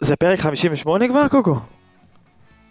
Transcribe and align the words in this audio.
זה 0.00 0.16
פרק 0.16 0.40
58 0.40 1.08
כבר, 1.08 1.28
קוקו? 1.28 1.56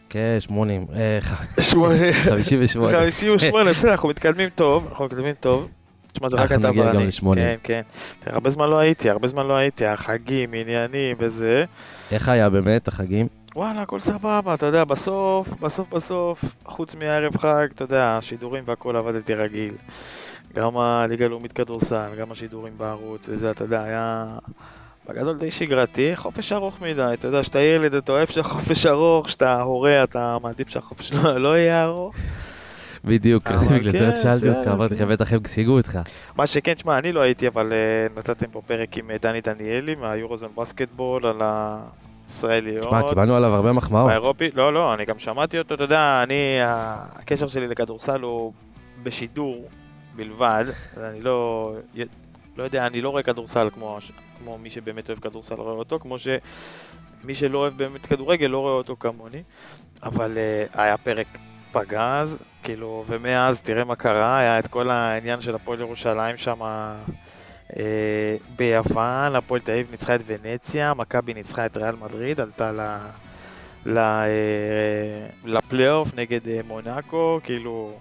כן, 0.09 0.37
80. 0.39 0.85
אה, 0.95 1.18
ח- 1.22 1.33
58. 1.33 1.95
58. 2.29 2.98
58, 2.99 3.71
בסדר, 3.73 3.91
אנחנו 3.91 4.09
מתקדמים 4.09 4.49
טוב, 4.55 4.88
אנחנו 4.89 5.05
מתקדמים 5.05 5.36
טוב. 5.40 5.70
תשמע, 6.12 6.30
זה 6.30 6.38
רק 6.38 6.52
אנחנו 6.52 6.56
אתה 6.64 6.70
נגיע 6.72 6.84
גם 6.84 6.96
ואני. 6.98 7.06
ל-80. 7.08 7.36
כן, 7.36 7.56
כן. 7.64 7.82
תראה, 8.20 8.34
הרבה 8.36 8.50
זמן 8.50 8.70
לא 8.70 8.78
הייתי, 8.80 9.10
הרבה 9.10 9.28
זמן 9.28 9.46
לא 9.48 9.56
הייתי, 9.56 9.86
החגים, 9.86 10.50
עניינים 10.54 11.16
וזה. 11.20 11.66
איך 12.12 12.30
היה 12.30 12.50
באמת, 12.50 12.88
החגים? 12.88 13.28
וואלה, 13.55 13.82
הכל 13.82 14.00
סבבה, 14.00 14.54
אתה 14.54 14.66
יודע, 14.66 14.84
בסוף, 14.84 15.48
בסוף 15.60 15.89
בסוף, 15.94 16.44
חוץ 16.66 16.96
מערב 16.96 17.38
חג, 17.38 17.68
אתה 17.76 17.84
יודע, 17.84 18.18
השידורים 18.18 18.64
והכל 18.68 18.96
עבדתי 18.96 19.34
רגיל. 19.34 19.73
גם 20.55 20.78
הליגה 20.78 21.26
הלאומית 21.26 21.52
כדורסל, 21.54 22.10
גם 22.20 22.32
השידורים 22.32 22.73
בערוץ 22.78 23.30
וזה, 23.30 23.52
אתה 23.52 23.64
יודע, 23.64 23.84
היה 23.84 24.26
בגדול 25.10 25.38
די 25.38 25.52
שגרתי, 25.52 26.16
חופש 26.16 26.52
ארוך 26.52 26.82
מדי, 26.82 27.10
אתה 27.14 27.28
יודע, 27.28 27.44
שאתה 27.44 27.60
ילד 27.60 27.94
אתה 27.94 28.12
אוהב 28.12 28.28
שהחופש 28.28 28.86
ארוך, 28.86 29.30
שאתה 29.30 29.62
הורה 29.62 30.04
אתה 30.04 30.38
מעדיף 30.41 30.70
שהחופש 30.70 31.13
לא, 31.13 31.38
לא 31.38 31.58
יהיה 31.58 31.86
ארוך. 31.86 32.16
בדיוק, 33.05 33.48
בגלל 33.48 33.91
כן, 33.91 34.16
זה 34.16 34.22
שאלתי 34.22 34.38
בסדר, 34.38 34.58
אותך, 34.58 34.68
אמרתי 34.68 34.94
לך, 34.94 34.99
כן. 34.99 35.08
בטח 35.08 35.34
הם 35.34 35.40
ספיגו 35.48 35.77
אותך. 35.77 35.99
מה 36.36 36.48
שכן, 36.48 36.73
תשמע, 36.73 36.98
אני 36.98 37.12
לא 37.12 37.22
הייתי, 37.22 37.48
אבל 37.48 37.72
uh, 37.72 38.20
נתתם 38.20 38.46
פה 38.52 38.62
פרק 38.66 38.98
עם 38.98 39.12
אה, 39.12 39.16
דני 39.22 39.41
דניאלי 39.41 39.96
מהיורוזון 39.96 40.49
בסקטבול 40.58 41.26
על 41.26 41.41
הישראליות. 42.27 42.91
מה, 42.91 43.10
קיבלנו 43.10 43.35
עליו 43.35 43.55
הרבה 43.55 43.72
מחמאות. 43.72 44.08
באירופי, 44.08 44.49
לא, 44.54 44.74
לא, 44.74 44.94
אני 44.94 45.05
גם 45.05 45.20
שמעתי 45.20 45.60
אותו, 45.60 45.76
אתה 45.76 45.84
יודע, 45.84 46.24
אני, 46.24 46.58
הקשר 46.62 47.48
שלי 47.48 47.68
לכדורסל 47.68 48.22
הוא 48.22 48.54
בשידור 49.04 49.68
בלבד, 50.16 50.66
אני 50.98 51.22
לא, 51.22 51.74
לא 52.58 52.63
יודע, 52.63 52.88
אני 52.88 53.02
לא 53.02 53.10
רואה 53.10 53.24
כדורסל 53.24 53.70
כמו, 53.74 53.98
כמו 54.45 54.58
מי 54.58 54.70
שבאמת 54.70 55.09
אוהב 55.09 55.20
כדורסל 55.20 55.55
רואה 55.55 55.73
אותו, 55.73 55.99
כמו 55.99 56.20
שמי 56.20 57.34
שלא 57.34 57.58
אוהב 57.58 57.77
באמת 57.77 58.05
כדורגל 58.05 58.48
לא 58.48 58.59
רואה 58.59 58.73
אותו 58.73 58.95
כמוני, 58.99 59.44
אבל 60.04 60.38
uh, 60.38 60.80
היה 60.80 60.98
פרק 60.98 61.27
פגז, 61.71 62.40
כאילו, 62.63 63.04
ומאז 63.07 63.62
תראה 63.62 63.84
מה 63.84 63.96
קרה, 63.96 64.39
היה 64.39 64.59
את 64.59 64.67
כל 64.67 64.89
העניין 64.89 65.41
של 65.41 65.55
הפועל 65.55 65.79
ירושלים 65.79 66.38
שם 66.38 66.61
אה, 66.61 68.35
ביוון, 68.55 69.35
הפועל 69.35 69.61
תל 69.61 69.71
אביב 69.71 69.91
ניצחה 69.91 70.16
את 70.16 70.21
ונציה, 70.25 70.93
מכבי 70.93 71.33
ניצחה 71.33 71.66
את 71.66 71.77
ריאל 71.77 71.95
מדריד, 71.95 72.39
עלתה 72.39 72.71
ל... 72.71 72.79
ל... 73.85 73.97
אה, 73.97 75.27
לפלייאוף 75.45 76.16
נגד 76.16 76.39
מונאקו, 76.67 77.39
כאילו, 77.43 77.99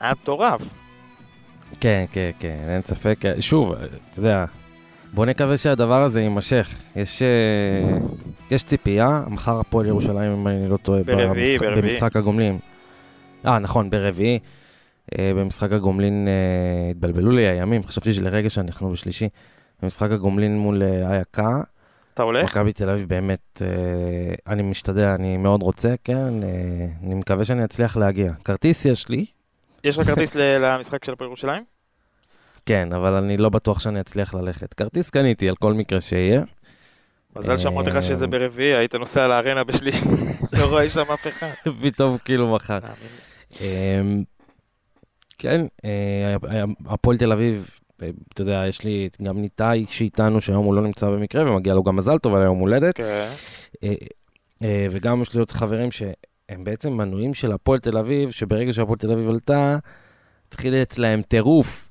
היה 0.00 0.12
מטורף. 0.12 0.62
כן, 1.80 2.04
כן, 2.12 2.30
כן, 2.38 2.56
אין 2.68 2.82
ספק. 2.82 3.18
שוב, 3.40 3.72
אתה 3.72 4.18
יודע, 4.18 4.44
בוא 5.14 5.26
נקווה 5.26 5.56
שהדבר 5.56 6.02
הזה 6.02 6.20
יימשך. 6.20 6.74
יש, 6.96 7.22
אה, 7.22 7.98
יש 8.50 8.62
ציפייה, 8.62 9.22
מחר 9.30 9.60
הפועל 9.60 9.86
ירושלים, 9.86 10.32
אם 10.32 10.48
אני 10.48 10.68
לא 10.70 10.76
טועה, 10.76 11.02
ברביעי, 11.02 11.58
במשחק- 11.58 11.66
ברביעי. 11.66 11.82
במשחק 11.82 12.16
הגומלין. 12.16 12.58
אה, 13.46 13.58
נכון, 13.58 13.90
ברביעי. 13.90 14.38
אה, 15.18 15.32
במשחק 15.36 15.72
הגומלין 15.72 16.28
אה, 16.28 16.90
התבלבלו 16.90 17.30
לי 17.32 17.46
הימים, 17.46 17.84
חשבתי 17.84 18.12
שלרגע 18.14 18.50
שאנחנו 18.50 18.90
בשלישי. 18.90 19.28
במשחק 19.82 20.10
הגומלין 20.10 20.58
מול 20.58 20.82
אייקה, 20.82 21.60
אתה 22.14 22.22
הולך? 22.22 22.44
מכבי 22.44 22.72
תל 22.72 22.90
אביב 22.90 23.08
באמת, 23.08 23.62
אני 24.46 24.62
משתדל, 24.62 25.04
אני 25.04 25.36
מאוד 25.36 25.62
רוצה, 25.62 25.94
כן, 26.04 26.16
אני 27.04 27.14
מקווה 27.14 27.44
שאני 27.44 27.64
אצליח 27.64 27.96
להגיע. 27.96 28.32
כרטיס 28.44 28.84
יש 28.84 29.08
לי, 29.08 29.24
יש 29.84 29.98
לך 29.98 30.06
כרטיס 30.06 30.34
למשחק 30.34 31.04
של 31.04 31.12
הפועל 31.12 31.30
ירושלים? 31.30 31.77
כן, 32.68 32.88
אבל 32.92 33.14
אני 33.14 33.36
לא 33.36 33.48
בטוח 33.48 33.80
שאני 33.80 34.00
אצליח 34.00 34.34
ללכת. 34.34 34.74
כרטיס 34.74 35.10
קניתי 35.10 35.48
על 35.48 35.56
כל 35.56 35.72
מקרה 35.72 36.00
שיהיה. 36.00 36.42
מזל 37.36 37.58
שאמרתי 37.58 37.90
לך 37.90 38.02
שזה 38.02 38.26
ברביעי, 38.26 38.74
היית 38.74 38.94
נוסע 38.94 39.26
לארנה 39.26 39.64
בשלישי, 39.64 40.04
לא 40.58 40.64
רואה 40.64 40.88
שם 40.88 41.04
אף 41.14 41.26
אחד. 41.26 41.50
פתאום 41.82 42.18
כאילו 42.24 42.54
מחר. 42.54 42.78
אמ, 43.60 44.22
כן, 45.38 45.66
אה, 45.84 46.34
הפועל 46.86 47.18
תל 47.18 47.32
אביב, 47.32 47.70
אה, 48.02 48.10
אתה 48.34 48.42
יודע, 48.42 48.64
יש 48.68 48.84
לי 48.84 49.08
גם 49.22 49.40
ניתאי 49.40 49.86
שאיתנו, 49.88 50.40
שהיום 50.40 50.64
הוא 50.64 50.74
לא 50.74 50.82
נמצא 50.82 51.06
במקרה, 51.06 51.50
ומגיע 51.50 51.74
לו 51.74 51.82
גם 51.82 51.96
מזל 51.96 52.18
טוב 52.18 52.34
על 52.34 52.42
היום 52.42 52.58
הולדת. 52.58 52.96
כן. 52.96 53.28
אה, 53.84 53.94
אה, 54.62 54.86
וגם 54.90 55.22
יש 55.22 55.34
לי 55.34 55.40
עוד 55.40 55.52
חברים 55.52 55.90
שהם 55.90 56.64
בעצם 56.64 56.92
מנויים 56.92 57.34
של 57.34 57.52
הפועל 57.52 57.78
תל 57.78 57.98
אביב, 57.98 58.30
שברגע 58.30 58.72
שהפועל 58.72 58.98
תל 58.98 59.12
אביב 59.12 59.28
עלתה, 59.28 59.76
התחיל 60.48 60.74
אצלהם 60.74 61.22
טירוף. 61.22 61.87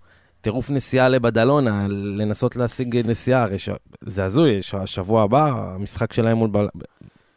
טירוף 0.48 0.70
נסיעה 0.70 1.10
לבדלונה, 1.10 1.88
לנסות 1.90 2.56
להשיג 2.56 2.98
נסיעה, 3.06 3.42
הרי 3.42 3.60
ש... 3.60 3.70
זה 4.02 4.26
הזוי, 4.26 4.62
ש- 4.62 4.76
השבוע 4.76 5.24
הבא, 5.24 5.46
המשחק 5.46 6.14
שלהם 6.14 6.38
מול... 6.38 6.50
בל... 6.50 6.68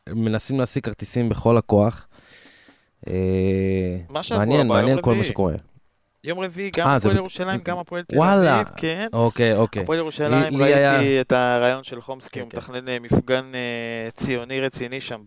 מנסים 0.09 0.61
להשיג 0.61 0.85
כרטיסים 0.85 1.29
בכל 1.29 1.57
הכוח. 1.57 2.07
אה, 3.09 3.15
מעניין, 4.31 4.67
מעניין 4.67 5.03
כל 5.03 5.15
מה. 5.15 5.25
שקורה. 5.25 5.55
יום 6.25 6.41
רביעי, 6.41 6.71
גם 6.77 6.89
אה, 6.89 6.97
הפועל 6.97 7.17
ירושלים, 7.17 7.61
גם 7.65 7.79
הפועל 7.79 8.03
תל. 8.03 8.23
אביב, 8.23 8.69
כן. 8.77 9.07
אוקיי, 9.13 9.57
אוקיי. 9.57 9.83
הפועל 9.83 9.99
ירושלים, 9.99 10.57
ראיתי 10.63 11.21
את 11.21 11.33
הרעיון 11.33 11.85
של 11.85 12.01
חומסקי, 12.01 12.35
כן, 12.35 12.41
הוא 12.41 12.51
כן. 12.51 12.59
מתכנן 12.59 12.89
אה, 12.89 12.99
מפגן 12.99 13.53
ציוני 14.17 14.61
רציני 14.61 15.01
שם 15.01 15.21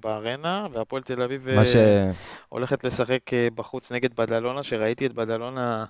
בארנה, 0.00 0.66
והפועל 0.72 1.02
תל 1.02 1.22
אביב. 1.22 1.46
הולכת 2.48 2.84
לשחק 2.84 3.20
בחוץ 3.54 3.92
נגד 3.92 4.14
בדלונה, 4.14 4.62
שראיתי 4.62 5.06
את 5.06 5.12
בדלונה 5.12 5.84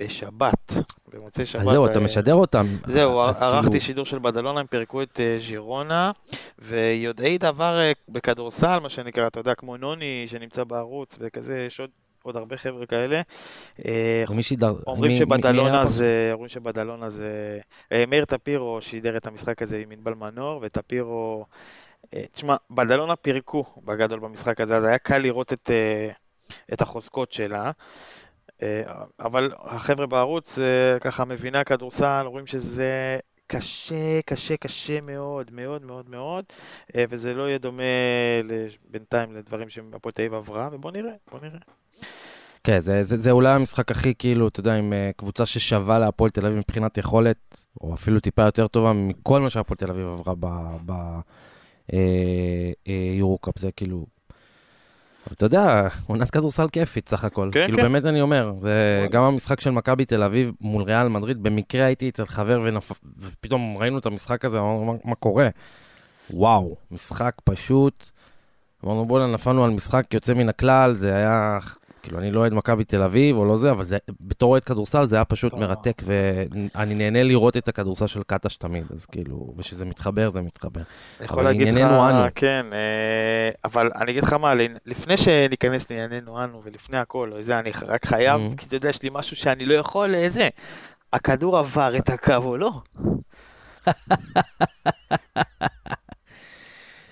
בשבת, 0.00 0.72
במוצאי 1.12 1.46
שבת. 1.46 1.62
אז 1.62 1.68
זהו, 1.68 1.86
אתה 1.86 1.98
אה, 1.98 2.04
משדר 2.04 2.34
אותם. 2.34 2.66
זהו, 2.86 3.20
ערכתי 3.20 3.70
כאילו- 3.70 3.80
שידור 3.80 4.04
של 4.04 4.18
בדלונה, 4.18 4.60
הם 4.60 4.66
פירקו 4.66 5.02
את 5.02 5.20
אה, 5.20 5.36
ז'ירונה, 5.40 6.10
ויודעי 6.58 7.38
דבר 7.38 7.78
אה, 7.78 7.92
בכדורסל, 8.08 8.78
מה 8.82 8.88
שנקרא, 8.88 9.26
אתה 9.26 9.40
יודע, 9.40 9.54
כמו 9.54 9.76
נוני 9.76 10.24
שנמצא 10.26 10.64
בערוץ, 10.64 11.18
וכזה, 11.20 11.58
יש 11.58 11.80
עוד, 11.80 11.90
עוד 12.22 12.36
הרבה 12.36 12.56
חבר'ה 12.56 12.86
כאלה. 12.86 13.20
אה, 13.86 14.24
שידר... 14.40 14.74
אומרים 14.86 15.10
מי 15.12 15.18
שבדלונה 15.18 15.76
היה 15.76 15.86
זה, 15.86 16.30
אומרים 16.32 16.48
שבדלונה 16.48 17.08
זה, 17.08 17.58
אה, 17.92 18.04
מאיר 18.08 18.24
טפירו 18.24 18.80
שידר 18.80 19.16
את 19.16 19.26
המשחק 19.26 19.62
הזה 19.62 19.78
עם 19.78 19.90
ענבל 19.90 20.14
מנור, 20.14 20.60
וטפירו, 20.62 21.44
אה, 22.14 22.22
תשמע, 22.32 22.56
בדלונה 22.70 23.16
פירקו 23.16 23.64
בגדול 23.84 24.18
במשחק 24.18 24.60
הזה, 24.60 24.76
אז 24.76 24.84
היה 24.84 24.98
קל 24.98 25.18
לראות 25.18 25.52
את, 25.52 25.70
אה, 25.70 26.10
את 26.72 26.82
החוזקות 26.82 27.32
שלה. 27.32 27.70
אה, 28.62 28.82
אבל 29.20 29.52
החבר'ה 29.58 30.06
בערוץ, 30.06 30.58
אה, 30.58 30.98
ככה 31.00 31.24
מביני 31.24 31.58
הכדורסל, 31.58 32.22
אומרים 32.26 32.46
שזה 32.46 33.18
קשה, 33.46 34.20
קשה, 34.26 34.56
קשה 34.56 35.00
מאוד, 35.00 35.50
מאוד 35.52 35.84
מאוד 35.84 36.10
מאוד, 36.10 36.44
אה, 36.96 37.04
וזה 37.10 37.34
לא 37.34 37.48
יהיה 37.48 37.58
דומה 37.58 37.82
בינתיים 38.90 39.36
לדברים 39.36 39.68
שהפועל 39.68 40.12
תל 40.12 40.22
אביב 40.22 40.34
עברה, 40.34 40.68
ובוא 40.72 40.90
נראה, 40.90 41.12
בוא 41.30 41.40
נראה. 41.42 41.58
כן, 42.64 42.80
זה, 42.80 43.02
זה, 43.02 43.16
זה 43.16 43.30
אולי 43.30 43.52
המשחק 43.52 43.90
הכי 43.90 44.14
כאילו, 44.14 44.48
אתה 44.48 44.60
יודע, 44.60 44.74
עם 44.74 44.92
קבוצה 45.16 45.46
ששווה 45.46 45.98
להפועל 45.98 46.30
תל 46.30 46.46
אביב 46.46 46.58
מבחינת 46.58 46.98
יכולת, 46.98 47.66
או 47.80 47.94
אפילו 47.94 48.20
טיפה 48.20 48.42
יותר 48.42 48.66
טובה 48.66 48.92
מכל 48.92 49.40
מה 49.40 49.50
שהפועל 49.50 49.76
תל 49.76 49.90
אביב 49.90 50.06
עברה 50.06 50.34
ביורו-קאפ, 52.86 53.58
זה 53.58 53.72
כאילו... 53.72 54.06
אתה 55.32 55.46
יודע, 55.46 55.88
עונת 56.06 56.30
כדורסל 56.30 56.68
כיפית 56.68 57.08
סך 57.08 57.24
הכל. 57.24 57.50
כן, 57.52 57.64
כאילו 57.64 57.76
כן. 57.76 57.82
באמת 57.82 58.04
אני 58.04 58.20
אומר, 58.20 58.52
זה. 58.60 59.06
גם 59.10 59.22
המשחק 59.22 59.60
של 59.60 59.70
מכבי 59.70 60.04
תל 60.04 60.22
אביב 60.22 60.52
מול 60.60 60.82
ריאל 60.82 61.08
מדריד, 61.08 61.42
במקרה 61.42 61.84
הייתי 61.84 62.08
אצל 62.08 62.26
חבר 62.26 62.60
ונפ... 62.64 62.92
ופתאום 63.18 63.76
ראינו 63.78 63.98
את 63.98 64.06
המשחק 64.06 64.44
הזה, 64.44 64.58
אמרנו, 64.58 64.84
מה, 64.84 64.92
מה 65.04 65.14
קורה? 65.14 65.48
וואו, 66.30 66.76
משחק 66.90 67.34
פשוט. 67.44 68.10
אמרנו, 68.84 69.06
בוא'נה, 69.06 69.26
נפלנו 69.26 69.64
על 69.64 69.70
משחק 69.70 70.14
יוצא 70.14 70.34
מן 70.34 70.48
הכלל, 70.48 70.92
זה 70.92 71.14
היה, 71.14 71.58
כאילו, 72.02 72.18
אני 72.18 72.30
לא 72.30 72.40
אוהד 72.40 72.52
מכבי 72.54 72.84
תל 72.84 73.02
אוהד, 73.02 73.36
או 73.36 73.44
לא 73.44 73.56
זה, 73.56 73.70
אבל 73.70 73.84
זה, 73.84 73.98
בתור 74.20 74.50
אוהד 74.50 74.64
כדורסל 74.64 75.04
זה 75.04 75.16
היה 75.16 75.24
פשוט. 75.24 75.52
מרתק, 75.54 76.02
ואני 76.04 76.94
נהנה 76.94 77.22
לראות 77.22 77.56
את 77.56 77.68
הכדורסל 77.68 78.06
של 78.06 78.22
קטש 78.26 78.56
תמיד, 78.56 78.84
אז 78.94 79.06
כאילו, 79.06 79.54
וכשזה 79.56 79.84
מתחבר, 79.84 80.28
זה 80.28 80.40
מתחבר. 80.42 80.80
אני 81.20 81.24
יכול 81.26 81.44
להגיד 81.44 81.72
לך, 81.72 81.78
אנו. 81.80 82.22
כן, 82.34 82.66
אה, 82.72 83.50
אבל 83.64 83.90
אני 83.94 84.10
אגיד 84.10 84.22
לך 84.24 84.32
מה, 84.32 84.52
לפני 84.86 85.16
שניכנס 85.16 85.90
לענייננו 85.90 86.44
אנו 86.44 86.60
ולפני 86.64 86.98
הכל, 86.98 87.32
זה 87.40 87.58
אני 87.58 87.70
רק 87.86 88.06
חייב, 88.06 88.40
Mhm. 88.40 88.56
כי 88.56 88.66
אתה 88.66 88.76
יודע, 88.76 88.88
יש 88.88 89.02
לי 89.02 89.08
משהו 89.12 89.36
שאני 89.36 89.64
לא 89.64 89.74
יכול, 89.74 90.14
אה, 90.14 90.28
זה, 90.28 90.48
הכדור 91.12 91.58
עבר 91.58 91.96
את 91.96 92.08
הקו 92.08 92.36
או 92.36 92.56
לא? 92.56 92.70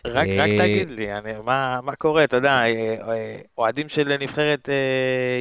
רק, 0.06 0.28
רק 0.38 0.48
אה, 0.48 0.58
תגיד 0.58 0.90
לי, 0.90 1.12
אני, 1.12 1.32
מה, 1.46 1.80
מה 1.82 1.94
קורה, 1.96 2.24
אתה 2.24 2.36
יודע, 2.36 2.50
אה, 2.50 2.96
אה, 3.08 3.40
אוהדים 3.58 3.88
של 3.88 4.16
נבחרת 4.20 4.68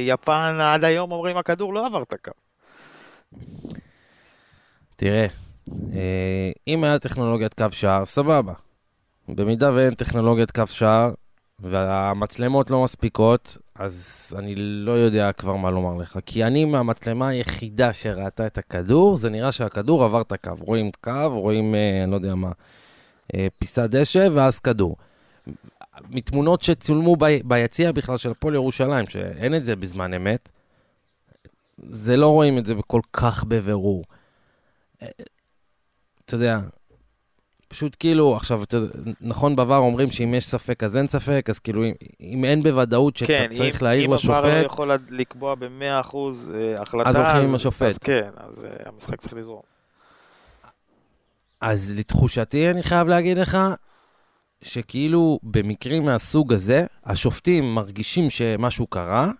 יפן 0.00 0.58
עד 0.60 0.84
היום 0.84 1.12
אומרים 1.12 1.36
הכדור 1.36 1.74
לא 1.74 1.86
עבר 1.86 2.02
את 2.02 2.12
הקו. 2.12 2.32
תראה, 4.96 5.26
אה, 5.92 6.50
אם 6.66 6.84
היה 6.84 6.98
טכנולוגיית 6.98 7.54
קו 7.54 7.66
שער, 7.70 8.06
סבבה. 8.06 8.52
במידה 9.28 9.72
ואין 9.74 9.94
טכנולוגיית 9.94 10.50
קו 10.50 10.66
שער, 10.66 11.10
והמצלמות 11.60 12.70
לא 12.70 12.84
מספיקות, 12.84 13.56
אז 13.74 14.26
אני 14.38 14.54
לא 14.56 14.92
יודע 14.92 15.32
כבר 15.32 15.56
מה 15.56 15.70
לומר 15.70 16.02
לך. 16.02 16.18
כי 16.26 16.44
אני 16.44 16.64
מהמצלמה 16.64 17.28
היחידה 17.28 17.92
שראתה 17.92 18.46
את 18.46 18.58
הכדור, 18.58 19.16
זה 19.16 19.30
נראה 19.30 19.52
שהכדור 19.52 20.04
עבר 20.04 20.20
את 20.20 20.32
הקו. 20.32 20.52
רואים 20.58 20.90
קו, 21.00 21.28
רואים, 21.32 21.74
אני 22.02 22.10
לא 22.10 22.16
יודע 22.16 22.34
מה, 22.34 22.50
פיסת 23.58 23.82
דשא 23.90 24.28
ואז 24.32 24.58
כדור. 24.58 24.96
מתמונות 26.10 26.62
שצולמו 26.62 27.16
ב, 27.16 27.24
ביציע 27.44 27.92
בכלל 27.92 28.16
של 28.16 28.30
הפועל 28.30 28.54
ירושלים, 28.54 29.06
שאין 29.06 29.54
את 29.54 29.64
זה 29.64 29.76
בזמן 29.76 30.14
אמת, 30.14 30.48
זה 31.88 32.16
לא 32.16 32.26
רואים 32.26 32.58
את 32.58 32.66
זה 32.66 32.74
כל 32.86 33.00
כך 33.12 33.44
בבירור. 33.44 34.04
אה, 35.02 35.08
אתה 36.24 36.34
יודע, 36.34 36.58
פשוט 37.68 37.96
כאילו, 37.98 38.36
עכשיו, 38.36 38.62
אתה 38.62 38.76
יודע, 38.76 38.92
נכון 39.20 39.56
בעבר 39.56 39.76
אומרים 39.76 40.10
שאם 40.10 40.34
יש 40.34 40.46
ספק 40.46 40.82
אז 40.82 40.96
אין 40.96 41.06
ספק, 41.06 41.46
אז 41.48 41.58
כאילו, 41.58 41.84
אם, 41.84 41.92
אם 42.20 42.44
אין 42.44 42.62
בוודאות 42.62 43.16
שאתה 43.16 43.32
כן, 43.32 43.48
צריך 43.52 43.80
אם, 43.80 43.86
להעיר 43.86 44.06
אם 44.06 44.14
לשופט, 44.14 44.34
עבר 44.34 44.60
לא 44.60 44.66
יכול 44.66 44.90
לקבוע 45.10 45.54
ב-100% 45.54 46.16
אה, 46.54 46.82
החלטה, 46.82 47.08
אז 47.08 47.16
הולכים 47.16 47.48
עם 47.48 47.54
השופט. 47.54 47.86
אז 47.86 47.98
כן, 47.98 48.30
אז 48.36 48.64
אה, 48.64 48.70
המשחק 48.86 49.20
צריך 49.20 49.34
לזרום. 49.34 49.69
אז 51.60 51.94
לתחושתי, 51.98 52.70
אני 52.70 52.82
חייב 52.82 53.08
להגיד 53.08 53.38
לך, 53.38 53.58
שכאילו 54.62 55.38
במקרים 55.42 56.04
מהסוג 56.04 56.52
הזה, 56.52 56.86
השופטים 57.04 57.74
מרגישים 57.74 58.30
שמשהו 58.30 58.86
קרה, 58.86 59.30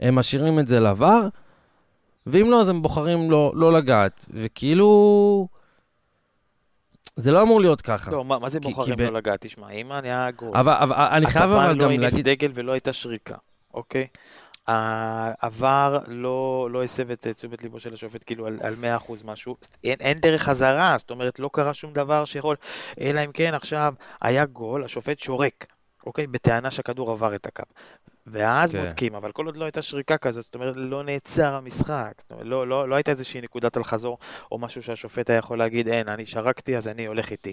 הם 0.00 0.14
משאירים 0.14 0.58
את 0.58 0.66
זה 0.66 0.80
לבר, 0.80 1.20
ואם 2.26 2.50
לא, 2.50 2.60
אז 2.60 2.68
הם 2.68 2.82
בוחרים 2.82 3.30
לא, 3.30 3.52
לא 3.54 3.72
לגעת. 3.72 4.26
וכאילו... 4.30 5.48
זה 7.16 7.32
לא 7.32 7.42
אמור 7.42 7.60
להיות 7.60 7.80
ככה. 7.80 8.10
לא, 8.10 8.24
מה, 8.24 8.38
מה 8.38 8.48
זה 8.48 8.60
כי- 8.60 8.68
בוחרים 8.68 8.94
כי 8.96 9.02
ב- 9.02 9.06
לא 9.06 9.12
לגעת? 9.12 9.46
תשמע, 9.46 9.70
אם 9.70 9.92
היה 9.92 10.30
גול, 10.30 10.56
אבל, 10.56 10.72
אבל 10.72 10.94
אני 10.96 11.26
חייב 11.26 11.44
הכוון 11.44 11.64
אבל 11.64 11.72
לא 11.76 11.84
גם 11.84 11.90
הניף 11.90 12.00
להגיד... 12.00 12.28
דגל 12.28 12.50
ולא 12.54 12.72
הייתה 12.72 12.92
שריקה, 12.92 13.34
אוקיי? 13.74 14.06
העבר 14.66 15.98
לא, 16.06 16.68
לא 16.70 16.82
הסב 16.82 17.10
את 17.10 17.26
תשומת 17.26 17.62
ליבו 17.62 17.80
של 17.80 17.92
השופט 17.92 18.22
כאילו 18.26 18.46
על, 18.46 18.58
על 18.62 18.76
100% 19.08 19.12
משהו, 19.24 19.56
אין, 19.84 19.96
אין 20.00 20.18
דרך 20.18 20.42
חזרה, 20.42 20.96
זאת 20.98 21.10
אומרת 21.10 21.38
לא 21.38 21.50
קרה 21.52 21.74
שום 21.74 21.92
דבר 21.92 22.24
שיכול, 22.24 22.56
אלא 23.00 23.24
אם 23.24 23.32
כן 23.32 23.54
עכשיו 23.54 23.94
היה 24.20 24.44
גול, 24.44 24.84
השופט 24.84 25.18
שורק, 25.18 25.66
אוקיי? 26.06 26.26
בטענה 26.26 26.70
שהכדור 26.70 27.12
עבר 27.12 27.34
את 27.34 27.46
הקו. 27.46 27.62
ואז 28.26 28.72
כן. 28.72 28.84
בודקים, 28.84 29.14
אבל 29.14 29.32
כל 29.32 29.46
עוד 29.46 29.56
לא 29.56 29.64
הייתה 29.64 29.82
שריקה 29.82 30.18
כזאת, 30.18 30.44
זאת 30.44 30.54
אומרת 30.54 30.74
לא 30.76 31.04
נעצר 31.04 31.54
המשחק, 31.54 32.12
אומרת, 32.30 32.46
לא, 32.46 32.66
לא, 32.66 32.88
לא 32.88 32.94
הייתה 32.94 33.10
איזושהי 33.10 33.40
נקודת 33.40 33.76
אל 33.76 33.84
חזור 33.84 34.18
או 34.52 34.58
משהו 34.58 34.82
שהשופט 34.82 35.30
היה 35.30 35.38
יכול 35.38 35.58
להגיד, 35.58 35.88
אין, 35.88 36.08
אני 36.08 36.26
שרקתי 36.26 36.76
אז 36.76 36.88
אני 36.88 37.06
הולך 37.06 37.30
איתי. 37.30 37.52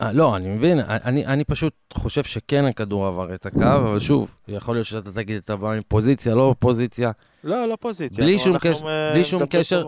אה, 0.00 0.12
לא, 0.12 0.36
אני 0.36 0.48
מבין, 0.48 0.80
אני, 0.88 1.26
אני 1.26 1.44
פשוט 1.44 1.72
חושב 1.94 2.24
שכן 2.24 2.64
הכדור 2.64 3.06
עבר 3.06 3.34
את 3.34 3.46
הקו, 3.46 3.58
אבל 3.76 3.98
שוב, 3.98 4.34
יכול 4.48 4.74
להיות 4.76 4.86
שאתה 4.86 5.12
תגיד 5.12 5.36
את 5.36 5.50
הבא 5.50 5.74
מפוזיציה, 5.78 6.34
לא 6.34 6.54
פוזיציה. 6.58 7.10
לא, 7.44 7.68
לא 7.68 7.76
פוזיציה. 7.80 8.24
בלי 8.24 8.38
שום 8.38 8.54
אנחנו, 8.54 8.70
קשר- 8.70 8.88
אה, 8.88 9.12
בלי 9.12 9.24
שום 9.24 9.42
קשר. 9.50 9.84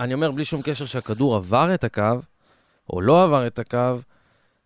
אני 0.00 0.14
אומר, 0.14 0.30
בלי 0.30 0.44
שום 0.44 0.62
קשר 0.62 0.84
שהכדור 0.84 1.36
עבר 1.36 1.74
את 1.74 1.84
הקו, 1.84 2.02
או 2.90 3.00
לא 3.00 3.24
עבר 3.24 3.46
את 3.46 3.58
הקו, 3.58 3.78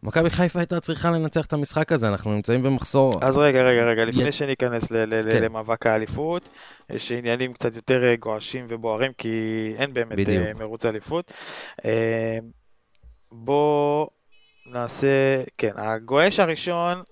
מכבי 0.03 0.31
חיפה 0.31 0.59
הייתה 0.59 0.81
צריכה 0.81 1.11
לנצח 1.11 1.47
את 1.47 1.53
המשחק 1.53 1.93
הזה, 1.93 2.09
אנחנו 2.09 2.33
נמצאים 2.33 2.63
במחסור. 2.63 3.19
אז 3.25 3.39
רגע, 3.39 3.63
רגע, 3.63 3.85
רגע, 3.85 4.05
לפני 4.05 4.29
י- 4.29 4.33
שניכנס 4.33 4.91
ל- 4.91 5.05
ל- 5.15 5.33
כן. 5.33 5.43
למאבק 5.43 5.87
האליפות, 5.87 6.49
יש 6.91 7.13
עניינים 7.13 7.53
קצת 7.53 7.77
יותר 7.77 8.05
אה, 8.05 8.17
גועשים 8.17 8.67
ובוערים, 8.69 9.13
כי 9.19 9.29
אין 9.77 9.95
באמת 9.95 10.13
בדיוק. 10.19 10.47
אה, 10.47 10.53
מרוץ 10.59 10.87
אליפות. 10.87 11.33
אה, 11.85 12.39
בוא 13.33 14.07
נעשה, 14.73 15.43
כן, 15.59 15.73
הגועש 15.77 16.41
הראשון, 16.41 17.03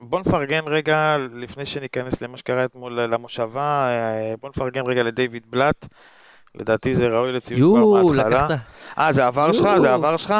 בוא 0.00 0.20
נפרגן 0.20 0.62
רגע, 0.66 1.16
לפני 1.34 1.66
שניכנס 1.66 2.20
למה 2.22 2.36
שקרה 2.36 2.64
אתמול 2.64 3.00
למושבה, 3.00 3.86
אה, 3.88 4.34
בוא 4.40 4.48
נפרגן 4.48 4.86
רגע 4.86 5.02
לדיוויד 5.02 5.42
בלאט. 5.50 5.86
לדעתי 6.54 6.94
זה 6.94 7.08
ראוי 7.08 7.32
לציון 7.32 7.70
כבר 7.70 7.78
יואו, 7.80 8.08
מההתחלה. 8.08 8.44
לקחת... 8.44 8.58
אה, 8.98 9.12
זה 9.12 9.26
עבר 9.26 9.52
שלך? 9.52 9.64
יואו. 9.64 9.80
זה 9.80 9.94
עבר 9.94 10.16
שלך? 10.16 10.34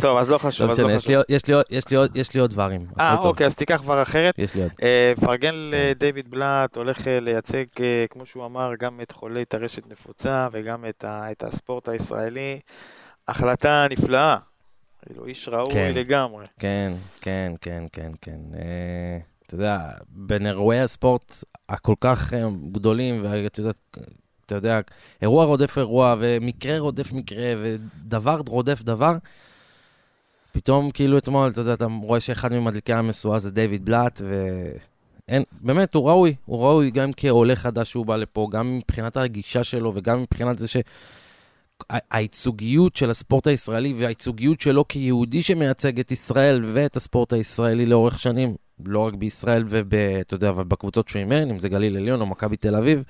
טוב, 0.00 0.18
אז 0.18 0.30
לא 0.30 0.38
חשוב, 0.38 0.70
אז 0.70 0.78
לא 0.80 0.96
חשוב. 0.96 1.22
יש 1.70 2.34
לי 2.34 2.40
עוד- 2.40 2.50
דברים. 2.50 2.86
אה. 3.00 3.16
אוקיי, 3.18 3.46
אז 3.46 3.54
תיקח 3.54 3.76
כבר 3.76 4.02
אחרת. 4.02 4.34
יש 4.38 4.54
לי 4.54 4.62
עוד. 4.62 4.70
אה, 4.82 5.12
פרגן 5.20 5.54
לדיוויד 5.54 6.30
בלאט, 6.30 6.76
הולך 6.76 7.08
אה, 7.08 7.20
לייצג, 7.20 7.64
כמו 8.10 8.26
שהוא 8.26 8.44
אמר, 8.44 8.70
גם 8.78 9.00
את 9.02 9.12
חולי 9.12 9.44
טרשת 9.44 9.86
נפוצה 9.90 10.48
וגם 10.52 10.84
את 11.04 11.42
הספורט 11.42 11.88
הישראלי. 11.88 12.60
החלטה 13.28 13.86
נפלאה. 13.90 14.36
כאילו, 15.06 15.26
איש 15.26 15.48
ראוי 15.48 15.72
כן. 15.72 15.92
לגמרי. 15.94 16.46
כן, 16.58 16.92
כן, 17.20 17.52
כן, 17.60 17.84
כן, 17.92 18.12
כן. 18.20 18.38
אה, 18.54 19.18
אתה 19.46 19.54
יודע, 19.54 19.78
בין 20.08 20.46
אירועי 20.46 20.80
הספורט 20.80 21.44
הכל 21.68 21.94
כך 22.00 22.34
אה, 22.34 22.44
גדולים, 22.72 23.20
ואתה 23.24 23.60
יודע, 23.60 23.70
אתה 24.46 24.54
יודע, 24.54 24.80
אירוע 25.22 25.44
רודף 25.44 25.78
אירוע, 25.78 26.16
ומקרה 26.18 26.78
רודף 26.78 27.12
מקרה, 27.12 27.54
ודבר 27.62 28.40
רודף 28.48 28.82
דבר, 28.82 29.12
פתאום 30.52 30.90
כאילו 30.90 31.18
אתמול, 31.18 31.50
אתה 31.50 31.60
יודע, 31.60 31.74
אתה 31.74 31.86
רואה 32.02 32.20
שאחד 32.20 32.52
ממדליקי 32.52 32.92
המשואה 32.92 33.38
זה 33.38 33.50
דיוויד 33.50 33.84
בלאט, 33.84 34.20
ואין, 34.24 35.42
באמת, 35.60 35.94
הוא 35.94 36.08
ראוי, 36.08 36.34
הוא 36.44 36.62
ראוי 36.62 36.90
גם 36.90 37.10
כעולה 37.16 37.56
חדש 37.56 37.90
שהוא 37.90 38.06
בא 38.06 38.16
לפה, 38.16 38.48
גם 38.50 38.76
מבחינת 38.76 39.16
הגישה 39.16 39.64
שלו, 39.64 39.92
וגם 39.94 40.22
מבחינת 40.22 40.58
זה 40.58 40.68
ש... 40.68 40.76
הייצוגיות 41.90 42.96
של 42.96 43.10
הספורט 43.10 43.46
הישראלי 43.46 43.94
והייצוגיות 43.98 44.60
שלו 44.60 44.88
כיהודי 44.88 45.42
שמייצג 45.42 46.00
את 46.00 46.12
ישראל 46.12 46.64
ואת 46.72 46.96
הספורט 46.96 47.32
הישראלי 47.32 47.86
לאורך 47.86 48.18
שנים, 48.18 48.56
לא 48.84 48.98
רק 48.98 49.14
בישראל 49.14 49.64
ואתה 49.66 50.34
יודע, 50.34 50.52
ובקבוצות 50.56 51.08
שהוא 51.08 51.20
אימן, 51.20 51.50
אם 51.50 51.58
זה 51.58 51.68
גליל 51.68 51.96
עליון 51.96 52.20
או 52.20 52.26
מכבי 52.26 52.56
תל 52.56 52.76
אביב, 52.76 53.04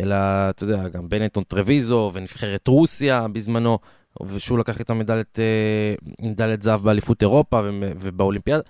אלא, 0.00 0.16
אתה 0.50 0.64
יודע, 0.64 0.88
גם 0.88 1.08
בנטון 1.08 1.44
טרוויזו 1.44 2.10
ונבחרת 2.14 2.68
רוסיה 2.68 3.28
בזמנו, 3.28 3.78
ושהוא 4.26 4.58
לקח 4.58 4.78
המדליית 4.88 5.38
אה, 5.38 5.94
מדליית 6.20 6.62
זהב 6.62 6.82
באליפות 6.82 7.22
אירופה 7.22 7.60
ובאולימפיאדה. 8.00 8.62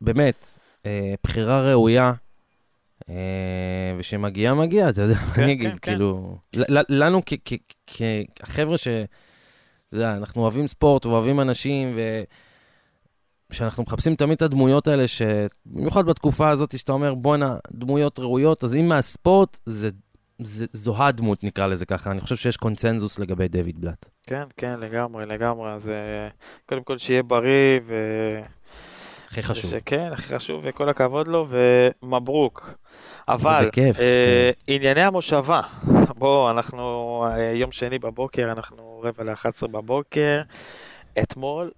באמת, 0.00 0.50
אה, 0.86 1.14
בחירה 1.24 1.70
ראויה. 1.70 2.12
ושמגיעה, 3.98 4.54
מגיעה, 4.54 4.88
אתה 4.88 5.02
יודע, 5.02 5.14
כן, 5.14 5.42
אני 5.42 5.52
אגיד, 5.52 5.70
כן, 5.70 5.76
כן. 5.82 5.92
כאילו, 5.92 6.38
ל- 6.56 7.04
לנו 7.04 7.22
כחבר'ה 8.40 8.78
ש... 8.78 8.88
אתה 9.88 9.96
יודע, 9.96 10.16
אנחנו 10.16 10.42
אוהבים 10.42 10.68
ספורט 10.68 11.06
ואוהבים 11.06 11.40
אנשים, 11.40 11.92
ו... 11.96 12.22
שאנחנו 13.52 13.82
מחפשים 13.82 14.14
תמיד 14.14 14.36
את 14.36 14.42
הדמויות 14.42 14.86
האלה, 14.88 15.04
שבמיוחד 15.08 16.06
בתקופה 16.06 16.50
הזאת, 16.50 16.78
שאתה 16.78 16.92
אומר, 16.92 17.14
בואנה, 17.14 17.56
דמויות 17.72 18.18
ראויות, 18.18 18.64
אז 18.64 18.74
אם 18.74 18.88
מהספורט, 18.88 19.56
זה, 19.66 19.90
זה, 20.42 20.66
זו 20.72 20.94
הדמות, 20.98 21.44
נקרא 21.44 21.66
לזה 21.66 21.86
ככה. 21.86 22.10
אני 22.10 22.20
חושב 22.20 22.36
שיש 22.36 22.56
קונצנזוס 22.56 23.18
לגבי 23.18 23.48
דויד 23.48 23.80
בלאט. 23.80 24.08
כן, 24.22 24.44
כן, 24.56 24.80
לגמרי, 24.80 25.26
לגמרי. 25.26 25.70
אז 25.70 25.88
אה, 25.88 26.28
קודם 26.66 26.82
כל 26.82 26.98
שיהיה 26.98 27.22
בריא, 27.22 27.80
ו... 27.86 27.94
הכי 29.28 29.42
חשוב. 29.42 29.72
כן, 29.84 30.10
הכי 30.12 30.34
חשוב, 30.34 30.60
וכל 30.64 30.88
הכבוד 30.88 31.28
לו, 31.28 31.48
ומברוק. 32.02 32.70
אבל, 33.28 33.68
כיף, 33.72 34.00
אה, 34.00 34.50
ענייני 34.66 35.02
המושבה, 35.02 35.60
בוא, 36.18 36.50
אנחנו 36.50 37.24
אה, 37.30 37.52
יום 37.54 37.72
שני 37.72 37.98
בבוקר, 37.98 38.52
אנחנו 38.52 39.00
רבע 39.04 39.24
ל-11 39.24 39.66
בבוקר, 39.66 40.40
אתמול 41.22 41.70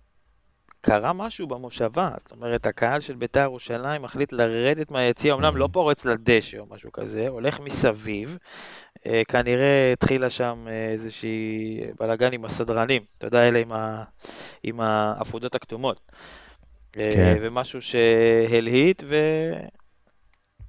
קרה 0.81 1.13
משהו 1.13 1.47
במושבה, 1.47 2.11
זאת 2.19 2.33
אומרת, 2.33 2.67
הקהל 2.67 3.01
של 3.01 3.15
בית"ר 3.15 3.41
ירושלים 3.41 4.03
מחליט 4.03 4.33
לרדת 4.33 4.91
מהיציע, 4.91 5.35
אמנם 5.35 5.57
לא 5.57 5.69
פורץ 5.73 6.05
לדשא 6.05 6.59
או 6.59 6.67
משהו 6.71 6.93
כזה, 6.93 7.29
הולך 7.29 7.61
מסביב, 7.61 8.39
אה, 9.07 9.23
כנראה 9.29 9.93
התחילה 9.93 10.31
שם 10.31 10.65
אה, 10.69 10.89
איזושהי 10.89 11.81
בלאגן 12.01 12.33
עם 12.33 12.45
הסדרנים, 12.45 13.03
אתה 13.19 13.27
יודע, 13.27 13.49
אלה 13.49 13.59
עם, 13.59 13.73
ה... 13.73 14.05
עם 14.63 14.81
האפודות 14.81 15.55
הכתומות. 15.55 16.01
אה, 16.99 17.13
כן. 17.15 17.39
ומשהו 17.41 17.81
שהלהיט, 17.83 19.05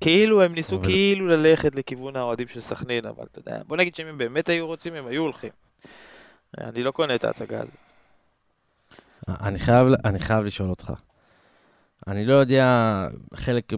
וכאילו 0.04 0.42
הם 0.42 0.54
ניסו 0.54 0.76
אבל- 0.76 0.86
כאילו 0.86 1.28
ללכת 1.28 1.76
לכיוון 1.76 2.16
האוהדים 2.16 2.48
של 2.48 2.60
סכנין, 2.60 3.06
אבל 3.06 3.26
אתה 3.32 3.40
יודע, 3.40 3.62
בוא 3.68 3.78
נגיד 3.78 3.96
שאם 3.96 4.08
הם 4.08 4.18
באמת 4.18 4.50
היו 4.50 4.68
רוצים, 4.68 4.96
הם 4.96 5.08
היו 5.08 5.22
הולכים. 5.22 5.50
אני 6.58 6.84
לא 6.84 6.92
קונה 6.92 7.16
את 7.16 7.24
ההצגה 7.24 7.60
הזאת. 7.62 7.74
אני 9.28 9.60
חייב, 9.60 9.88
אני 10.06 10.20
חייב 10.20 10.44
לשאול 10.44 10.70
אותך. 10.70 10.94
אני 12.08 12.26
לא 12.26 12.34
יודע, 12.34 12.98
חלק, 13.36 13.74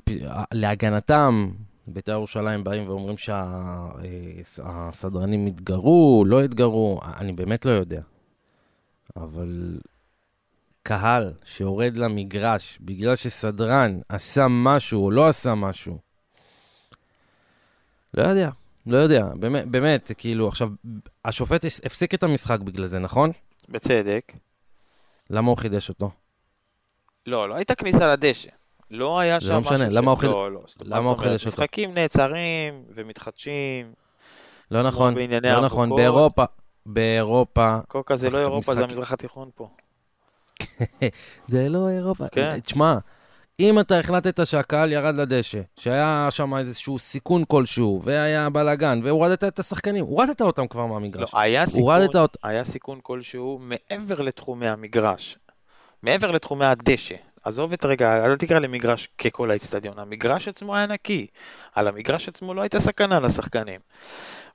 להגנתם, 0.54 1.52
בית"ר 1.88 2.12
ירושלים 2.12 2.64
באים 2.64 2.90
ואומרים 2.90 3.16
שהסדרנים 3.18 4.26
התגרו, 5.46 6.24
לא 6.28 6.44
התגרו, 6.44 7.00
אני 7.18 7.32
באמת 7.34 7.66
לא 7.66 7.72
יודע. 7.72 8.02
אבל 9.16 9.80
קהל 10.84 11.34
שיורד 11.46 11.98
למגרש 11.98 12.78
בגלל 12.82 13.16
שסדרן 13.16 14.00
עשה 14.10 14.48
משהו 14.50 15.06
או 15.06 15.12
לא 15.12 15.28
עשה 15.28 15.56
משהו, 15.56 16.00
לא 18.14 18.24
יודע, 18.24 18.50
לא 18.88 18.98
יודע, 18.98 19.26
באמת, 19.36 19.66
באמת, 19.68 20.12
כאילו, 20.18 20.48
עכשיו, 20.48 20.70
השופט 21.26 21.66
הפסיק 21.86 22.14
את 22.14 22.24
המשחק 22.24 22.60
בגלל 22.60 22.86
זה, 22.86 23.00
נכון? 23.00 23.32
בצדק. 23.70 24.32
למה 25.30 25.50
הוא 25.50 25.58
חידש 25.58 25.90
אותו? 25.90 26.12
לא, 27.28 27.50
לא 27.50 27.56
הייתה 27.56 27.76
כניסה 27.76 28.08
לדשא. 28.12 28.50
לא 28.92 29.20
היה 29.20 29.40
זה 29.40 29.46
שם 29.48 29.54
לא 29.54 29.62
משהו 29.62 29.74
משנה, 29.76 29.92
ש- 29.92 29.94
למה 29.94 30.12
הוא 30.12 30.20
חיד- 30.20 30.30
לא, 30.30 30.52
לא. 30.52 30.62
למה 30.82 31.10
הוא? 31.10 31.18
חידש 31.18 31.46
אותו? 31.46 31.48
משחקים 31.48 31.94
נעצרים 31.94 32.84
ומתחדשים. 32.94 33.94
לא 34.72 34.84
נכון, 34.84 35.16
לא 35.44 35.62
נכון. 35.62 35.90
באירופה, 35.96 36.44
באירופה, 36.86 37.78
קוקה 37.88 38.16
זה 38.16 38.30
לא 38.30 38.38
אירופה, 38.38 38.76
זה. 38.76 38.84
המזרח 38.84 39.12
התיכון 39.12 39.50
פה. 39.56 39.70
זה 41.48 41.70
לא 41.70 41.90
אירופה. 41.90 42.28
כן. 42.32 42.60
תשמע, 42.60 42.98
אם 43.62 43.80
אתה 43.80 44.00
החלטת 44.00 44.46
שהקהל 44.46 44.92
ירד 44.92 45.16
לדשא, 45.16 45.60
שהיה 45.80 46.28
שם 46.30 46.56
איזשהו 46.56 47.00
סיכון 47.00 47.44
כלשהו, 47.48 48.02
והיה 48.04 48.50
בלאגן, 48.50 49.00
והורדת 49.04 49.44
את 49.44 49.60
השחקנים, 49.60 50.06
הורדת 50.06 50.42
אותם 50.42 50.68
כבר 50.68 50.82
לא, 50.82 50.88
מהמגרש. 50.88 51.32
היה 51.34 51.66
סיכון, 51.66 52.02
אותם. 52.04 52.26
היה 52.44 52.64
סיכון 52.64 53.00
כלשהו 53.04 53.60
מעבר 53.62 54.22
לתחומי 54.22 54.68
המגרש. 54.68 55.38
מעבר 56.04 56.32
לתחומי 56.32 56.66
הדשא. 56.66 57.16
עזוב 57.44 57.74
את 57.74 57.86
רגע, 57.86 58.26
אל 58.26 58.38
תקרא 58.38 58.60
למגרש 58.60 59.10
ככל 59.18 59.52
האצטדיון. 59.52 60.00
המגרש 60.00 60.48
עצמו 60.48 60.76
היה 60.76 60.86
נקי. 60.86 61.28
על 61.76 61.88
המגרש 61.88 62.30
עצמו 62.30 62.54
לא 62.54 62.62
הייתה 62.62 62.80
סכנה 62.80 63.20
לשחקנים. 63.20 63.80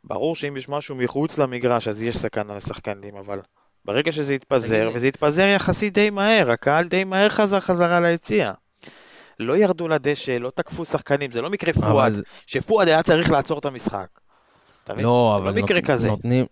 ברור 0.04 0.36
שאם 0.36 0.56
יש 0.56 0.68
משהו 0.68 0.96
מחוץ 0.96 1.38
למגרש, 1.38 1.88
אז 1.88 2.02
יש 2.02 2.18
סכנה 2.18 2.56
לשחקנים, 2.56 3.16
אבל 3.16 3.40
ברגע 3.84 4.12
שזה 4.12 4.34
התפזר, 4.34 4.90
וזה 4.94 5.06
התפזר 5.06 5.46
יחסית 5.46 5.92
די 5.94 6.10
מהר, 6.10 6.50
הקהל 6.50 6.88
די 6.88 7.04
מהר 7.04 7.28
חזר 7.28 7.60
חזרה 7.60 8.00
ליציע. 8.00 8.52
לא 9.40 9.56
ירדו 9.56 9.88
לדשא, 9.88 10.30
לא 10.30 10.50
תקפו 10.54 10.84
שחקנים, 10.84 11.30
זה 11.30 11.40
לא 11.40 11.50
מקרה 11.50 11.72
פואד, 11.72 12.12
זה- 12.12 12.22
שפואד 12.46 12.88
היה 12.88 13.02
צריך 13.02 13.30
לעצור 13.30 13.58
את 13.58 13.64
המשחק. 13.64 14.06
אתה 14.84 14.92
מבין? 14.92 15.04
לא, 15.04 15.30
זה 15.34 15.38
אבל 15.38 15.54
לא 15.56 15.62
מקרה 15.62 15.80
נות- 15.80 15.90
כזה. 15.90 16.08
נותנים, 16.08 16.44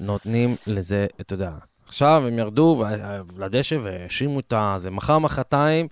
נותנים 0.00 0.56
לזה, 0.66 1.06
אתה 1.20 1.34
יודע, 1.34 1.50
עכשיו 1.86 2.22
הם 2.26 2.38
ירדו 2.38 2.84
לדשא 3.38 3.76
והאשימו 3.82 4.40
את 4.40 4.52
ה... 4.52 4.74
זה 4.78 4.90
מחר, 4.90 5.18
מחרתיים, 5.18 5.88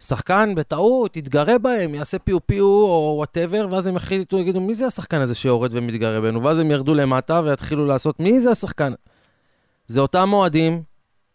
שחקן 0.00 0.54
בטעות 0.54 1.16
יתגרה 1.16 1.58
בהם, 1.58 1.94
יעשה 1.94 2.18
פיו 2.18 2.46
פיו 2.46 2.64
או 2.64 3.14
whatever, 3.16 3.66
ואז 3.70 3.86
הם 3.86 3.96
יחליטו, 3.96 4.38
יגידו, 4.38 4.60
מי 4.60 4.74
זה 4.74 4.86
השחקן 4.86 5.20
הזה 5.20 5.34
שיורד 5.34 5.70
ומתגרה 5.74 6.20
בנו? 6.20 6.42
ואז 6.44 6.58
הם 6.58 6.70
ירדו 6.70 6.94
למטה 6.94 7.40
ויתחילו 7.44 7.86
לעשות, 7.86 8.20
מי 8.20 8.40
זה 8.40 8.50
השחקן? 8.50 8.92
זה 9.86 10.00
אותם 10.00 10.30
אוהדים, 10.32 10.82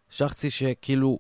שחצי 0.09 0.49
שכאילו, 0.49 1.19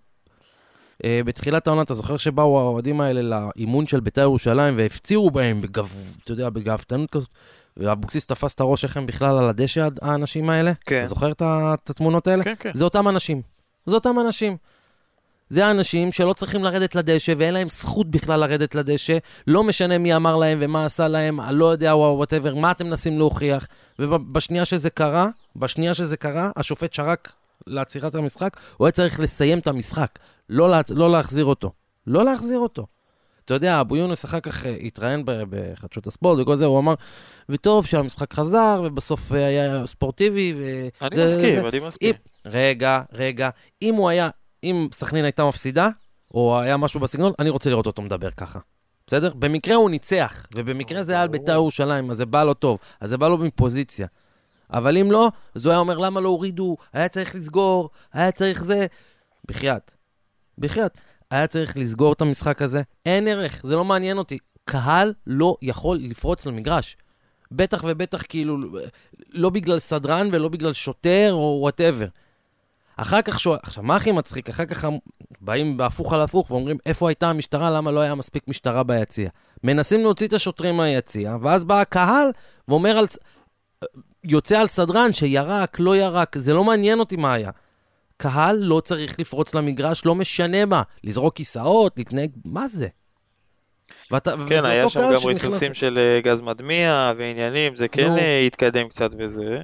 בתחילת 1.25 1.67
העונה, 1.67 1.81
אתה 1.81 1.93
זוכר 1.93 2.17
שבאו 2.17 2.59
האוהדים 2.59 3.01
האלה 3.01 3.21
לאימון 3.21 3.87
של 3.87 3.99
בית"ר 3.99 4.21
ירושלים 4.21 4.73
והפצירו 4.77 5.31
בהם, 5.31 5.61
בגב, 5.61 5.95
אתה 6.23 6.31
יודע, 6.31 6.49
בגאוותנות 6.49 7.11
כזאת, 7.11 7.29
ואבוקסיס 7.77 8.25
תפס 8.25 8.53
את 8.53 8.59
הראש 8.59 8.83
איך 8.83 8.97
הם 8.97 9.05
בכלל 9.05 9.37
על 9.37 9.49
הדשא, 9.49 9.87
האנשים 10.01 10.49
האלה? 10.49 10.71
כן. 10.85 10.99
אתה 10.99 11.09
זוכר 11.09 11.31
את 11.31 11.89
התמונות 11.89 12.27
האלה? 12.27 12.43
כן, 12.43 12.53
כן. 12.59 12.71
זה 12.73 12.83
אותם 12.83 13.07
אנשים. 13.07 13.41
זה 13.85 13.95
אותם 13.95 14.19
אנשים. 14.19 14.57
זה 15.49 15.65
האנשים 15.65 16.11
שלא 16.11 16.33
צריכים 16.33 16.63
לרדת 16.63 16.95
לדשא 16.95 17.33
ואין 17.37 17.53
להם 17.53 17.69
זכות 17.69 18.11
בכלל 18.11 18.39
לרדת 18.39 18.75
לדשא, 18.75 19.17
לא 19.47 19.63
משנה 19.63 19.97
מי 19.97 20.15
אמר 20.15 20.35
להם 20.35 20.57
ומה 20.61 20.85
עשה 20.85 21.07
להם, 21.07 21.39
אני 21.41 21.55
לא 21.55 21.65
יודע, 21.65 21.95
whatever, 21.95 22.55
מה 22.55 22.71
אתם 22.71 22.85
מנסים 22.85 23.17
להוכיח. 23.17 23.67
ובשנייה 23.99 24.65
שזה 24.65 24.89
קרה, 24.89 25.27
בשנייה 25.55 25.93
שזה 25.93 26.17
קרה, 26.17 26.51
השופט 26.55 26.93
שרק 26.93 27.33
לעצירת 27.67 28.15
המשחק, 28.15 28.57
הוא 28.77 28.87
היה 28.87 28.91
צריך 28.91 29.19
לסיים 29.19 29.59
את 29.59 29.67
המשחק, 29.67 30.19
לא, 30.49 30.69
לה, 30.69 30.81
לא 30.89 31.11
להחזיר 31.11 31.45
אותו. 31.45 31.71
לא 32.07 32.25
להחזיר 32.25 32.59
אותו. 32.59 32.85
אתה 33.45 33.53
יודע, 33.53 33.81
אבו 33.81 33.97
יונס 33.97 34.25
אחר 34.25 34.39
כך 34.39 34.65
אה, 34.65 34.75
התראיין 34.83 35.23
בחדשות 35.25 36.07
הספורט 36.07 36.39
וכל 36.41 36.55
זה, 36.55 36.65
הוא 36.65 36.79
אמר, 36.79 36.93
וטוב 37.49 37.85
שהמשחק 37.85 38.33
חזר, 38.33 38.81
ובסוף 38.85 39.31
אה, 39.33 39.45
היה 39.45 39.85
ספורטיבי, 39.87 40.53
ו... 40.57 40.87
אני 41.05 41.15
זה- 41.15 41.25
מסכים, 41.25 41.61
זה- 41.61 41.67
אני 41.69 41.79
מסכים. 41.79 42.15
רגע, 42.45 43.01
רגע, 43.13 43.49
אם 43.81 43.95
הוא 43.95 44.09
היה, 44.09 44.29
אם 44.63 44.87
סכנין 44.93 45.25
הייתה 45.25 45.45
מפסידה, 45.45 45.89
או 46.33 46.59
היה 46.59 46.77
משהו 46.77 46.99
בסגנון, 46.99 47.33
אני 47.39 47.49
רוצה 47.49 47.69
לראות 47.69 47.87
אותו 47.87 48.01
מדבר 48.01 48.29
ככה. 48.31 48.59
בסדר? 49.07 49.33
במקרה 49.33 49.75
הוא 49.75 49.89
ניצח, 49.89 50.45
ובמקרה 50.55 51.03
זה 51.03 51.13
היה 51.13 51.21
על. 51.21 51.27
בית"ר 51.27 51.51
ירושלים, 51.51 52.11
אז 52.11 52.17
זה 52.17 52.25
בא 52.25 52.43
לו 52.43 52.53
טוב, 52.53 52.77
אז 53.01 53.09
זה 53.09 53.17
בא 53.17 53.27
לו 53.27 53.37
מפוזיציה. 53.37 54.07
אבל 54.71 54.97
אם 54.97 55.11
לא, 55.11 55.29
אז 55.55 55.65
הוא 55.65 55.71
היה 55.71 55.79
אומר, 55.79 55.97
למה 55.97 56.19
לא 56.19 56.29
הורידו? 56.29 56.77
היה 56.93 57.07
צריך 57.07 57.35
לסגור, 57.35 57.89
היה 58.13 58.31
צריך 58.31 58.63
זה. 58.63 58.85
בחייאת. 59.47 59.91
בחייאת. 60.57 60.97
היה 61.31 61.47
צריך 61.47 61.77
לסגור 61.77 62.13
את 62.13 62.21
המשחק 62.21 62.61
הזה, 62.61 62.81
אין 63.05 63.27
ערך, 63.27 63.61
זה 63.65 63.75
לא 63.75 63.85
מעניין 63.85 64.17
אותי. 64.17 64.37
קהל 64.65 65.13
לא 65.27 65.55
יכול 65.61 65.97
לפרוץ 65.97 66.45
למגרש. 66.45 66.97
בטח 67.51 67.83
ובטח 67.87 68.21
כאילו, 68.29 68.57
לא 69.29 69.49
בגלל 69.49 69.79
סדרן 69.79 70.29
ולא 70.31 70.49
בגלל 70.49 70.73
שוטר 70.73 71.29
או 71.31 71.57
whatever. 71.61 72.07
אחר 72.97 73.21
כך, 73.21 73.39
שואל, 73.39 73.59
עכשיו, 73.63 73.83
מה 73.83 73.95
הכי 73.95 74.11
מצחיק? 74.11 74.49
אחר 74.49 74.65
כך 74.65 74.83
הם 74.83 74.97
באים 75.41 75.77
בהפוך 75.77 76.13
על 76.13 76.21
הפוך 76.21 76.51
ואומרים, 76.51 76.77
איפה 76.85 77.09
הייתה 77.09 77.29
המשטרה? 77.29 77.69
למה 77.69 77.91
לא 77.91 77.99
היה 77.99 78.15
מספיק 78.15 78.47
משטרה 78.47 78.83
ביציע? 78.83 79.29
מנסים 79.63 80.01
להוציא 80.01 80.27
את 80.27 80.33
השוטרים 80.33 80.77
מהיציע, 80.77 81.37
ואז 81.41 81.65
בא 81.65 81.81
הקהל 81.81 82.31
ואומר 82.67 82.97
על... 82.97 83.05
יוצא 84.23 84.59
על 84.59 84.67
סדרן 84.67 85.13
שירק, 85.13 85.77
לא 85.79 85.95
ירק, 85.95 86.37
זה 86.37 86.53
לא 86.53 86.63
מעניין 86.63 86.99
אותי 86.99 87.15
מה 87.15 87.33
היה. 87.33 87.49
קהל 88.17 88.57
לא 88.61 88.79
צריך 88.85 89.19
לפרוץ 89.19 89.55
למגרש, 89.55 90.05
לא 90.05 90.15
משנה 90.15 90.65
מה. 90.65 90.81
לזרוק 91.03 91.35
כיסאות, 91.35 91.93
להתנהג, 91.97 92.29
מה 92.45 92.67
זה? 92.67 92.87
ואתה, 94.11 94.31
כן, 94.49 94.59
וזה 94.59 94.67
היה 94.69 94.89
שם 94.89 95.01
גם 95.01 95.19
שנכנס- 95.19 95.25
ריסוסים 95.25 95.73
של 95.73 95.97
אה, 95.97 96.21
גז 96.23 96.41
מדמיע 96.41 97.13
ועניינים, 97.17 97.75
זה 97.75 97.87
כן 97.87 98.07
נו. 98.07 98.17
אה, 98.17 98.39
התקדם 98.47 98.87
קצת 98.87 99.13
בזה. 99.13 99.61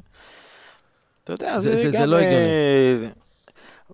אתה 1.24 1.34
יודע, 1.34 1.60
זה- 1.60 1.76
זה 1.76 1.82
זה- 1.82 1.92
זה 1.92 1.98
גם... 1.98 2.10
לא 2.10 2.18
אה, 2.18 3.08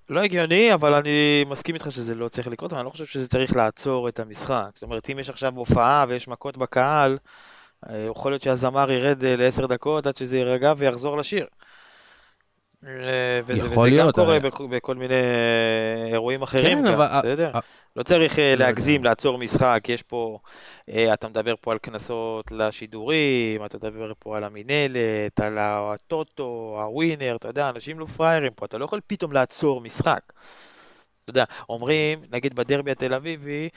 לא 0.09 0.19
הגיוני, 0.19 0.73
אבל 0.73 0.93
אני 0.93 1.45
מסכים 1.49 1.75
איתך 1.75 1.91
שזה 1.91 2.15
לא 2.15 2.27
צריך 2.27 2.47
לקרות, 2.47 2.71
אבל 2.73 2.79
אני 2.79 2.85
לא 2.85 2.89
חושב 2.91 3.05
שזה 3.05 3.27
צריך 3.27 3.55
לעצור 3.55 4.07
את 4.09 4.19
המשחק. 4.19 4.69
זאת 4.73 4.83
אומרת, 4.83 5.09
אם 5.09 5.19
יש 5.19 5.29
עכשיו 5.29 5.53
הופעה 5.55 6.05
ויש 6.09 6.27
מכות 6.27 6.57
בקהל, 6.57 7.17
יכול 8.11 8.31
להיות 8.31 8.41
שהזמר 8.41 8.91
ירד 8.91 9.23
אה, 9.23 9.35
לעשר 9.35 9.65
דקות 9.65 10.07
עד 10.07 10.17
שזה 10.17 10.37
יירגע 10.37 10.73
ויחזור 10.77 11.17
לשיר. 11.17 11.45
אה, 12.87 12.89
וזה, 13.45 13.67
יכול 13.67 13.87
וזה 13.87 13.97
גם 13.97 14.03
להיות, 14.03 14.15
קורה 14.15 14.37
אבל- 14.37 14.49
בכ- 14.49 14.61
בכל 14.61 14.95
מיני 14.95 15.13
אה, 15.13 16.05
אירועים 16.11 16.41
אחרים 16.41 16.77
כן, 16.77 16.85
גם, 16.87 16.93
אבל- 17.01 17.19
בסדר? 17.19 17.51
לא 17.95 18.03
צריך 18.03 18.39
לא. 18.39 18.55
להגזים, 18.55 19.03
לעצור 19.03 19.37
משחק, 19.37 19.83
יש 19.89 20.01
פה, 20.01 20.37
אתה 21.13 21.27
מדבר 21.27 21.53
פה 21.61 21.71
על 21.71 21.77
קנסות 21.77 22.51
לשידורים, 22.51 23.65
אתה 23.65 23.77
מדבר 23.77 24.11
פה 24.19 24.37
על 24.37 24.43
המינהלת, 24.43 25.39
על 25.41 25.57
הטוטו, 25.59 26.77
הווינר, 26.85 27.35
אתה 27.35 27.47
יודע, 27.47 27.69
אנשים 27.69 27.99
לא 27.99 28.05
פראיירים 28.05 28.51
פה, 28.55 28.65
אתה 28.65 28.77
לא 28.77 28.85
יכול 28.85 28.99
פתאום 29.07 29.31
לעצור 29.31 29.81
משחק. 29.81 30.19
אתה 31.23 31.29
יודע, 31.29 31.43
אומרים, 31.69 32.19
נגיד 32.31 32.55
בדרבי 32.55 32.91
התל 32.91 33.13
אביבי, 33.13 33.69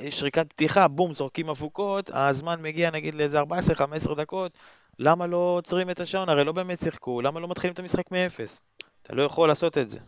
יש 0.00 0.18
שריקת 0.18 0.52
פתיחה, 0.52 0.88
בום, 0.88 1.12
זורקים 1.12 1.48
אבוקות, 1.48 2.10
הזמן 2.12 2.62
מגיע 2.62 2.90
נגיד 2.90 3.14
לאיזה 3.14 3.40
14-15 3.40 4.14
דקות, 4.14 4.58
למה 4.98 5.26
לא 5.26 5.36
עוצרים 5.36 5.90
את 5.90 6.00
השעון? 6.00 6.28
הרי 6.28 6.44
לא 6.44 6.52
באמת 6.52 6.80
שיחקו, 6.80 7.22
למה 7.22 7.40
לא 7.40 7.48
מתחילים 7.48 7.74
את 7.74 7.78
המשחק 7.78 8.10
מאפס? 8.10 8.60
אתה 9.02 9.14
לא 9.14 9.22
יכול 9.22 9.48
לעשות 9.48 9.78
את 9.78 9.90
זה. 9.90 9.98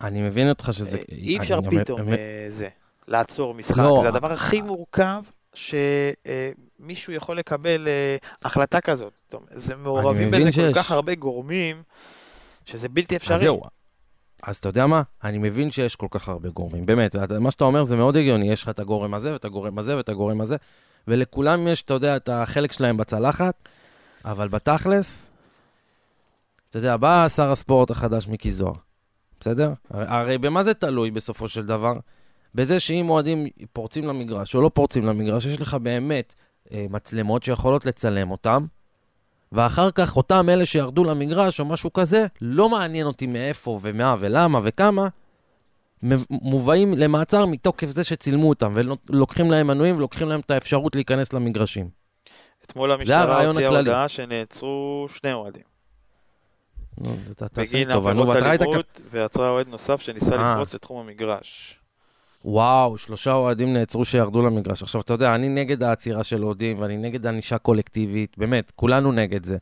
אני 0.00 0.22
מבין 0.22 0.48
אותך 0.48 0.68
שזה... 0.72 0.98
אה, 0.98 1.02
אי 1.08 1.38
אפשר 1.38 1.60
פתאום 1.70 2.12
אה, 2.12 2.44
זה, 2.48 2.68
לעצור 3.08 3.54
משחק. 3.54 3.78
לא, 3.78 3.98
זה 4.02 4.08
הדבר 4.08 4.32
הכי 4.32 4.60
מורכב 4.60 5.22
שמישהו 5.54 7.12
יכול 7.12 7.38
לקבל 7.38 7.88
אה, 7.88 8.16
החלטה 8.42 8.80
כזאת. 8.80 9.34
זה 9.50 9.76
מעורבים 9.76 10.30
בזה 10.30 10.52
כל. 10.52 10.74
כך 10.74 10.90
הרבה 10.90 11.14
גורמים, 11.14 11.82
שזה 12.64 12.88
בלתי 12.88 13.16
אז 13.16 13.22
אפשרי. 13.22 13.38
זהו. 13.38 13.62
אז 14.42 14.56
אתה 14.56 14.68
יודע 14.68 14.86
מה? 14.86 15.02
אני 15.24 15.38
מבין 15.38 15.70
שיש 15.70 15.96
כל 15.96 16.06
כך 16.10 16.28
הרבה 16.28 16.48
גורמים. 16.48 16.86
באמת, 16.86 17.16
מה 17.16 17.50
שאתה 17.50 17.64
אומר 17.64 17.82
זה 17.82 17.96
מאוד 17.96 18.16
הגיוני. 18.16 18.52
יש 18.52 18.62
לך 18.62 18.68
את 18.68 18.80
הגורם 18.80 19.14
הזה, 19.14 19.32
ואת 19.32 19.44
הגורם 19.44 19.78
הזה, 19.78 19.96
ואת 19.96 20.08
הגורם 20.08 20.40
הזה, 20.40 20.56
ולכולם 21.08 21.68
יש, 21.68 21.82
אתה 21.82 21.94
יודע, 21.94 22.16
את 22.16 22.28
החלק 22.28 22.72
שלהם 22.72 22.96
בצלחת, 22.96 23.68
אבל 24.24 24.48
בתכלס, 24.48 25.30
אתה 26.70 26.78
יודע, 26.78 26.96
בא 26.96 27.28
שר 27.28 27.52
הספורט 27.52 27.90
החדש 27.90 28.28
מיקי 28.28 28.52
זוהר, 28.52 28.74
בסדר? 29.40 29.72
הרי 29.90 30.38
במה 30.38 30.62
זה 30.62 30.74
תלוי 30.74 31.10
בסופו 31.10 31.48
של 31.48 31.66
דבר? 31.66 31.94
בזה 32.54 32.80
שאם 32.80 33.10
אוהדים 33.10 33.46
פורצים 33.72 34.04
למגרש 34.04 34.54
או 34.54 34.62
לא 34.62 34.70
פורצים 34.74 35.06
למגרש, 35.06 35.46
יש 35.46 35.60
לך 35.60 35.74
באמת 35.74 36.34
אה, 36.72 36.86
מצלמות 36.90 37.42
שיכולות 37.42 37.86
לצלם 37.86 38.30
אותם, 38.30 38.66
ואחר 39.52 39.90
כך 39.90 40.16
אותם 40.16 40.46
אלה 40.48 40.66
שירדו 40.66 41.04
למגרש 41.04 41.60
או 41.60 41.64
משהו 41.64 41.92
כזה, 41.92 42.26
לא 42.40 42.68
מעניין 42.68 43.06
אותי 43.06 43.26
מאיפה 43.26 43.78
ומה 43.82 44.16
ולמה 44.20 44.60
וכמה, 44.62 45.08
מובאים 46.30 46.98
למעצר 46.98 47.46
מתוקף 47.46 47.90
זה 47.90 48.04
שצילמו 48.04 48.48
אותם, 48.48 48.74
ולוקחים 48.76 49.50
להם 49.50 49.66
מנויים 49.66 49.96
ולוקחים 49.96 50.28
להם 50.28 50.40
את 50.40 50.50
האפשרות 50.50 50.94
להיכנס 50.94 51.32
למגרשים. 51.32 51.88
אתמול 52.64 52.92
המשטרה 52.92 53.46
הוציאה. 53.46 53.68
הודעה 53.68 54.08
שנעצרו 54.08 55.06
שני 55.08 55.32
אוהדים. 55.32 55.62
בגין 57.56 57.90
עבירות 57.90 58.36
אלימות, 58.36 59.00
ועצרה 59.10 59.50
אוהד 59.50 59.68
נוסף 59.68 60.00
שניסה 60.00 60.36
אה. 60.36 60.52
לפרוץ 60.52 60.74
לתחום 60.74 61.00
המגרש. 61.00 61.80
וואו, 62.44 62.98
שלושה 62.98 63.32
אוהדים 63.32 63.72
נעצרו 63.72 64.04
שירדו 64.04 64.42
למגרש. 64.42 64.82
עכשיו, 64.82 65.00
אתה 65.00 65.14
יודע, 65.14 65.34
אני 65.34 65.48
נגד 65.48 65.82
העצירה 65.82 66.24
של 66.24 66.44
אוהדים, 66.44 66.78
ואני 66.78 66.96
נגד 66.96 67.26
ענישה 67.26 67.58
קולקטיבית, 67.58 68.38
באמת, 68.38 68.72
כולנו 68.76 69.12
נגד 69.12 69.44
זה. 69.44 69.56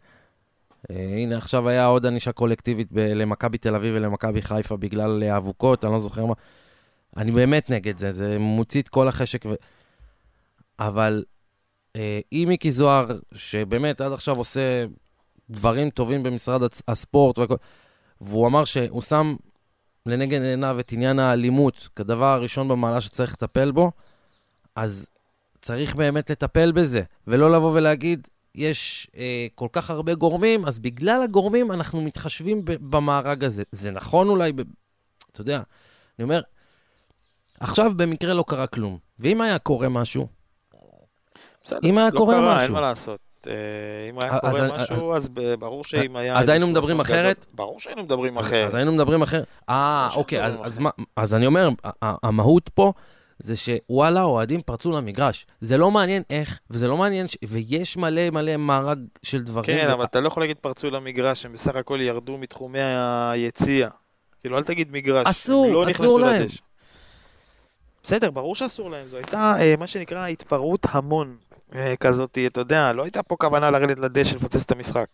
אה, 0.91 0.97
הנה, 0.97 1.37
עכשיו 1.37 1.69
היה 1.69 1.87
עוד 1.87 2.07
ענישה 2.07 2.33
קולקטיבית 2.33 2.89
ב- 2.93 2.99
למכבי 2.99 3.59
תל 3.59 3.75
אביב 3.75 3.95
ולמכבי 3.97 4.43
חיפה 4.43 4.77
בגלל 4.77 5.23
אה, 5.23 5.37
אבוקות, 5.37 5.85
אני 5.85 5.93
לא 5.93 5.99
זוכר 5.99 6.27
מה. 6.27 6.35
אני 7.17 7.33
באמת 7.33 7.71
נגד 7.71 7.99
זה, 7.99 8.11
זה 8.11 8.39
מוציא 8.39 8.83
את 8.83 8.89
כל 8.89 9.09
החשק. 9.09 9.47
ו... 9.47 9.55
אבל 10.79 11.25
אה, 11.97 12.21
אם 12.33 12.45
מיקי 12.49 12.73
זוהר, 12.73 13.07
שבאמת 13.35 14.01
עד 14.01 14.13
עכשיו 14.13 14.37
עושה 14.37 14.85
דברים 15.51 15.91
טובים 15.91 16.23
במשרד 16.23 16.63
הספורט 16.89 17.39
והכל. 17.39 17.55
והוא 18.21 18.47
אמר 18.47 18.65
שהוא 18.65 19.03
שם 19.03 19.37
לנגד 20.07 20.43
עיניו 20.43 20.81
את 20.81 20.93
עניין 20.93 21.19
האלימות 21.19 21.89
כדבר 21.97 22.27
הראשון 22.27 22.69
במעלה 22.69 23.01
שצריך 23.01 23.33
לטפל 23.33 23.71
בו, 23.71 23.91
אז 24.77 25.07
צריך 25.63 25.95
באמת 25.95 26.31
לטפל 26.31 26.73
בזה, 26.73 27.03
ולא 27.27 27.53
לבוא 27.53 27.73
ולהגיד, 27.73 28.29
יש 28.55 29.11
אה, 29.17 29.47
כל 29.55 29.69
כך 29.73 29.91
הרבה 29.91 30.15
גורמים, 30.15 30.65
אז 30.65 30.79
בגלל 30.79 31.23
הגורמים 31.23 31.73
אנחנו 31.73 32.01
מתחשבים 32.01 32.63
במארג 32.65 33.45
הזה. 33.45 33.63
זה 33.73 33.91
נכון 33.91 34.29
אולי, 34.29 34.53
ב... 34.53 34.61
אתה 35.33 35.41
יודע, 35.41 35.57
אני 36.19 36.25
אומר, 36.25 36.41
עכשיו 37.61 37.93
במקרה 37.97 38.35
לא 38.35 38.45
קרה 38.49 38.67
כלום, 38.67 38.99
ואם 39.19 39.41
היה 39.41 39.59
קורה 39.59 39.89
משהו, 39.89 40.27
בסדר, 41.65 41.79
אם 41.85 41.99
היה 41.99 42.11
לא 42.13 42.19
קורה 42.19 42.35
קרה, 42.35 42.55
משהו. 42.55 42.65
אין 42.65 42.73
מה 42.73 42.81
לעשות. 42.81 43.26
אה, 43.49 43.53
אם 44.11 44.19
היה 44.23 44.33
אז- 44.33 44.41
קורה 44.41 44.79
משהו, 44.83 45.15
אז 45.15 45.29
ברור 45.59 45.85
שאם 45.85 46.17
היה... 46.17 46.39
אז 46.39 46.49
היינו 46.49 46.67
מדברים 46.67 47.01
אחרת? 47.01 47.47
ברור 47.55 47.81
שהיינו 47.81 48.03
מדברים 48.03 48.39
אז, 48.39 48.47
אחרת. 48.47 48.67
אז 48.67 48.75
היינו 48.75 48.93
מדברים 48.93 49.23
אחר. 49.23 49.43
אה, 49.69 50.09
אוקיי, 50.17 50.41
אז, 51.17 51.35
אני 51.35 51.47
אומר, 51.47 51.69
המהות 52.03 52.69
פה 52.75 52.93
זה 53.39 53.55
שוואלה, 53.57 54.23
אוהדים 54.23 54.61
פרצו 54.63 54.93
למגרש. 54.93 55.47
זה 55.61 55.77
לא 55.79 55.91
מעניין 55.91 56.23
איך, 56.31 56.61
וזה 56.71 56.89
לא 56.89 56.97
מעניין, 56.97 57.29
ש... 57.29 57.37
ויש 57.49 57.97
מלא 57.97 58.31
מלא 58.31 58.57
מארג 58.57 58.99
של 59.23 59.43
דברים. 59.43 59.79
כן, 59.79 59.87
ו- 59.89 59.93
אבל 59.93 60.05
אתה 60.05 60.21
לא 60.21 60.29
יכול 60.29 60.43
להגיד 60.43 60.57
פרצו 60.57 60.91
למגרש, 60.91 61.47
הם 61.47 61.53
בסך 61.53 61.77
הכל 61.77 61.99
ירדו 62.01 62.39
מתחומי 62.39 62.79
היציע. 62.81 63.89
כאילו, 64.41 64.59
אל 64.59 64.63
תגיד 64.63 64.93
מגרש. 64.93 65.27
אסור, 65.27 65.73
לא 65.73 65.91
אסור 65.91 66.21
להם. 66.21 66.43
לדשא. 66.43 66.59
בסדר, 68.03 68.31
ברור 68.31 68.55
שאסור 68.55 68.91
להם. 68.91 69.09
זו 69.09 69.17
הייתה 69.17 69.55
אה, 69.61 69.75
מה 69.79 69.87
שנקרא 69.87 70.27
התפרעות 70.27 70.87
המון 70.91 71.29
אה, 71.29 71.46
כזאת, 72.01 72.39
אתה 72.47 72.61
יודע, 72.61 72.93
לא 72.93 73.03
הייתה 73.03 73.23
פה 73.23 73.37
כוונה 73.37 73.71
לרדת 73.71 73.99
לדשא 73.99 74.37
לפוצץ 74.37 74.63
את 74.63 74.71
המשחק. 74.71 75.07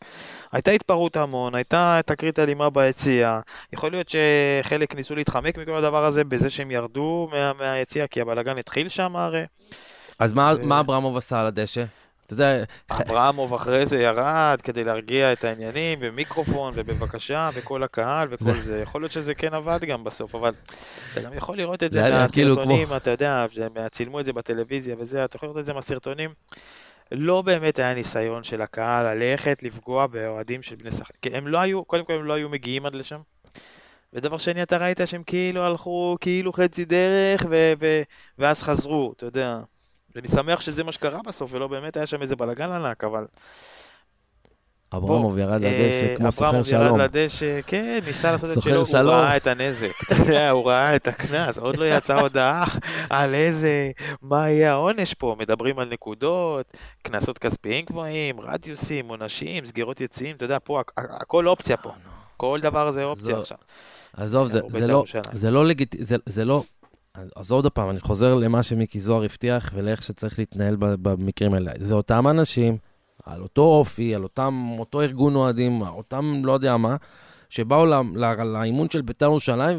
הייתה 0.52 0.70
התפרעות 0.70 1.16
המון, 1.16 1.54
הייתה 1.54 2.00
תקרית 2.06 2.38
אלימה 2.38 2.70
ביציע. 2.70 3.40
יכול 3.72 3.90
להיות 3.90 4.08
שחלק 4.08 4.94
ניסו 4.94 5.14
להתחמק 5.14 5.58
מכל 5.58 5.76
הדבר 5.76 6.04
הזה 6.04 6.24
בזה 6.24 6.50
שהם 6.50 6.70
ירדו 6.70 7.28
מה, 7.32 7.52
מהיציע, 7.58 8.06
כי 8.06 8.20
הבלאגן 8.20 8.58
התחיל 8.58 8.88
שם 8.88 9.16
הרי. 9.16 9.44
אז 10.18 10.32
מה, 10.32 10.52
ו- 10.60 10.66
מה 10.66 10.80
אברמוב 10.80 11.16
עשה 11.16 11.40
על 11.40 11.46
הדשא? 11.46 11.84
אתה 12.32 12.42
יודע, 12.42 12.64
אברמוב 12.90 13.54
אחרי 13.54 13.86
זה 13.86 14.02
ירד 14.02 14.58
כדי 14.62 14.84
להרגיע 14.84 15.32
את 15.32 15.44
העניינים, 15.44 16.00
במיקרופון 16.00 16.74
ובבקשה, 16.76 17.50
וכל 17.54 17.82
הקהל 17.82 18.28
וכל 18.30 18.60
זה. 18.60 18.80
יכול 18.82 19.02
להיות 19.02 19.12
שזה 19.12 19.34
כן 19.34 19.54
עבד 19.54 19.84
גם 19.84 20.04
בסוף, 20.04 20.34
אבל 20.34 20.52
אתה 21.12 21.20
גם 21.20 21.34
יכול 21.34 21.56
לראות 21.56 21.82
את 21.82 21.92
זה 21.92 21.98
כאילו 22.32 22.54
מהסרטונים, 22.54 22.96
אתה 22.96 23.10
יודע, 23.10 23.46
צילמו 23.90 24.20
את 24.20 24.26
זה 24.26 24.32
בטלוויזיה 24.32 24.96
וזה, 24.98 25.24
אתה 25.24 25.36
יכול 25.36 25.46
לראות 25.48 25.60
את 25.60 25.66
זה 25.66 25.72
מהסרטונים. 25.72 26.30
לא 27.12 27.42
באמת 27.42 27.78
היה 27.78 27.94
ניסיון 27.94 28.44
של 28.44 28.62
הקהל 28.62 29.14
ללכת 29.14 29.62
לפגוע 29.62 30.06
באוהדים 30.06 30.62
של 30.62 30.76
בני 30.76 30.92
שחק. 30.92 31.14
הם 31.32 31.48
לא 31.48 31.58
היו, 31.58 31.84
קודם 31.84 32.04
כל 32.04 32.12
הם 32.12 32.24
לא 32.24 32.32
היו 32.32 32.48
מגיעים 32.48 32.86
עד 32.86 32.94
לשם. 32.94 33.20
ודבר 34.12 34.38
שני, 34.38 34.62
אתה 34.62 34.76
ראית 34.76 35.00
שהם 35.06 35.22
כאילו 35.22 35.62
הלכו 35.62 36.16
כאילו 36.20 36.52
חצי 36.52 36.84
דרך, 36.84 37.46
ו- 37.50 37.72
ו- 37.80 38.02
ואז 38.38 38.62
חזרו, 38.62 39.12
אתה 39.16 39.26
יודע. 39.26 39.58
ואני 40.16 40.28
שמח 40.28 40.60
שזה 40.60 40.84
מה 40.84 40.92
שקרה 40.92 41.20
בסוף, 41.26 41.50
ולא 41.54 41.66
באמת 41.66 41.96
היה 41.96 42.06
שם 42.06 42.22
איזה 42.22 42.36
בלאגן 42.36 42.70
ענק, 42.72 43.04
אבל... 43.04 43.24
אברמוב 44.96 45.38
ירד 45.38 45.60
לדשא 45.60 46.06
אה, 46.10 46.14
כמו 46.16 46.32
סוחר 46.32 46.48
אברמוב 46.48 46.66
שלום. 46.66 46.82
ירד 47.00 47.16
לדשא, 47.16 47.60
כן, 47.66 48.00
ניסה 48.06 48.32
לעשות 48.32 48.58
את 48.58 48.62
שלו, 48.62 48.84
הוא. 49.00 49.10
ראה 49.14 49.36
את 49.36 49.46
הנזק, 49.46 49.90
אתה 50.06 50.14
יודע, 50.14 50.50
הוא 50.50 50.66
ראה 50.70 50.96
את 50.96 51.08
הקנס, 51.08 51.58
עוד 51.58 51.76
לא 51.76 51.84
יצאה 51.84 52.20
הודעה 52.20 52.64
על 53.10 53.34
איזה, 53.34 53.90
מה 54.22 54.50
יהיה 54.50 54.72
העונש 54.72 55.14
פה, 55.14 55.36
מדברים 55.38 55.78
על 55.78 55.88
נקודות, 55.88 56.66
קנסות 57.02 57.38
כספיים 57.38 57.84
גבוהים, 57.84 58.40
רדיוסים, 58.40 59.08
עונשים, 59.08 59.66
סגירות 59.66 60.00
יציאים, 60.00 60.36
אתה 60.36 60.44
יודע, 60.44 60.58
פה 60.64 60.80
הכ- 60.80 61.00
הכ- 61.00 61.22
הכל 61.22 61.48
אופציה 61.48 61.76
פה, 61.76 61.90
כל 62.36 62.58
דבר 62.62 62.90
זה 62.90 63.04
אופציה 63.04 63.38
עכשיו. 63.38 63.58
עזוב, 64.16 64.48
זה, 64.48 64.60
הוא 64.60 64.70
זה, 64.72 64.78
בית"ר 64.78 64.92
לא, 64.92 64.98
ירושלים. 64.98 65.24
זה 66.26 66.44
לא 66.44 66.62
אז 67.36 67.52
עוד 67.52 67.66
פעם, 67.66 67.90
אני 67.90 68.00
חוזר 68.00 68.34
למה 68.34 68.62
שמיקי 68.62 69.00
זוהר 69.00 69.24
הבטיח 69.24 69.70
ולאיך 69.74 70.02
שצריך 70.02 70.38
להתנהל 70.38 70.76
במקרים 70.78 71.54
האלה. 71.54 71.72
זה 71.78 71.94
אותם 71.94 72.28
אנשים, 72.28 72.76
על 73.24 73.42
אותו 73.42 73.62
אופי, 73.62 74.14
על 74.14 74.22
אותם, 74.22 74.68
אותו 74.78 75.00
ארגון 75.00 75.34
אוהדים, 75.34 75.82
אותם 75.82 76.42
לא 76.44 76.52
יודע 76.52 76.76
מה, 76.76 76.96
שבאו 77.48 77.86
לאימון 78.44 78.90
של 78.90 79.02
בית"ר 79.02 79.24
ירושלים 79.24 79.78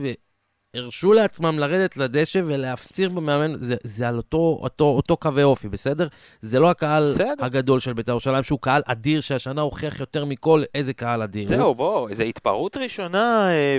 והרשו 0.76 1.14
לעצמם 1.14 1.60
לרדת 1.60 1.98
לדשא 1.98 2.42
ולהפציר 2.46 3.10
במאמן, 3.10 3.60
זה, 3.60 3.76
זה 3.84 4.08
על 4.08 4.18
אותו, 4.18 4.60
אותו, 4.62 4.86
אותו 4.86 5.18
קווי 5.18 5.44
אופי, 5.44 5.70
בסדר? 5.70 6.08
זה 6.42 6.60
לא 6.60 6.70
הקהל 6.70 7.06
בסדר. 7.06 7.34
הגדול 7.40 7.80
של 7.80 7.94
בית"ר 7.94 8.12
ירושלים, 8.12 8.44
שהוא 8.44 8.60
קהל 8.60 8.82
אדיר, 8.86 9.22
שהשנה 9.22 9.62
הוכיח 9.62 10.00
יותר 10.00 10.26
מכל 10.26 10.64
איזה 10.76 10.94
קהל 10.94 11.22
אדיר. 11.22 11.48
זהו, 11.48 11.76
בוא, 11.76 12.10
איזו 12.10 12.24
התפרעות 12.24 12.78
ראשונה 12.78 13.50
אה, 13.52 13.78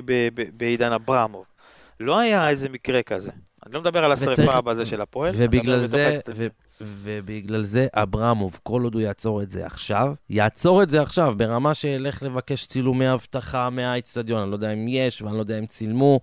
בעידן 0.56 0.92
אברמוב. 0.92 1.53
לא 2.00 2.18
היה 2.18 2.48
איזה 2.48 2.68
מקרה 2.68 3.02
כזה. 3.02 3.30
אני 3.66 3.74
לא 3.74 3.80
מדבר 3.80 4.04
על 4.04 4.12
השרפה 4.12 4.60
בזה 4.60 4.86
של 4.86 5.00
הפועל, 5.00 5.32
ובגלל 5.36 5.80
בתוך 5.80 5.90
זה. 5.90 6.18
ו, 6.36 6.46
ובגלל 6.80 7.62
זה 7.62 7.86
אברמוב, 7.92 8.60
כל 8.62 8.82
עוד 8.82 8.94
הוא 8.94 9.02
יעצור 9.02 9.42
את 9.42 9.50
זה 9.50 9.66
עכשיו, 9.66 10.14
יעצור 10.30 10.82
את 10.82 10.90
זה 10.90 11.02
עכשיו, 11.02 11.34
ברמה 11.36 11.74
שילך 11.74 12.22
לבקש 12.22 12.66
צילומי 12.66 13.12
אבטחה 13.12 13.70
מהאיצטדיון, 13.70 14.42
אני 14.42 14.50
לא 14.50 14.56
יודע 14.56 14.72
אם 14.72 14.86
יש 14.88 15.22
ואני 15.22 15.34
לא 15.34 15.40
יודע 15.40 15.58
אם 15.58 15.66
צילמו, 15.66 16.20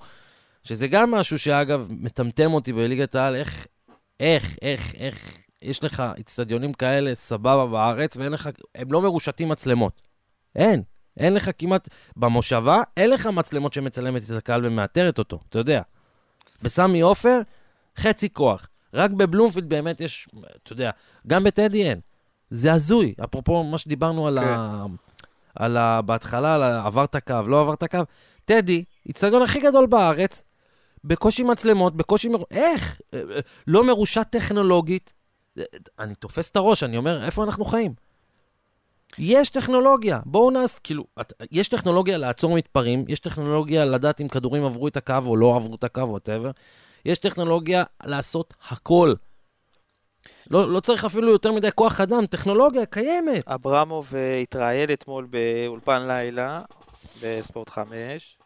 שזה 0.63 0.87
גם 0.87 1.11
משהו 1.11 1.39
שאגב, 1.39 1.87
מטמטם 1.89 2.53
אותי 2.53 2.73
בליגת 2.73 3.15
העל, 3.15 3.35
איך, 3.35 3.67
איך, 4.19 4.57
איך, 4.61 4.95
איך, 4.95 5.37
יש 5.61 5.83
לך 5.83 6.03
איצטדיונים 6.17 6.73
כאלה 6.73 7.15
סבבה 7.15 7.65
בארץ, 7.65 8.17
ואין 8.17 8.31
לך, 8.31 8.49
הם 8.75 8.91
לא 8.91 9.01
מרושתים 9.01 9.49
מצלמות. 9.49 10.01
אין. 10.55 10.83
אין 11.17 11.33
לך 11.33 11.49
כמעט, 11.57 11.89
במושבה, 12.17 12.81
אין 12.97 13.09
לך 13.09 13.27
מצלמות 13.27 13.73
שמצלמת 13.73 14.23
את 14.23 14.37
הקהל 14.37 14.65
ומאתרת 14.65 15.19
אותו, 15.19 15.39
אתה 15.49 15.59
יודע. 15.59 15.81
בסמי 16.61 17.01
עופר, 17.01 17.39
חצי 17.97 18.29
כוח. 18.33 18.67
רק 18.93 19.11
בבלומפילד 19.11 19.69
באמת 19.69 20.01
יש, 20.01 20.29
אתה 20.63 20.73
יודע, 20.73 20.91
גם 21.27 21.43
בטדי 21.43 21.89
אין. 21.89 21.99
זה 22.49 22.73
הזוי. 22.73 23.13
אפרופו 23.23 23.63
מה 23.63 23.77
שדיברנו 23.77 24.27
על 24.27 24.37
ה... 24.37 24.85
על 25.55 25.77
ה... 25.77 26.01
בהתחלה, 26.01 26.55
על 26.55 26.63
ה... 26.63 26.85
עברת 26.85 27.15
קו, 27.27 27.35
לא 27.47 27.61
עברת 27.61 27.83
קו. 27.83 27.99
טדי, 28.45 28.83
איצטדיון 29.05 29.41
הכי 29.41 29.59
גדול 29.59 29.85
בארץ, 29.85 30.43
בקושי 31.03 31.43
מצלמות, 31.43 31.95
בקושי... 31.95 32.29
מר... 32.29 32.43
איך? 32.51 33.01
אה, 33.13 33.19
אה, 33.19 33.39
לא 33.67 33.87
מרושת 33.87 34.27
טכנולוגית. 34.29 35.13
אה, 35.57 35.63
אני 35.99 36.15
תופס 36.15 36.49
את 36.49 36.55
הראש, 36.55 36.83
אני 36.83 36.97
אומר, 36.97 37.25
איפה 37.25 37.43
אנחנו 37.43 37.65
חיים? 37.65 37.93
יש 39.19 39.49
טכנולוגיה, 39.49 40.19
בואו 40.25 40.51
נעש, 40.51 40.79
כאילו, 40.83 41.03
את- 41.21 41.33
יש 41.51 41.67
טכנולוגיה 41.67 42.17
לעצור 42.17 42.55
מתפרעים, 42.55 43.05
יש 43.07 43.19
טכנולוגיה 43.19 43.85
לדעת 43.85 44.21
אם 44.21 44.27
כדורים 44.27 44.65
עברו 44.65 44.87
את 44.87 44.97
הקו 44.97 45.13
או 45.25 45.37
לא 45.37 45.55
עברו 45.55 45.75
את 45.75 45.83
הקו, 45.83 46.01
ווטאבר. 46.09 46.51
יש 47.05 47.17
טכנולוגיה 47.17 47.83
לעשות 48.03 48.53
הכל. 48.69 49.13
לא, 50.51 50.69
לא 50.73 50.79
צריך 50.79 51.05
אפילו 51.05 51.31
יותר 51.31 51.51
מדי 51.51 51.69
כוח 51.75 52.01
אדם, 52.01 52.25
טכנולוגיה 52.25 52.85
קיימת. 52.85 53.47
אברמוב 53.47 54.11
אה, 54.15 54.37
התראיין 54.37 54.91
אתמול 54.93 55.27
באולפן 55.29 56.07
לילה 56.07 56.61
בספורט 57.23 57.69
5. 57.69 58.37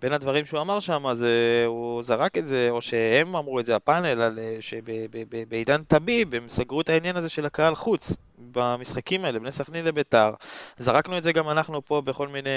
בין 0.00 0.12
הדברים 0.12 0.44
שהוא 0.44 0.60
אמר 0.60 0.80
שם, 0.80 1.04
זה 1.12 1.64
הוא 1.66 2.02
זרק 2.02 2.38
את 2.38 2.48
זה, 2.48 2.68
או 2.70 2.82
שהם 2.82 3.36
אמרו 3.36 3.60
את 3.60 3.66
זה, 3.66 3.76
הפאנל, 3.76 4.22
על 4.22 4.38
אה, 4.38 4.56
שבעידן 4.60 5.82
טביב 5.82 6.34
הם 6.34 6.48
סגרו 6.48 6.80
את 6.80 6.88
העניין 6.88 7.16
הזה 7.16 7.28
של 7.28 7.46
הקהל 7.46 7.74
חוץ 7.74 8.16
במשחקים 8.38 9.24
האלה, 9.24 9.38
בני 9.38 9.52
סכנין 9.52 9.84
לביתר. 9.84 10.30
זרקנו 10.78 11.18
את 11.18 11.22
זה 11.22 11.32
גם 11.32 11.48
אנחנו 11.48 11.84
פה 11.84 12.00
בכל 12.00 12.28
מיני 12.28 12.50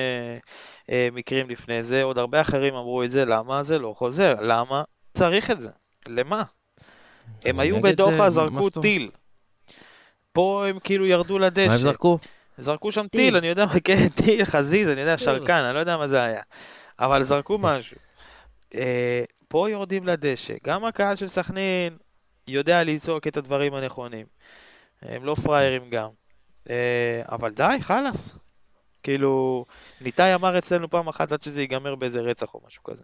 אה, 0.89 1.09
מקרים 1.11 1.49
לפני 1.49 1.83
זה, 1.83 2.03
עוד 2.03 2.17
הרבה 2.17 2.41
אחרים 2.41 2.75
אמרו 2.75 3.03
את 3.03 3.11
זה, 3.11 3.25
למה 3.25 3.63
זה 3.63 3.79
לא 3.79 3.93
חוזר? 3.97 4.35
למה 4.41 4.83
צריך 5.13 5.51
את 5.51 5.61
זה? 5.61 5.69
למה? 6.07 6.43
הם 7.45 7.59
היו 7.59 7.75
אה, 7.75 7.81
בדוחה, 7.81 8.17
מה 8.17 8.29
זרקו 8.29 8.69
טיל. 8.69 9.11
פה 10.33 10.65
הם 10.69 10.79
כאילו 10.79 11.05
ירדו 11.05 11.39
מה 11.39 11.45
הם 11.45 11.51
לדשא. 11.51 11.77
זרקו? 11.77 12.19
זרקו 12.57 12.91
שם 12.91 13.07
טיל. 13.07 13.21
טיל, 13.21 13.37
אני 13.37 13.47
יודע, 13.47 13.65
מה, 13.65 13.79
כן, 13.79 14.07
טיל, 14.23 14.45
חזיז, 14.45 14.89
אני 14.89 15.01
יודע. 15.01 15.17
שרקן, 15.17 15.63
אני 15.63 15.75
לא 15.75 15.79
יודע 15.79 15.97
מה 15.97 16.07
זה 16.07 16.23
היה. 16.23 16.41
אבל 16.99 17.23
זרקו 17.23 17.57
משהו. 17.57 17.97
אה, 18.75 19.23
פה 19.47 19.69
יורדים 19.69 20.07
לדשא. 20.07 20.53
גם 20.63 20.85
הקהל 20.85 21.15
של 21.15 21.27
סכנין 21.27 21.97
יודע 22.47 22.83
לצעוק 22.83 23.27
את 23.27 23.37
הדברים 23.37 23.73
הנכונים. 23.73 24.25
הם 25.01 25.23
לא 25.23 25.35
פראיירים 25.35 25.89
גם. 25.89 26.09
אה, 26.69 27.21
אבל 27.31 27.51
די, 27.51 27.77
חלאס. 27.81 28.37
כאילו, 29.03 29.65
ניתאי 30.01 30.35
אמר 30.35 30.57
אצלנו 30.57 30.89
פעם 30.89 31.07
אחת 31.07 31.31
עד 31.31 31.43
שזה 31.43 31.61
ייגמר 31.61 31.95
באיזה 31.95 32.21
רצח 32.21 32.53
או 32.53 32.61
משהו 32.67 32.83
כזה. 32.83 33.03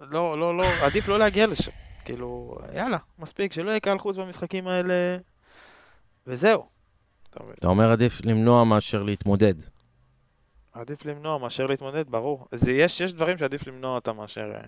לא, 0.00 0.38
לא, 0.38 0.56
לא, 0.56 0.64
עדיף 0.82 1.08
לא 1.08 1.18
להגיע 1.18 1.46
לשם. 1.46 1.70
כאילו, 2.04 2.58
יאללה, 2.74 2.98
מספיק, 3.18 3.52
שלא 3.52 3.70
יהיה 3.70 3.80
קהל 3.80 3.98
חוץ 3.98 4.16
במשחקים 4.16 4.68
האלה, 4.68 5.16
וזהו. 6.26 6.66
אתה 7.30 7.68
אומר 7.68 7.92
עדיף 7.92 8.20
למנוע 8.24 8.64
מאשר 8.64 9.02
להתמודד. 9.02 9.54
עדיף 10.80 11.06
למנוע 11.06 11.38
מאשר 11.38 11.66
להתמודד, 11.66 12.10
ברור. 12.10 12.46
זה 12.52 12.72
יש, 12.72 13.00
יש 13.00 13.12
דברים 13.12 13.38
שעדיף 13.38 13.66
למנוע 13.66 13.94
אותם 13.94 14.16
מאשר 14.16 14.52
אה, 14.54 14.60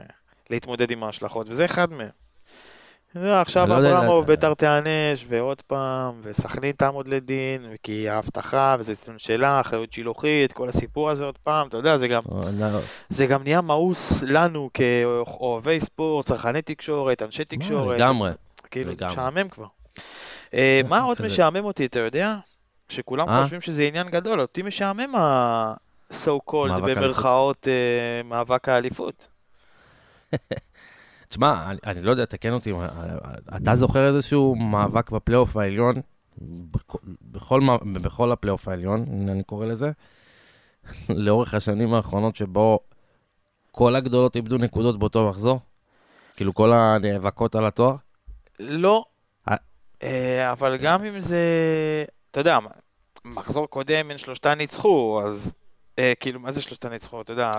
להתמודד 0.50 0.90
עם 0.90 1.04
ההשלכות, 1.04 1.46
וזה 1.48 1.64
אחד 1.64 1.92
מהם. 1.92 2.08
עכשיו 3.14 3.64
אני 3.64 3.82
לא 3.82 3.98
אברמוב 3.98 4.26
ביתר 4.26 4.54
תיענש, 4.54 5.24
ועוד 5.28 5.62
פעם, 5.62 6.20
וסכנין 6.22 6.72
תעמוד 6.72 7.08
לדין, 7.08 7.60
כי 7.82 8.08
ההבטחה, 8.08 8.76
וזה 8.78 8.96
ציון 8.96 9.18
שלה, 9.18 9.60
אחריות 9.60 9.92
שילוחית, 9.92 10.52
כל 10.52 10.68
הסיפור 10.68 11.10
הזה 11.10 11.24
עוד 11.24 11.38
פעם, 11.38 11.68
אתה 11.68 11.76
יודע, 11.76 11.98
זה 11.98 12.08
גם, 12.08 12.22
לא, 12.58 12.80
זה 13.08 13.26
גם 13.26 13.42
נהיה 13.42 13.60
מאוס 13.60 14.22
לנו 14.22 14.70
כאוהבי 14.74 15.80
ספורט, 15.80 16.26
צרכני 16.26 16.62
תקשורת, 16.62 17.22
אנשי 17.22 17.44
תקשורת, 17.44 17.96
לגמרי. 17.96 18.30
כאילו 18.70 18.94
זה. 18.94 19.06
משעמם 19.06 19.48
כבר. 19.48 19.66
אה, 20.54 20.80
מה 20.88 21.00
עוד. 21.00 21.22
משעמם 21.24 21.64
אותי, 21.64 21.86
אתה 21.86 21.98
יודע? 21.98 22.36
שכולם 22.88 23.28
אה? 23.28 23.42
חושבים 23.42 23.60
שזה 23.60 23.82
עניין 23.82 24.08
גדול, 24.08 24.40
אותי 24.40 24.62
משעמם 24.62 25.14
ה-so 26.10 26.50
called 26.50 26.80
במרכאות 26.80 27.68
אה, 27.68 28.22
מאבק 28.24 28.68
האליפות. 28.68 29.28
תשמע, 31.28 31.70
אני, 31.70 31.78
אני 31.86 32.02
לא 32.02 32.10
יודע, 32.10 32.24
תקן 32.24 32.52
אותי, 32.52 32.72
אה, 32.72 32.86
אתה 33.56 33.76
זוכר 33.76 34.14
איזשהו 34.14 34.56
מאבק 34.56 35.10
בפלייאוף 35.10 35.56
העליון, 35.56 35.94
בכל, 36.40 36.98
בכל, 37.22 37.60
בכל 37.92 38.32
הפלייאוף 38.32 38.68
העליון, 38.68 39.28
אני 39.28 39.42
קורא 39.42 39.66
לזה, 39.66 39.90
לאורך 41.08 41.54
השנים 41.54 41.94
האחרונות 41.94 42.36
שבו 42.36 42.80
כל 43.70 43.96
הגדולות 43.96 44.36
איבדו 44.36 44.58
נקודות 44.58 44.98
באותו 44.98 45.28
מחזור? 45.28 45.60
כאילו 46.36 46.54
כל 46.54 46.72
הנאבקות 46.72 47.54
על 47.54 47.66
התואר? 47.66 47.94
לא, 48.60 49.04
אה. 49.48 49.56
אה, 50.02 50.52
אבל 50.52 50.76
גם 50.76 51.04
אם 51.04 51.20
זה, 51.20 51.38
אתה 52.30 52.40
יודע, 52.40 52.58
מחזור 53.24 53.66
קודם 53.66 54.08
בין 54.08 54.18
שלושתן 54.18 54.58
ניצחו, 54.58 55.20
אז 55.26 55.46
אה, 55.46 55.67
כאילו, 56.20 56.40
מה 56.40 56.52
זה 56.52 56.62
שלושתן 56.62 56.88
ניצחו? 56.90 57.22
אתה 57.22 57.32
יודע, 57.32 57.52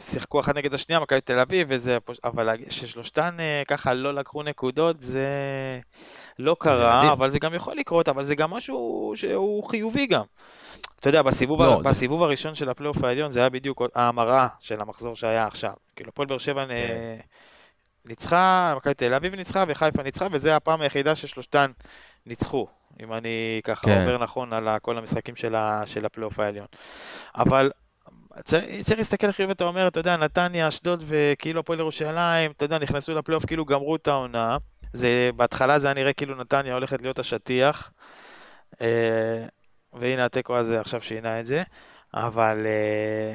שיחקו 0.00 0.40
אחת 0.40 0.56
נגד 0.56 0.74
השנייה, 0.74 1.00
מכבי 1.00 1.20
תל 1.20 1.38
אביב, 1.38 1.66
וזה, 1.70 1.98
אבל 2.24 2.56
ששלושתן 2.70 3.36
אה, 3.40 3.62
ככה 3.68 3.94
לא 3.94 4.14
לקחו 4.14 4.42
נקודות, 4.42 5.00
זה 5.00 5.26
לא. 6.38 6.56
קרה, 6.60 7.12
אבל 7.12 7.30
זה 7.30 7.38
גם 7.38 7.54
יכול 7.54 7.76
לקרות, 7.76 8.08
אבל 8.08 8.24
זה 8.24 8.34
גם 8.34 8.50
משהו 8.50 9.12
שהוא 9.14 9.68
חיובי 9.68 10.06
גם. 10.06 10.24
אתה 11.00 11.08
יודע, 11.08 11.22
בסיבוב, 11.22 11.62
לא, 11.62 11.74
ה- 11.74 11.82
זה- 11.82 11.88
בסיבוב 11.88 12.22
הראשון 12.22 12.54
של 12.54 12.68
הפלייאוף 12.68 13.04
העליון 13.04 13.32
זה 13.32 13.40
היה 13.40 13.48
בדיוק 13.48 13.82
ההמרה 13.94 14.48
של 14.60 14.80
המחזור 14.80 15.16
שהיה 15.16 15.46
עכשיו. 15.46 15.72
כאילו, 15.96 16.08
הפועל 16.08 16.28
באר 16.28 16.38
שבע 16.38 16.64
כן. 16.66 16.70
אה, 16.70 17.16
ניצחה, 18.04 18.74
מכבי 18.76 18.94
תל 18.94 19.14
אביב 19.14 19.34
ניצחה 19.34 19.64
וחיפה 19.68 20.02
ניצחה, 20.02 20.26
וזה 20.32 20.56
הפעם 20.56 20.80
היחידה 20.80 21.14
ששלושתן 21.14 21.70
ניצחו, 22.26 22.66
אם 23.02 23.12
אני 23.12 23.60
ככה 23.64 23.86
כן. 23.86 24.00
עובר 24.00 24.18
נכון 24.18 24.52
על 24.52 24.78
כל 24.82 24.98
המשחקים 24.98 25.36
של, 25.36 25.54
ה, 25.54 25.82
של 25.86 26.06
הפלייאוף 26.06 26.38
העליון. 26.38 26.66
אבל 27.36 27.70
צריך, 28.44 28.64
צריך 28.82 28.98
להסתכל 28.98 29.32
חיובי, 29.32 29.52
אתה 29.52 29.64
אומר, 29.64 29.88
אתה 29.88 30.00
יודע, 30.00 30.16
נתניה, 30.16 30.68
אשדוד 30.68 31.04
וכאילו 31.06 31.60
הפועל 31.60 31.78
ירושלים, 31.78 32.50
אתה 32.50 32.64
יודע, 32.64 32.78
נכנסו 32.78 33.14
לפלייאוף, 33.14 33.46
כאילו 33.46 33.64
גמרו 33.64 33.96
את 33.96 34.08
העונה. 34.08 34.56
זה, 34.92 35.30
בהתחלה 35.36 35.78
זה 35.78 35.86
היה 35.86 35.94
נראה 35.94 36.12
כאילו 36.12 36.36
נתניה 36.36 36.74
הולכת 36.74 37.02
להיות 37.02 37.18
השטיח. 37.18 37.90
אה, 38.80 39.44
והנה 39.92 40.24
התיקו 40.24 40.56
הזה 40.56 40.80
עכשיו 40.80 41.00
שינה 41.00 41.40
את 41.40 41.46
זה. 41.46 41.62
אבל 42.14 42.66
אה, 42.66 43.34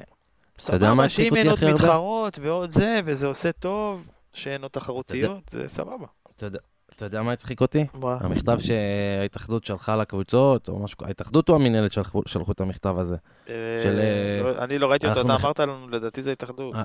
אתה 0.66 0.76
יודע 0.76 0.94
מה 0.94 0.94
סבבה, 0.94 1.06
הצחיק 1.06 1.28
שאם 1.28 1.36
אין 1.36 1.50
אותי 1.50 1.66
עוד 1.66 1.74
הכי 1.74 1.84
הרבה? 1.84 1.84
מתחרות 1.84 2.40
ועוד 2.42 2.72
זה, 2.72 3.00
וזה 3.06 3.28
עושה 3.28 3.52
טוב, 3.52 4.08
שאין 4.34 4.62
עוד 4.62 4.72
תחרותיות, 4.72 5.50
זה 5.50 5.68
סבבה. 5.68 6.08
אתה 6.36 6.46
יודע, 6.46 6.60
אתה 6.96 7.06
יודע 7.06 7.22
מה 7.22 7.32
הצחיק 7.32 7.62
אותי? 7.62 7.86
מה? 7.94 8.18
המכתב 8.22 8.60
שההתאחדות 8.60 9.66
שלחה 9.66 9.96
לקבוצות, 9.96 10.70
או 10.70 10.80
משהו, 10.80 10.98
ההתאחדות 11.06 11.50
או 11.50 11.56
המינהלת 11.56 11.92
שלחו, 11.94 12.22
שלחו 12.26 12.52
את 12.52 12.62
המכתב 12.62 12.96
הזה? 12.98 13.16
אה, 13.50 13.54
של, 13.84 14.00
אה, 14.00 14.44
לא- 14.44 14.64
אני 14.64 14.80
לא 14.80 14.92
ראיתי 14.92 15.08
אותו, 15.08 15.22
אתה 15.22 15.36
אמרת 15.36 15.60
לנו, 15.60 15.90
לדעתי 15.90 16.22
זה 16.24 16.32
התאחדות. 16.32 16.76
אה, 16.76 16.84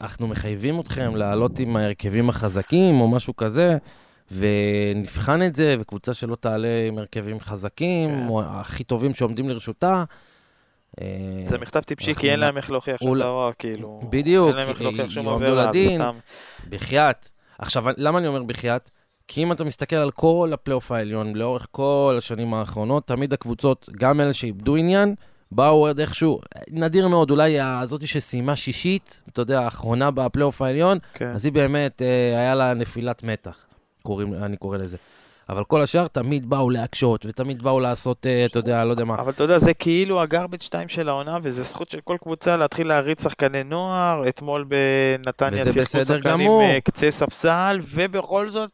אנחנו 0.00 0.28
מחייבים 0.28 0.80
אתכם 0.80 1.16
לעלות 1.16 1.58
עם 1.58 1.76
ההרכבים 1.76 2.28
החזקים, 2.28 3.00
או 3.00 3.08
משהו 3.08 3.36
כזה, 3.36 3.76
ונבחן 4.30 5.42
את 5.42 5.56
זה, 5.56 5.76
וקבוצה 5.80 6.14
שלא 6.14 6.36
תעלה 6.36 6.84
עם 6.88 6.98
הרכבים 6.98 7.40
חזקים, 7.40 8.10
כן. 8.10 8.28
או 8.28 8.42
הכי 8.44 8.84
טובים 8.84 9.14
שעומדים 9.14 9.48
לרשותה. 9.48 10.04
זה 11.46 11.58
מכתב 11.60 11.80
טיפשי, 11.80 12.14
כי 12.14 12.30
אין 12.30 12.36
נ- 12.36 12.40
להם 12.40 12.56
איך 12.56 12.70
להוכיח 12.70 13.00
שום 13.02 13.18
דבר, 13.18 13.50
כאילו. 13.58 14.00
בדיוק, 14.10 14.56
אין 14.56 14.74
כי 14.74 14.84
יועמדו 15.22 15.54
לדין. 15.54 16.00
בחייאת. 16.68 17.28
עכשיו, 17.62 17.84
למה 17.96 18.18
אני 18.18 18.26
אומר 18.26 18.42
בחייאת? 18.42 18.90
כי 19.28 19.42
אם 19.42 19.52
אתה 19.52 19.64
מסתכל 19.64 19.96
על 19.96 20.10
כל 20.10 20.50
הפלייאוף 20.54 20.92
העליון, 20.92 21.36
לאורך 21.36 21.66
כל 21.70 22.14
השנים 22.18 22.54
האחרונות, 22.54 23.06
תמיד 23.06 23.32
הקבוצות, 23.32 23.88
גם 23.98 24.20
אלה 24.20 24.32
שאיבדו 24.32 24.76
עניין, 24.76 25.14
באו 25.52 25.86
עוד 25.86 26.00
איכשהו, 26.00 26.40
נדיר 26.70 27.08
מאוד, 27.08 27.30
אולי 27.30 27.60
הזאתי 27.60 28.06
שסיימה 28.06 28.56
שישית, 28.56 29.22
אתה 29.28 29.42
יודע, 29.42 29.60
האחרונה 29.60 30.10
בפלייאוף 30.10 30.62
העליון, 30.62 30.98
כן. 31.14 31.28
אז 31.28 31.44
היא 31.44 31.52
באמת, 31.52 32.02
אה, 32.02 32.38
היה 32.38 32.54
לה 32.54 32.74
נפילת 32.74 33.22
מתח, 33.22 33.66
קוראים, 34.02 34.34
אני 34.34 34.56
קורא 34.56 34.76
לזה. 34.76 34.96
אבל 35.48 35.64
כל 35.64 35.82
השאר 35.82 36.06
תמיד 36.08 36.50
באו 36.50 36.70
להקשות, 36.70 37.26
ותמיד 37.26 37.62
באו 37.62 37.80
לעשות, 37.80 38.26
אה, 38.26 38.46
אתה 38.46 38.58
יודע, 38.58 38.84
לא 38.84 38.90
יודע 38.90 39.04
מה. 39.04 39.14
אבל 39.14 39.30
אתה 39.30 39.44
יודע, 39.44 39.58
זה 39.58 39.74
כאילו 39.74 40.22
הגרבג' 40.22 40.62
2 40.62 40.88
של 40.88 41.08
העונה, 41.08 41.38
וזה 41.42 41.62
זכות 41.62 41.90
של 41.90 42.00
כל 42.04 42.16
קבוצה 42.20 42.56
להתחיל 42.56 42.88
להריץ 42.88 43.22
שחקני 43.22 43.64
נוער. 43.64 44.28
אתמול 44.28 44.64
בנתניה 44.68 45.66
שיחקו 45.72 46.04
שחקנים. 46.04 46.50
אה, 46.50 46.78
קצה 46.84 47.10
ספסל, 47.10 47.78
ובכל 47.94 48.50
זאת, 48.50 48.70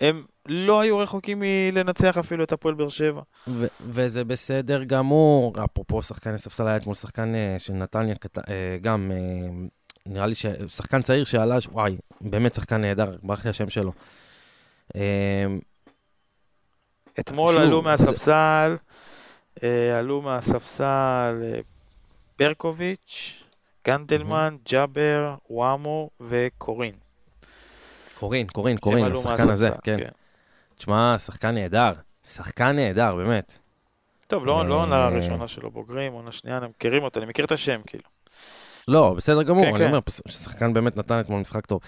הם 0.00 0.24
לא 0.48 0.80
היו 0.80 0.98
רחוקים 0.98 1.42
מלנצח 1.42 2.18
אפילו 2.18 2.44
את 2.44 2.52
הפועל 2.52 2.74
באר 2.74 2.88
שבע. 2.88 3.20
ו- 3.48 3.66
וזה 3.80 4.24
בסדר 4.24 4.84
גמור. 4.84 5.52
אפרופו 5.64 6.02
שחקני 6.02 6.38
ספסל, 6.38 6.66
היה 6.66 6.76
אתמול 6.76 6.94
שחקן 6.94 7.34
אה, 7.34 7.56
של 7.58 7.72
נתניה, 7.72 8.14
גם, 8.80 9.12
אה, 9.14 9.48
נראה 10.06 10.26
לי 10.26 10.34
שחקן 10.68 11.02
צעיר 11.02 11.24
שעלה, 11.24 11.56
וואי, 11.72 11.96
באמת 12.20 12.54
שחקן 12.54 12.80
נהדר, 12.80 13.10
ברח 13.22 13.44
לי 13.44 13.50
השם 13.50 13.70
שלו. 13.70 13.92
אה, 17.18 17.22
אתמול 17.22 17.54
שוב, 17.54 17.62
עלו 17.62 17.82
זה- 17.82 17.88
מהספסל, 17.88 18.76
אה, 19.62 19.98
עלו 19.98 20.22
מהספסל 20.22 21.40
אה, 21.42 21.60
ברקוביץ', 22.38 23.42
גנדלמן, 23.86 24.56
ג'אבר, 24.70 25.34
וואמו 25.50 26.10
וקורין. 26.20 26.94
קורין, 28.18 28.46
קורין, 28.46 28.76
קורין, 28.78 29.04
עלו 29.04 29.18
השחקן 29.20 29.50
הזה, 29.50 29.70
מהספסל, 29.70 29.82
כן. 29.84 30.08
תשמע, 30.78 31.18
שחקן 31.18 31.54
נהדר, 31.54 31.92
שחקן 32.24 32.76
נהדר, 32.76 33.14
באמת. 33.14 33.58
טוב, 34.26 34.46
לא 34.46 34.68
לא 34.68 34.74
עונה 34.82 34.96
אה, 34.96 35.04
הראשונה 35.06 35.48
שלו 35.48 35.70
בוגרים, 35.70 36.12
עונה 36.12 36.32
שנייה, 36.32 36.56
הם 36.56 36.70
מכירים 36.70 37.02
אותו, 37.02 37.20
אני 37.20 37.26
מכיר 37.28 37.44
את 37.44 37.52
השם, 37.52 37.80
כאילו. 37.86 38.04
לא, 38.88 39.14
בסדר 39.16 39.42
גמור, 39.42 39.64
כן, 39.64 39.70
אני 39.70 39.78
כן. 39.78 39.86
אומר, 39.86 39.98
ששחקן 40.28 40.72
באמת 40.72 40.96
נתן 40.96 41.20
אתמול 41.20 41.40
משחק 41.40 41.66
טוב. 41.66 41.80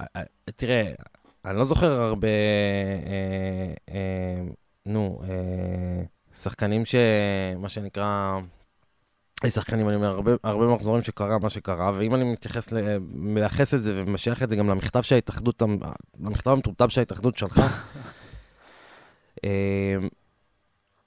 אה, 0.00 0.04
אה, 0.16 0.22
תראה, 0.56 0.92
אני 1.44 1.56
לא 1.58 1.64
זוכר 1.64 1.92
הרבה, 2.02 2.28
אה, 2.28 3.94
אה, 3.94 4.42
נו, 4.86 5.20
אה, 5.28 6.02
שחקנים 6.36 6.84
ש... 6.84 6.94
מה 7.58 7.68
שנקרא... 7.68 8.38
שחקנים, 9.46 9.88
אני 9.88 9.96
אומר, 9.96 10.10
הרבה, 10.10 10.32
הרבה 10.44 10.66
מחזורים 10.66 11.02
שקרה 11.02 11.38
מה 11.38 11.50
שקרה, 11.50 11.90
ואם 11.94 12.14
אני 12.14 12.24
מתייחס, 12.24 12.72
ל- 12.72 12.98
מייחס 13.12 13.74
את 13.74 13.82
זה 13.82 14.02
ומשייך 14.02 14.42
את 14.42 14.50
זה 14.50 14.56
גם 14.56 14.70
למכתב 14.70 15.00
שההתאחדות, 15.00 15.62
למכתב 16.20 16.50
המטומטם 16.50 16.88
שההתאחדות 16.88 17.36
שלחה, 17.36 17.68
אה, 19.44 19.96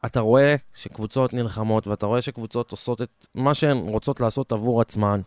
אתה 0.06 0.20
רואה 0.20 0.56
שקבוצות 0.74 1.34
נלחמות, 1.34 1.88
ואתה 1.88 2.06
רואה 2.06 2.22
שקבוצות 2.22 2.72
עושות 2.72 3.02
את 3.02 3.28
מה 3.36 3.54
שהן 3.54 3.78
רוצות 3.78 4.20
לעשות 4.20 4.52
עבור 4.52 4.82
עצמן, 4.82 5.22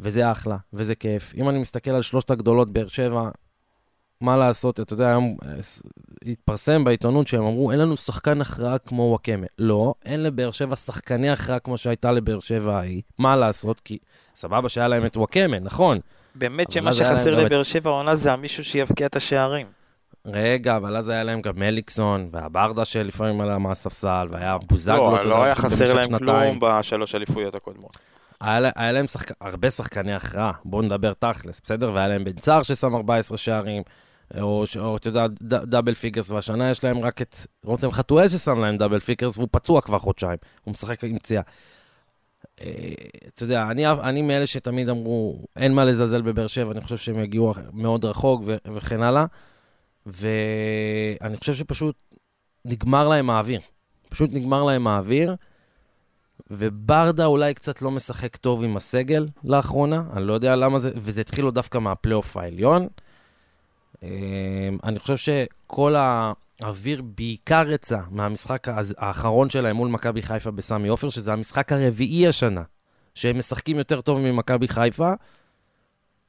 וזה 0.00 0.32
אחלה, 0.32 0.56
וזה 0.72 0.94
כיף. 0.94 1.32
אם 1.36 1.48
אני 1.48 1.58
מסתכל 1.58 1.90
על 1.90 2.02
שלושת 2.02 2.30
הגדולות, 2.30 2.70
באר 2.70 2.88
שבע, 2.88 3.30
מה 4.20 4.36
לעשות, 4.36 4.80
אתה 4.80 4.92
יודע, 4.92 5.08
היום 5.08 5.36
אה, 5.44 5.52
התפרסם 6.26 6.84
בעיתונות 6.84 7.28
שהם 7.28 7.44
אמרו, 7.44 7.70
אין 7.70 7.80
לנו 7.80 7.96
שחקן 7.96 8.40
הכרעה 8.40 8.78
כמו 8.78 9.02
וואקמה. 9.02 9.46
לא, 9.58 9.94
אין 10.04 10.22
לבאר 10.22 10.50
שבע 10.50 10.76
שחקני 10.76 11.30
הכרעה 11.30 11.58
כמו 11.58 11.78
שהייתה 11.78 12.12
לבאר 12.12 12.40
שבע 12.40 12.76
ההיא. 12.76 13.02
מה 13.18 13.36
לעשות? 13.36 13.80
כי 13.80 13.98
סבבה 14.36 14.68
שהיה 14.68 14.88
להם 14.88 15.06
את 15.06 15.16
נוואקמה, 15.16 15.58
נכון. 15.58 15.98
באמת 16.34 16.72
שמה 16.72 16.92
שחסר 16.92 17.44
לבאר 17.44 17.62
שבע 17.62 17.90
העונה 17.90 18.14
זה 18.14 18.32
המישהו 18.32 18.64
שיבקיע 18.64 19.06
את 19.06 19.16
השערים. 19.16 19.66
רגע, 20.26 20.76
אבל 20.76 20.96
אז 20.96 21.08
היה 21.08 21.24
להם 21.24 21.40
גם 21.40 21.58
מליקסון, 21.58 22.28
וברדה 22.32 22.84
שלפעמים 22.84 23.40
עלה 23.40 23.58
מהספסל, 23.58 24.26
והיה 24.30 24.58
בוזגלו, 24.58 25.16
לא, 25.16 25.24
לא 25.24 25.44
היה 25.44 25.54
חסר 25.54 25.94
להם. 25.94 26.18
כלום 26.18 26.58
בשלוש 26.60 27.14
אליפויות 27.14 27.54
הקודמות. 27.54 27.96
היה, 28.44 28.70
היה 28.76 28.92
להם 28.92 29.06
שחק... 29.06 29.30
הרבה 29.40 29.70
שחקני 29.70 30.14
הכרעה, 30.14 30.52
בואו 30.64 30.82
נדבר 30.82 31.12
תכלס, 31.18 31.60
בסדר? 31.64 31.90
והיה 31.94 32.08
להם 32.08 32.24
בן 32.24 32.32
צער 32.32 32.62
ששם 32.62 32.94
14 32.94 33.38
שערים, 33.38 33.82
או, 34.40 34.64
אתה 34.96 35.08
יודע, 35.08 35.26
double 35.42 35.94
figures, 35.94 36.30
והשנה 36.30 36.70
יש 36.70 36.84
להם 36.84 36.98
רק 36.98 37.22
את 37.22 37.36
רותם 37.64 37.90
חטואל 37.90 38.28
ששם 38.28 38.60
להם 38.60 38.76
double 38.76 39.00
figures, 39.00 39.36
והוא 39.36 39.48
פצוע 39.50 39.80
כבר 39.80 39.98
חודשיים, 39.98 40.38
הוא 40.64 40.72
משחק 40.72 41.04
עם 41.04 41.18
פציעה. 41.18 41.42
אה, 42.60 42.92
אתה 43.34 43.44
יודע, 43.44 43.70
אני, 43.70 43.88
אני 43.88 44.22
מאלה 44.22 44.46
שתמיד 44.46 44.88
אמרו, 44.88 45.44
אין 45.56 45.74
מה 45.74 45.84
לזלזל 45.84 46.22
בבאר 46.22 46.46
שבע, 46.46 46.72
אני 46.72 46.80
חושב 46.80 46.96
שהם 46.96 47.20
יגיעו 47.20 47.54
מאוד 47.72 48.04
רחוק 48.04 48.42
ו- 48.46 48.56
וכן 48.74 49.02
הלאה, 49.02 49.24
ואני 50.06 51.36
חושב 51.36 51.54
שפשוט 51.54 51.96
נגמר 52.64 53.08
להם 53.08 53.30
האוויר. 53.30 53.60
פשוט 54.08 54.30
נגמר 54.32 54.64
להם 54.64 54.86
האוויר, 54.86 55.36
וברדה 56.50 57.24
אולי 57.26 57.54
קצת 57.54 57.82
לא 57.82 57.90
משחק 57.90 58.36
טוב 58.36 58.62
עם 58.62 58.76
הסגל 58.76 59.28
לאחרונה, 59.44 60.04
אני 60.12 60.26
לא 60.26 60.32
יודע 60.32 60.56
למה 60.56 60.78
זה, 60.78 60.90
וזה 60.96 61.20
התחיל 61.20 61.44
לו 61.44 61.50
דווקא 61.50 61.78
מהפלייאוף 61.78 62.36
העליון. 62.36 62.88
אה, 64.02 64.08
אני 64.84 64.98
חושב 64.98 65.16
שכל 65.16 65.94
האוויר 65.98 67.02
בעיקר 67.02 67.70
יצא 67.70 67.98
מהמשחק 68.10 68.66
האחרון 68.96 69.50
שלהם 69.50 69.76
מול 69.76 69.88
מכבי 69.88 70.22
חיפה 70.22 70.50
בסמי 70.50 70.88
עופר, 70.88 71.08
שזה 71.08 71.32
המשחק 71.32 71.72
הרביעי 71.72 72.28
השנה, 72.28 72.62
שהם 73.14 73.38
משחקים 73.38 73.78
יותר 73.78 74.00
טוב 74.00 74.18
ממכבי 74.18 74.68
חיפה, 74.68 75.12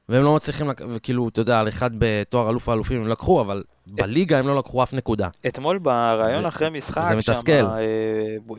והם 0.08 0.22
לא 0.22 0.36
מצליחים, 0.36 0.68
לק... 0.68 0.80
וכאילו, 0.88 1.28
אתה 1.28 1.40
יודע, 1.40 1.60
על 1.60 1.68
אחד 1.68 1.90
בתואר 1.98 2.50
אלוף 2.50 2.68
האלופים 2.68 3.00
הם 3.02 3.08
לקחו, 3.08 3.40
אבל 3.40 3.64
בליגה 3.92 4.38
הם 4.38 4.46
לא 4.46 4.56
לקחו 4.56 4.82
אף 4.82 4.92
נקודה. 4.92 5.28
אתמול 5.46 5.78
בריאיון 5.78 6.42
זה- 6.42 6.48
אחרי 6.48 6.70
משחק, 6.70 7.02
זה 7.16 7.22
שם, 7.22 7.32
מתסכל. 7.32 7.52
אה, 7.52 7.66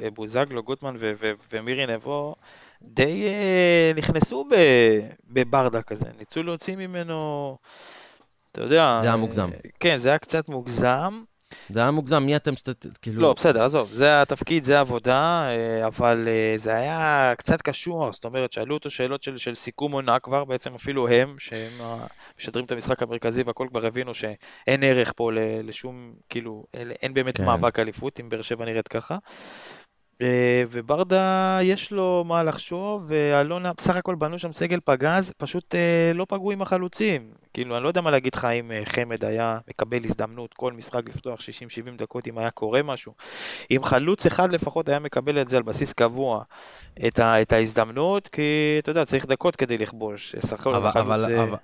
אה, 0.03 0.11
בוזגלו, 0.11 0.63
גוטמן 0.63 0.95
ו- 0.99 1.11
ו- 1.21 1.31
ומירי 1.53 1.85
נבו 1.87 2.35
די 2.81 3.25
אה, 3.27 3.91
נכנסו 3.95 4.47
ב- 4.51 4.99
בברדה 5.29 5.81
כזה, 5.81 6.05
ניסו 6.19 6.43
להוציא 6.43 6.75
ממנו, 6.75 7.57
אתה 8.51 8.61
יודע... 8.61 8.99
זה 9.01 9.07
היה 9.07 9.11
אה, 9.11 9.17
מוגזם. 9.17 9.49
כן, 9.79 9.97
זה 9.97 10.09
היה 10.09 10.17
קצת 10.17 10.49
מוגזם. 10.49 11.21
זה 11.69 11.79
היה 11.79 11.91
מוגזם, 11.91 12.23
מי 12.23 12.35
אתם 12.35 12.55
שאתה, 12.55 12.89
כאילו... 13.01 13.21
לא, 13.21 13.33
בסדר, 13.33 13.63
עזוב, 13.63 13.89
זה 13.91 14.21
התפקיד, 14.21 14.65
זה 14.65 14.77
העבודה, 14.77 15.47
אה, 15.49 15.87
אבל 15.87 16.27
אה, 16.27 16.53
זה 16.57 16.75
היה 16.75 17.33
קצת 17.37 17.61
קשוח, 17.61 18.13
זאת 18.13 18.25
אומרת, 18.25 18.51
שאלו 18.51 18.73
אותו 18.75 18.89
שאלות 18.89 19.23
של, 19.23 19.37
של 19.37 19.55
סיכום 19.55 19.91
עונה 19.91 20.19
כבר, 20.19 20.45
בעצם 20.45 20.75
אפילו 20.75 21.07
הם, 21.07 21.35
שהם 21.39 21.81
משדרים 22.39 22.65
את 22.65 22.71
המשחק 22.71 23.03
המרכזי 23.03 23.43
והכל 23.43 23.67
כבר 23.69 23.85
הבינו 23.85 24.13
שאין 24.13 24.83
ערך 24.83 25.13
פה 25.15 25.31
לשום, 25.63 26.13
כאילו, 26.29 26.65
אין- 26.73 27.13
באמת 27.13 27.37
כן. 27.37 27.45
מאבק 27.45 27.79
אליפות, 27.79 28.19
אם 28.19 28.29
באר 28.29 28.41
שבע 28.41 28.65
נראית 28.65 28.87
ככה. 28.87 29.17
אה, 30.21 30.63
וברדה 30.69 31.59
יש 31.61 31.91
לו 31.91 32.23
מה 32.27 32.43
לחשוב, 32.43 33.05
ואלונה, 33.07 33.71
בסך 33.77 33.95
הכל 33.95 34.15
בנו 34.15 34.39
שם 34.39 34.53
סגל 34.53 34.79
פגז, 34.85 35.33
פשוט 35.37 35.75
לא 36.13 36.25
פגעו 36.29 36.51
עם 36.51 36.61
החלוצים. 36.61 37.31
כאילו, 37.57 37.75
אני 37.75 37.83
לא 37.83 37.87
יודע 37.87 38.01
מה 38.01 38.11
להגיד 38.11 38.35
לך 38.35 38.45
אם 38.45 38.71
אה, 38.71 38.81
חמד 38.85 39.25
היה 39.25 39.59
מקבל 39.69 40.05
הזדמנות 40.05 40.53
כל 40.53 40.73
משחק 40.73 41.09
לפתוח 41.09 41.39
60-70 41.39 41.43
דקות, 41.97 42.27
אם 42.27 42.37
היה 42.37 42.49
קורה 42.49 42.83
משהו. 42.83 43.13
אם 43.71 43.83
חלוץ 43.83 44.25
אחד 44.25 44.51
לפחות 44.51 44.89
היה 44.89 44.99
מקבל 44.99 45.41
את 45.41 45.49
זה 45.49 45.57
על 45.57 45.63
בסיס 45.63 45.93
קבוע, 45.93 46.43
את, 47.07 47.19
ה, 47.19 47.41
את 47.41 47.53
ההזדמנות, 47.53 48.27
כי 48.27 48.75
אתה 48.79 48.91
יודע, 48.91 49.05
צריך 49.05 49.25
דקות 49.25 49.55
כדי 49.55 49.77
לכבוש. 49.77 50.35
הכל 50.51 50.75
אבל, 50.75 50.89
אבל, 50.95 51.19
זה... 51.19 51.43
אבל, 51.43 51.57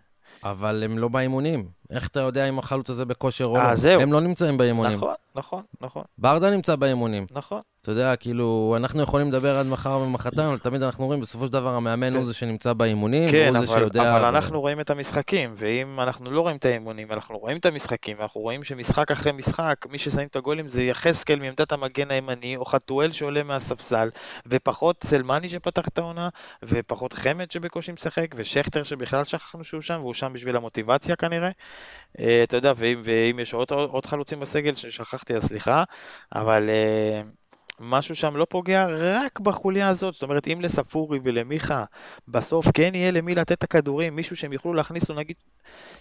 אבל 0.44 0.84
הם 0.84 0.98
לא 0.98 1.08
באימונים. 1.08 1.68
איך 1.90 2.08
אתה 2.08 2.20
יודע 2.20 2.50
אם 2.50 2.60
החלוץ 2.60 2.90
הזה 2.90 3.06
בכושר 3.06 3.46
או 3.46 3.56
אה, 3.58 3.70
לא? 3.70 3.76
זהו. 3.76 4.02
הם 4.02 4.14
לא 4.14 4.22
נמצאים 4.22 4.58
באימונים. 4.58 4.98
נכון, 4.98 5.14
נכון, 5.36 5.64
נכון, 5.82 6.04
ברדה 6.18 6.52
נמצא 6.52 6.76
באימונים. 6.76 7.26
נכון. 7.32 7.62
אתה 7.84 7.92
יודע, 7.92 8.16
כאילו, 8.16 8.74
אנחנו 8.78 9.02
יכולים 9.02 9.30
לדבר 9.30 9.58
עד 9.58 9.66
מחר 9.66 9.98
ומחרתיים, 9.98 10.48
אבל 10.48 10.60
תמיד 10.60 10.84
אנחנו 10.84 11.06
רואים, 11.06 11.22
בסופו 11.22 11.46
של 11.46 11.52
דבר 11.52 11.70
המאמן 11.70 12.10
כן. 12.12 12.16
הוא 12.16 12.26
זה 12.26 12.34
שנמצא 12.34 12.74
באימונים, 12.74 13.32
כן, 13.32 13.56
הוא 13.56 13.66
זה 13.66 13.74
שיודע... 13.74 14.16
אבל 14.16 14.26
אנחנו 14.26 14.62
רואים 14.62 14.80
את 14.80 14.90
המשחקים, 14.90 15.54
ואם 15.58 16.00
אנחנו 16.00 16.32
לא 16.32 16.42
רואים 16.42 16.58
את 16.58 16.66
האימונים, 16.66 17.12
אנחנו 17.12 17.38
רואים 17.38 17.58
את 17.58 17.66
המשחקים, 17.66 18.18
ואנחנו 18.20 18.42
רואים 18.42 18.64
שמשחק 18.64 19.12
אחרי 19.12 19.32
משחק, 19.32 19.86
מי 19.92 19.98
ששמים 19.98 20.28
את 20.28 20.36
הגולים 20.36 20.68
זה 20.68 20.84
יחזקאל 20.84 21.40
מעמדת 21.40 21.72
המגן 21.72 22.12
הימני, 22.12 22.56
או 22.58 22.66
חתואל 22.66 23.12
שעולה 23.12 23.44
מהספסל, 23.44 24.10
ופחות 24.48 25.04
סלמני 25.04 25.50
שפתח 25.50 25.88
את 25.88 25.98
העונה, 25.98 26.30
ופחות 26.64 27.14
חמד 27.14 27.52
שבקושי 27.52 27.92
משחק, 27.92 28.28
ושכטר 28.36 28.84
שבכלל 28.84 29.24
שכחנו 29.24 29.64
שהוא 29.64 29.82
שם, 29.82 30.00
והוא 30.02 30.14
שם 30.14 30.34
בשביל 30.34 30.56
המוטיבציה 30.56 31.16
כנראה. 31.16 31.50
אה, 32.20 32.44
אתה 32.44 32.58
יודע, 32.58 32.74
ואם, 32.78 33.02
ואם 33.04 33.40
יש 33.40 33.54
עוד, 33.54 33.72
עוד 33.72 34.06
חלוצים 34.06 34.40
בסגל 34.40 34.76
ששכחתי, 34.76 35.36
אז 35.36 35.44
סליחה, 35.44 35.84
אבל... 36.36 36.70
אה, 36.70 37.22
משהו 37.80 38.16
שם 38.16 38.38
לא 38.38 38.46
פוגע 38.50 38.88
רק 38.90 39.40
בחוליה 39.40 39.90
הזאת, 39.90 40.14
זאת 40.14 40.24
אומרת 40.24 40.48
אם 40.48 40.62
לספורי 40.62 41.20
ולמיכה 41.24 41.84
בסוף 42.28 42.66
כן 42.74 42.92
יהיה 42.94 43.12
למי 43.12 43.36
לתת 43.36 43.52
את 43.52 43.64
הכדורים, 43.64 44.16
מישהו 44.16 44.36
שהם 44.36 44.54
יוכלו 44.54 44.74
להכניס 44.74 45.10
לו 45.10 45.16
נגיד 45.16 45.36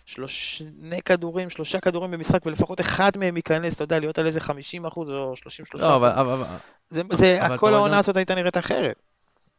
שלוש- 0.07 0.59
שני 0.59 1.03
כדורים, 1.03 1.51
שלושה 1.51 1.81
כדורים 1.81 2.11
במשחק 2.11 2.47
ולפחות 2.47 2.81
אחד 2.81 3.11
מהם 3.17 3.37
ייכנס, 3.37 3.75
אתה 3.75 3.85
יודע, 3.85 3.99
להיות 3.99 4.19
על 4.19 4.27
איזה 4.27 4.41
50 4.41 4.87
אחוז 4.87 5.11
או 5.11 5.37
33 5.37 5.83
לא, 5.83 5.97
אבל, 5.97 6.09
אחוז. 6.09 6.21
אבל, 6.21 6.45
זה, 6.91 7.03
זה, 7.13 7.39
אבל 7.41 7.47
אתה 7.47 7.59
כל 7.59 7.67
רואה 7.67 7.79
העונה 7.79 7.99
הזאת 7.99 8.17
הייתה 8.17 8.35
נראית 8.35 8.57
אחרת. 8.57 8.97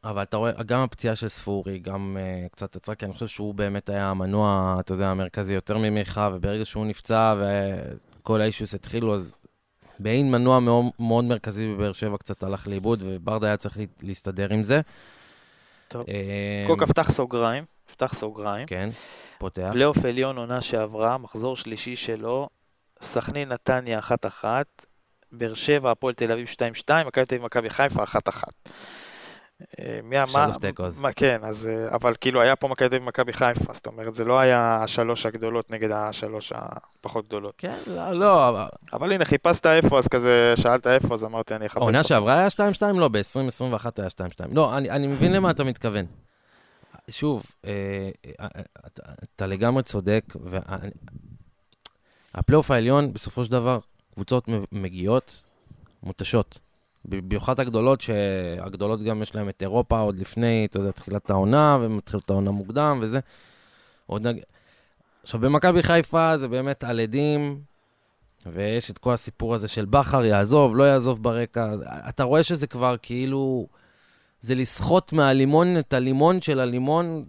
אבל 0.04 0.22
אתה 0.24 0.38
רואה, 0.38 0.52
גם 0.66 0.80
הפציעה 0.80 1.16
של 1.16 1.30
ספורי, 1.30 1.80
גם 1.80 2.18
uh, 2.20 2.50
קצת 2.50 2.76
יצרה, 2.76 2.96
כי 2.96 3.06
אני 3.06 3.14
חושב 3.14 3.28
שהוא 3.28 3.56
באמת 3.56 3.90
היה 3.90 4.10
המנוע, 4.10 4.78
אתה 4.80 4.94
יודע, 4.94 5.08
המרכזי 5.08 5.54
יותר 5.54 5.78
ממיכה, 5.78 6.30
וברגע 6.34 6.66
שהוא 6.66 6.86
נפצע 6.86 7.34
וכל 8.22 8.42
האישוס 8.42 8.74
התחילו, 8.74 9.16
אז 9.16 9.36
באין 10.00 10.32
מנוע 10.32 10.60
מאוד, 10.60 10.86
מאוד 11.00 11.26
מרכזי 11.26 11.74
בבאר 11.74 11.94
שבע 11.94 12.18
קצת 12.18 12.44
הלך 12.44 12.68
לאיבוד, 12.68 13.04
וברדה 13.06 13.48
היה 13.48 13.58
צריך 13.58 13.78
לה- 13.78 13.84
להסתדר 14.02 14.54
עם 14.54 14.64
זה. 14.64 14.82
טוב. 15.88 16.06
אה, 16.10 16.64
קוקה, 16.68 16.88
פתח 16.88 17.12
סוגריים, 17.12 17.64
פתח 17.92 18.14
סוגריים. 18.14 18.68
כן, 18.68 18.90
פותח. 19.38 19.70
פלייאוף 19.72 20.06
עליון 20.06 20.38
עונה 20.38 20.62
שעברה, 20.62 21.18
מחזור 21.18 21.58
שלישי 21.58 21.96
שלו, 21.96 22.50
סכנין 23.02 23.50
נתניה 23.50 24.00
1-1, 24.00 24.44
באר 25.32 25.54
שבע, 25.54 25.92
הפועל 25.92 26.14
תל 26.14 26.32
אביב 26.32 26.48
2-2, 26.48 26.60
מכבי 27.06 27.26
תל 27.26 27.36
אביב, 27.36 27.46
מכבי 27.46 27.70
חיפה 27.70 28.04
1-1. 28.04 28.44
אה, 29.80 30.00
מי 30.04 30.22
אמר? 30.24 30.28
שלוש. 30.76 30.96
מה, 30.98 31.12
כן, 31.12 31.40
אז, 31.44 31.68
אה, 31.68 31.96
אבל 31.96 32.14
כאילו 32.22 32.42
היה 32.42 32.56
פה 32.56 32.68
מכבי 32.68 33.00
תל 33.00 33.22
אביב, 33.22 33.36
חיפה, 33.36 33.74
זאת 33.74 33.88
אומרת, 33.88 34.16
זה 34.16 34.26
לא 34.26 34.40
היה 34.40 34.84
השלוש 34.84 35.26
הגדולות 35.26 35.72
נגד 35.72 35.92
השלוש 35.92 36.54
הפחות 36.56 37.26
גדולות. 37.28 37.54
כן, 37.58 37.78
לא, 37.88 38.12
לא, 38.12 38.50
אבל- 38.50 38.68
אבל 38.94 39.12
הנה, 39.12 39.26
חיפשת 39.26 39.66
איפה, 39.66 39.98
אז 40.00 40.08
כזה, 40.08 40.54
שאלת 40.56 40.88
איפה, 40.88 41.14
אז 41.14 41.24
אמרתי, 41.24 41.56
אני 41.56 41.66
אחפש. 41.66 41.78
העונה 41.78 41.98
אותו. 41.98 42.08
שעברה 42.10 42.40
היה 42.40 42.48
2-2? 42.50 42.54
לא, 43.00 43.08
ב-2021 43.08 43.86
היה 43.98 44.10
2-2. 44.10 44.12
לא, 44.52 44.78
אני, 44.78 44.90
אני 44.92 45.08
מבין 45.08 45.34
למה 45.34 45.52
אתה 45.52 45.64
מתכוון. 45.64 46.06
שוב, 47.10 47.44
אה, 47.66 48.10
אתה, 48.86 49.02
אתה 49.36 49.48
לגמרי 49.48 49.84
צודק, 49.84 50.24
והפלייאוף 52.36 52.72
העליון, 52.72 53.14
בסופו 53.14 53.44
של 53.44 53.52
דבר, 53.52 53.80
קבוצות 54.14 54.46
מגיעות 54.72 55.44
מותשות. 56.04 56.60
במיוחד 57.06 57.60
הגדולות, 57.60 58.02
שהגדולות 58.02 59.04
גם 59.04 59.22
יש 59.22 59.36
להן 59.36 59.50
את 59.50 59.62
אירופה 59.62 60.00
עוד 60.00 60.20
לפני, 60.20 60.68
אתה 60.70 60.80
יודע, 60.80 60.92
תחילת 60.92 61.30
העונה, 61.30 61.78
ומתחילות 61.82 62.26
את 62.26 62.30
העונה 62.30 62.52
מוקדם 62.52 63.00
וזה. 63.02 63.20
עוד 64.06 64.28
נג... 64.28 64.40
עכשיו, 65.24 65.40
במכבי 65.40 65.84
חיפה 65.84 66.38
זה 66.38 66.48
באמת 66.48 66.84
על 66.84 67.00
עדים, 67.00 67.62
ויש 68.46 68.92
את 68.92 68.98
כל 68.98 69.14
הסיפור 69.14 69.54
הזה 69.54 69.68
של 69.68 69.86
בכר, 69.86 70.26
יעזוב, 70.26 70.76
לא 70.76 70.84
יעזוב 70.84 71.24
ברקע. 71.24 71.74
אתה 72.10 72.24
רואה 72.24 72.44
שזה 72.44 72.68
כבר 72.68 72.96
כאילו... 73.02 73.68
זה 74.42 74.56
לסחוט 74.56 75.14
מהלימון 75.14 75.78
את 75.80 75.94
הלימון 75.94 76.42
של 76.42 76.60
הלימון, 76.60 77.26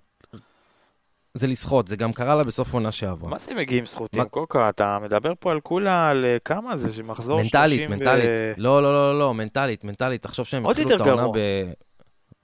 זה 1.35 1.47
לסחוט, 1.47 1.89
זה 1.89 1.97
גם 1.97 2.13
קרה 2.13 2.35
לה 2.35 2.45
בסוף 2.45 2.75
עונה 2.75 2.93
שעברה. 2.93 3.31
מה 3.31 3.39
זה 3.39 3.55
מגיעים 3.55 3.85
מה- 4.17 4.25
קוקה? 4.25 4.69
אתה 4.69 4.99
מדבר 5.03 5.33
פה 5.41 5.51
על 5.51 5.61
כולה, 5.61 6.09
על 6.11 6.25
אה, 6.25 6.37
כמה 6.45 6.77
זה, 6.77 6.93
שמחזור 6.93 7.43
30 7.43 7.51
מנטלית, 7.61 7.91
ו... 7.91 7.91
מנטלית. 7.91 8.59
לא, 8.59 8.83
לא, 8.83 8.93
לא, 8.95 9.19
לא, 9.19 9.35
מנטלית, 9.35 9.85
מנטלית. 9.85 10.23
תחשוב 10.23 10.47
שהם 10.47 10.67
התחילו 10.67 10.97
את 10.97 11.01
העונה. 11.01 11.29
ב... 11.35 11.39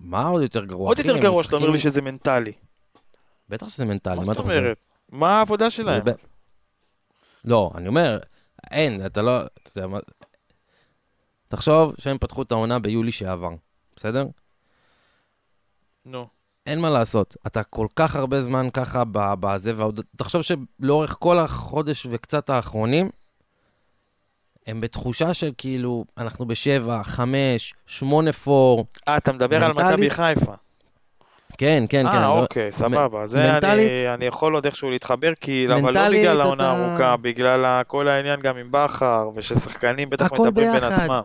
מה 0.01 0.27
עוד 0.27 0.43
יותר 0.43 0.65
גרוע? 0.65 0.89
עוד? 0.89 0.99
יותר 0.99 1.19
גרוע 1.19 1.45
שאתה 1.45 1.57
אומר 1.57 1.71
לי 1.71 1.79
שזה 1.79 2.03
מנטלי. 2.03 2.53
בטח 3.49 3.69
שזה 3.69 3.85
מנטלי, 3.85 4.15
מה 4.15 4.19
מה 4.19 4.25
זאת 4.25 4.35
אתה 4.37 4.43
חושב? 4.43 4.59
אומרת? 4.59 4.79
מה 5.09 5.39
העבודה 5.39 5.71
שלהם? 5.71 6.03
לא, 7.45 7.71
אני 7.75 7.89
אומר, 7.89 8.19
אין, 8.71 9.07
אתה 9.07 9.23
לא... 9.23 9.41
אתה 9.43 9.71
יודע 9.77 9.87
מה... 9.89 9.99
תחשוב 11.49 11.95
שהם 11.99 12.19
פתחו 12.19 12.43
את 12.43 12.53
העונה 12.53 12.79
ביולי 12.79 13.13
שעבר, 13.13 13.51
בסדר? 13.97 14.27
נו. 16.05 16.40
אין 16.67 16.81
מה 16.81 16.91
לעשות. 16.91 17.37
אתה 17.47 17.63
כל 17.63 17.87
כך 17.97 18.17
הרבה 18.17 18.43
זמן 18.43 18.69
ככה 18.73 19.03
בזה, 19.15 19.73
ועוד... 19.77 20.01
תחשוב 20.17 20.43
שלאורך 20.43 21.17
כל 21.19 21.39
החודש 21.39 22.07
וקצת 22.11 22.51
האחרונים, 22.51 23.11
הם 24.67 24.81
בתחושה 24.81 25.35
של 25.35 25.51
כאילו, 25.59 26.05
אנחנו 26.19 26.47
בשבע, 26.47 27.03
חמש, 27.03 27.75
שמונה 27.87 28.33
פור. 28.33 28.85
אה, 29.09 29.17
אתה 29.17 29.33
מדבר 29.33 29.65
על 29.65 29.73
מנטלית? 29.73 29.93
מכבי 29.93 30.11
חיפה. 30.11 30.53
כן, 31.59 31.85
כן, 31.89 32.03
כן. 32.03 32.07
אה, 32.07 32.21
לא- 32.21 32.39
אוקיי, 32.41 32.73
סבבה. 32.73 33.27
זה 33.27 33.39
מנטלית- 33.53 33.63
אני- 33.91 34.15
אני 34.15 34.25
יכול 34.25 34.55
עוד 34.55 34.65
איכשהו 34.65 34.91
להתחבר, 34.91 35.33
כי... 35.41 35.67
אבל 35.67 35.95
לא 35.95 36.09
בגלל 36.09 36.41
העונה 36.41 36.73
אתה- 36.73 36.79
הארוכה, 36.79 37.17
בגלל 37.17 37.83
כל 37.87 38.09
העניין 38.09 38.41
גם 38.41 38.57
עם 38.57 38.67
בכר, 38.71 39.31
וששחקנים 39.35 40.11
בטח 40.11 40.33
מדברים 40.33 40.53
בין. 40.73 40.85
עצמם. 40.85 41.21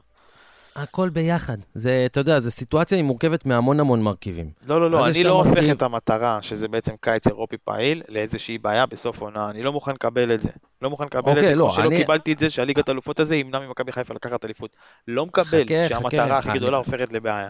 הכל 0.75 1.09
ביחד. 1.09 1.57
זה, 1.75 2.03
אתה 2.05 2.19
יודע, 2.19 2.39
זו 2.39 2.51
סיטואציה, 2.51 2.95
היא 2.97 3.05
מורכבת 3.05 3.45
מהמון 3.45 3.79
המון 3.79 4.01
מרכיבים. 4.01 4.49
לא, 4.67 4.81
לא, 4.81 4.91
לא, 4.91 5.05
אני 5.07 5.21
את 5.21 5.25
לא 5.25 5.31
הופך 5.31 5.47
המרכיב- 5.47 5.71
את 5.71 5.81
המטרה, 5.81 6.39
שזה 6.41 6.67
בעצם 6.67 6.93
קיץ 7.01 7.27
אירופי 7.27 7.57
פעיל, 7.57 8.01
לאיזושהי 8.09 8.57
בעיה 8.57 8.85
בסוף 8.85 9.21
עונה. 9.21 9.49
אני 9.49 9.63
לא 9.63 9.73
מוכן 9.73 9.91
לקבל 9.91 10.33
את 10.33 10.41
זה. 10.41 10.49
לא 10.81 10.89
מוכן 10.89 11.03
לקבל 11.05 11.31
את 11.31 11.35
אוקיי, 11.38 11.47
זה, 11.49 11.55
לא, 11.55 11.63
כמו 11.65 11.73
שלא 11.73 11.88
אני- 11.88 11.97
קיבלתי 11.97 12.33
את 12.33 12.39
זה 12.39 12.49
שהליגת 12.49 12.89
האלופות 12.89 13.19
הזה 13.19 13.35
ימנע 13.35 13.59
ממכבי 13.67 13.91
חיפה 13.91 14.13
לקחת 14.13 14.45
אליפות. 14.45 14.75
לא 15.07 15.25
מקבל 15.25 15.45
חכה, 15.65 15.89
שהמטרה 15.89 16.25
חכה, 16.25 16.38
הכי 16.38 16.49
אני- 16.49 16.59
גדולה 16.59 16.77
הופכת 16.77 17.13
לבעיה. 17.13 17.49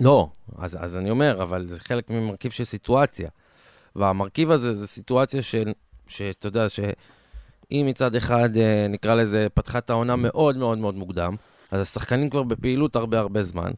לא, 0.00 0.28
אז, 0.58 0.76
אז 0.80 0.96
אני 0.96 1.10
אומר, 1.10 1.42
אבל 1.42 1.66
זה 1.66 1.80
חלק 1.80 2.10
ממרכיב 2.10 2.52
של 2.52 2.64
סיטואציה. 2.64 3.28
והמרכיב 3.96 4.50
הזה 4.50 4.74
זה 4.74 4.86
סיטואציה 4.86 5.42
של, 5.42 5.72
שאתה 6.08 6.46
יודע, 6.46 6.68
שאם 6.68 7.86
מצד 7.88 8.14
אחד, 8.14 8.56
אה, 8.56 8.86
נקרא 8.88 9.14
לזה, 9.14 9.46
פתחה 9.54 9.78
את 9.78 9.90
העונה 9.90 10.16
מאוד 10.16 10.56
מאוד 10.56 10.78
מאוד 10.78 10.94
מוקדם, 10.94 11.34
אז 11.70 11.80
השחקנים 11.80 12.30
כבר 12.30 12.42
בפעילות 12.42 12.96
הרבה 12.96 13.18
הרבה 13.18 13.42
זמן, 13.42 13.70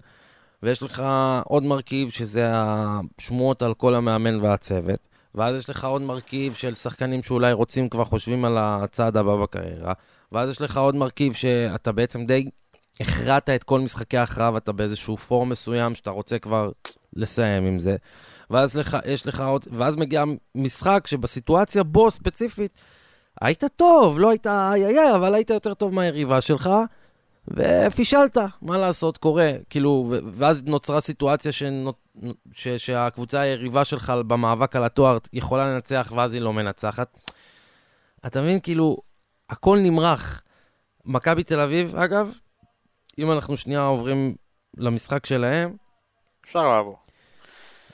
ויש 0.62 0.82
לך 0.82 1.02
עוד 1.44 1.62
מרכיב 1.62 2.10
שזה 2.10 2.50
השמועות 2.54 3.62
על 3.62 3.74
כל 3.74 3.94
המאמן 3.94 4.40
והצוות, 4.40 5.08
ואז 5.34 5.56
יש 5.56 5.70
לך 5.70 5.84
עוד 5.84 6.02
מרכיב 6.02 6.54
של 6.54 6.74
שחקנים 6.74 7.22
שאולי 7.22 7.52
רוצים, 7.52 7.88
כבר 7.88 8.04
חושבים 8.04 8.44
על 8.44 8.56
הצעד 8.58 9.16
הבא 9.16 9.36
בקריירה, 9.42 9.92
ואז 10.32 10.50
יש 10.50 10.60
לך 10.60 10.76
עוד 10.76 10.94
מרכיב 10.94 11.32
שאתה 11.32 11.92
בעצם 11.92 12.26
די 12.26 12.50
הכרעת 13.00 13.50
את 13.50 13.64
כל 13.64 13.80
משחקי 13.80 14.16
ההכרעה 14.16 14.52
ואתה 14.52 14.72
באיזשהו 14.72 15.16
פורם 15.16 15.48
מסוים 15.48 15.94
שאתה 15.94 16.10
רוצה 16.10 16.38
כבר 16.38 16.70
לסיים 17.16 17.66
עם 17.66 17.78
זה. 17.78 17.96
ואז 18.50 18.76
לך, 18.76 18.96
יש 19.04 19.26
לך 19.26 19.40
עוד, 19.40 19.66
ואז 19.72 19.96
מגיע 19.96 20.24
משחק 20.54 21.06
שבסיטואציה 21.06 21.82
בו 21.82 22.10
ספציפית, 22.10 22.78
היית 23.40 23.64
טוב, 23.76 24.18
לא 24.18 24.30
היית 24.30 24.46
איי 24.46 24.86
איי 24.86 24.98
איי, 24.98 25.14
אבל 25.14 25.34
היית 25.34 25.50
יותר 25.50 25.74
טוב 25.74 25.94
מהיריבה 25.94 26.40
שלך, 26.40 26.70
ופישלת, 27.48 28.36
מה 28.62 28.78
לעשות, 28.78 29.18
קורה. 29.18 29.52
כאילו, 29.70 30.14
ואז 30.32 30.64
נוצרה 30.64 31.00
סיטואציה 31.00 31.52
שנות, 31.52 31.96
ש, 32.52 32.68
שהקבוצה 32.68 33.40
היריבה 33.40 33.84
שלך 33.84 34.12
במאבק 34.26 34.76
על 34.76 34.84
התואר 34.84 35.18
יכולה 35.32 35.64
לנצח, 35.74 36.12
ואז 36.16 36.34
היא 36.34 36.42
לא 36.42 36.52
מנצחת. 36.52 37.18
אתה 38.26 38.42
מבין, 38.42 38.60
כאילו, 38.60 38.96
הכל 39.50 39.78
נמרח. 39.78 40.42
מכבי 41.04 41.44
תל 41.44 41.60
אביב, 41.60 41.96
אגב, 41.96 42.38
אם 43.18 43.32
אנחנו 43.32 43.56
שנייה 43.56 43.82
עוברים 43.82 44.34
למשחק 44.76 45.26
שלהם... 45.26 45.76
אפשר 46.44 46.68
לעבור. 46.68 46.98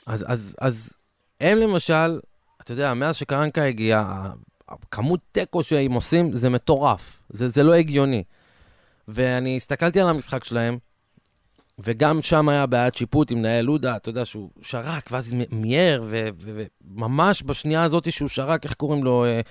אז, 0.05 0.25
אז, 0.27 0.55
אז 0.61 0.93
הם 1.41 1.57
למשל, 1.57 2.19
אתה 2.61 2.71
יודע, 2.71 2.93
מאז 2.93 3.15
שקרנקה 3.15 3.63
הגיע, 3.63 4.03
כמות 4.91 5.19
תיקו 5.31 5.63
שהם 5.63 5.91
עושים 5.91 6.35
זה 6.35 6.49
מטורף, 6.49 7.23
זה, 7.29 7.47
זה 7.47 7.63
לא 7.63 7.73
הגיוני. 7.73 8.23
ואני 9.07 9.57
הסתכלתי 9.57 10.01
על 10.01 10.09
המשחק 10.09 10.43
שלהם, 10.43 10.77
וגם 11.79 12.21
שם 12.21 12.49
היה 12.49 12.65
בעיית 12.65 12.95
שיפוט 12.95 13.31
עם 13.31 13.37
מנהל 13.37 13.65
לודה, 13.65 13.95
אתה 13.95 14.09
יודע, 14.09 14.25
שהוא 14.25 14.49
שרק, 14.61 15.09
ואז 15.11 15.33
מיהר, 15.51 16.03
וממש 16.09 17.43
בשנייה 17.45 17.83
הזאת 17.83 18.11
שהוא 18.11 18.29
שרק, 18.29 18.65
איך 18.65 18.73
קוראים 18.73 19.03
לו, 19.03 19.25
אה, 19.25 19.41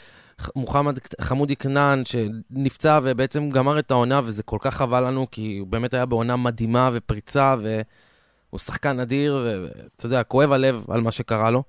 מוחמד 0.56 0.98
חמודי 1.20 1.56
כנען, 1.56 2.02
שנפצע 2.04 2.98
ובעצם 3.02 3.50
גמר 3.50 3.78
את 3.78 3.90
העונה, 3.90 4.20
וזה 4.24 4.42
כל 4.42 4.58
כך 4.60 4.74
חבל 4.74 5.06
לנו, 5.06 5.26
כי 5.30 5.58
הוא 5.58 5.68
באמת 5.68 5.94
היה 5.94 6.06
בעונה 6.06 6.36
מדהימה 6.36 6.90
ופריצה, 6.92 7.54
והוא 7.60 8.58
שחקן 8.58 9.00
אדיר, 9.00 9.46
ואתה 9.46 10.06
יודע, 10.06 10.22
כואב 10.22 10.52
הלב 10.52 10.84
על 10.88 11.00
מה 11.00 11.10
שקרה 11.10 11.50
לו. 11.50 11.62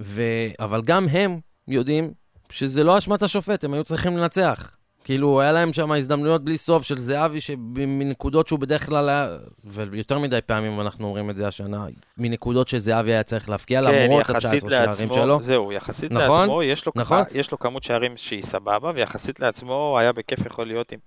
ו... 0.00 0.22
אבל 0.60 0.82
גם 0.82 1.08
הם 1.08 1.40
יודעים 1.68 2.12
שזה 2.50 2.84
לא 2.84 2.98
אשמת 2.98 3.22
השופט, 3.22 3.64
הם 3.64 3.74
היו 3.74 3.84
צריכים 3.84 4.16
לנצח. 4.16 4.76
כאילו, 5.04 5.40
היה 5.40 5.52
להם 5.52 5.72
שם 5.72 5.92
הזדמנויות 5.92 6.44
בלי 6.44 6.58
סוף 6.58 6.82
של 6.82 6.98
זהבי, 6.98 7.38
מנקודות 7.66 8.48
שהוא 8.48 8.58
בדרך 8.58 8.86
כלל 8.86 9.08
היה, 9.08 9.36
ויותר 9.64 10.18
מדי 10.18 10.38
פעמים 10.46 10.80
אנחנו 10.80 11.06
אומרים 11.06 11.30
את 11.30 11.36
זה 11.36 11.46
השנה, 11.46 11.86
מנקודות 12.18 12.68
שזהבי 12.68 13.12
היה 13.12 13.22
צריך 13.22 13.50
להפקיע, 13.50 13.82
כן, 13.82 14.04
למרות 14.04 14.30
ה-19 14.30 14.70
שערים 14.70 15.12
שלו. 15.14 15.42
זהו, 15.42 15.72
יחסית 15.72 16.12
נכון? 16.12 16.40
לעצמו, 16.40 16.62
יש 16.62 16.86
לו, 16.86 16.92
נכון? 16.96 17.22
יש 17.34 17.52
לו 17.52 17.58
כמות 17.58 17.82
שערים 17.82 18.16
שהיא 18.16 18.42
סבבה, 18.42 18.92
ויחסית 18.94 19.40
לעצמו 19.40 19.98
היה 19.98 20.12
בכיף 20.12 20.46
יכול 20.46 20.66
להיות 20.66 20.92
עם... 20.92 20.98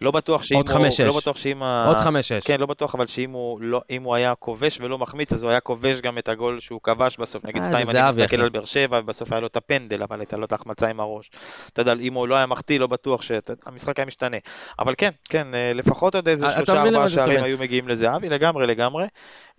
לא 0.00 0.10
בטוח 0.10 0.42
שאם 0.42 0.56
עוד 0.56 0.68
הוא... 0.68 0.74
חמש, 0.74 1.00
לא 1.00 1.16
בטוח 1.16 1.36
שאם 1.36 1.62
ה... 1.62 1.84
עוד 1.86 1.96
חמש, 1.96 2.28
שש. 2.28 2.46
כן, 2.46 2.60
לא 2.60 2.66
בטוח, 2.66 2.94
אבל 2.94 3.06
שאם 3.06 3.30
הוא, 3.30 3.60
לא, 3.60 3.80
הוא 4.04 4.14
היה 4.14 4.34
כובש 4.34 4.80
ולא 4.80 4.98
מחמיץ, 4.98 5.32
אז 5.32 5.42
הוא 5.42 5.50
היה 5.50 5.60
כובש 5.60 6.00
גם 6.00 6.18
את 6.18 6.28
הגול 6.28 6.60
שהוא 6.60 6.80
כבש 6.82 7.16
בסוף. 7.16 7.44
נגיד, 7.44 7.62
אה, 7.62 7.68
סתם 7.68 7.90
אני 7.90 8.08
מסתכל 8.08 8.40
על 8.40 8.48
באר 8.48 8.64
שבע, 8.64 9.00
ובסוף 9.02 9.32
היה 9.32 9.40
לו 9.40 9.46
את 9.46 9.56
הפנדל, 9.56 10.02
אבל 10.02 10.20
הייתה 10.20 10.36
לו 10.36 10.44
את 10.44 10.52
ההחמצה 10.52 10.88
עם 10.88 11.00
הראש. 11.00 11.30
אתה 11.72 11.82
יודע, 11.82 11.94
אם 12.00 12.14
הוא 12.14 12.28
לא 12.28 12.34
היה 12.34 12.46
מחטיא, 12.46 12.80
לא 12.80 12.86
בטוח 12.86 13.22
שהמשחק 13.46 13.98
היה 13.98 14.06
משתנה. 14.06 14.36
אבל 14.78 14.94
כן, 14.98 15.10
כן, 15.24 15.54
אה, 15.54 15.72
לפחות 15.74 16.14
עוד 16.14 16.28
איזה 16.28 16.50
שלושה 16.50 16.82
ארבעה 16.82 17.08
שערים 17.08 17.42
היו 17.42 17.58
מגיעים 17.58 17.88
לזהבי, 17.88 18.28
לגמרי, 18.28 18.66
לגמרי. 18.66 19.06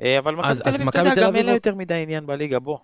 אה, 0.01 0.19
אבל 0.19 0.35
מכבי 0.35 0.91
תל 0.91 0.99
אביב, 0.99 1.23
גם 1.23 1.35
אין 1.35 1.45
לה 1.45 1.51
יותר 1.51 1.75
מדי 1.75 1.93
עניין 1.93 2.25
בליגה, 2.25 2.59
בוא. 2.59 2.77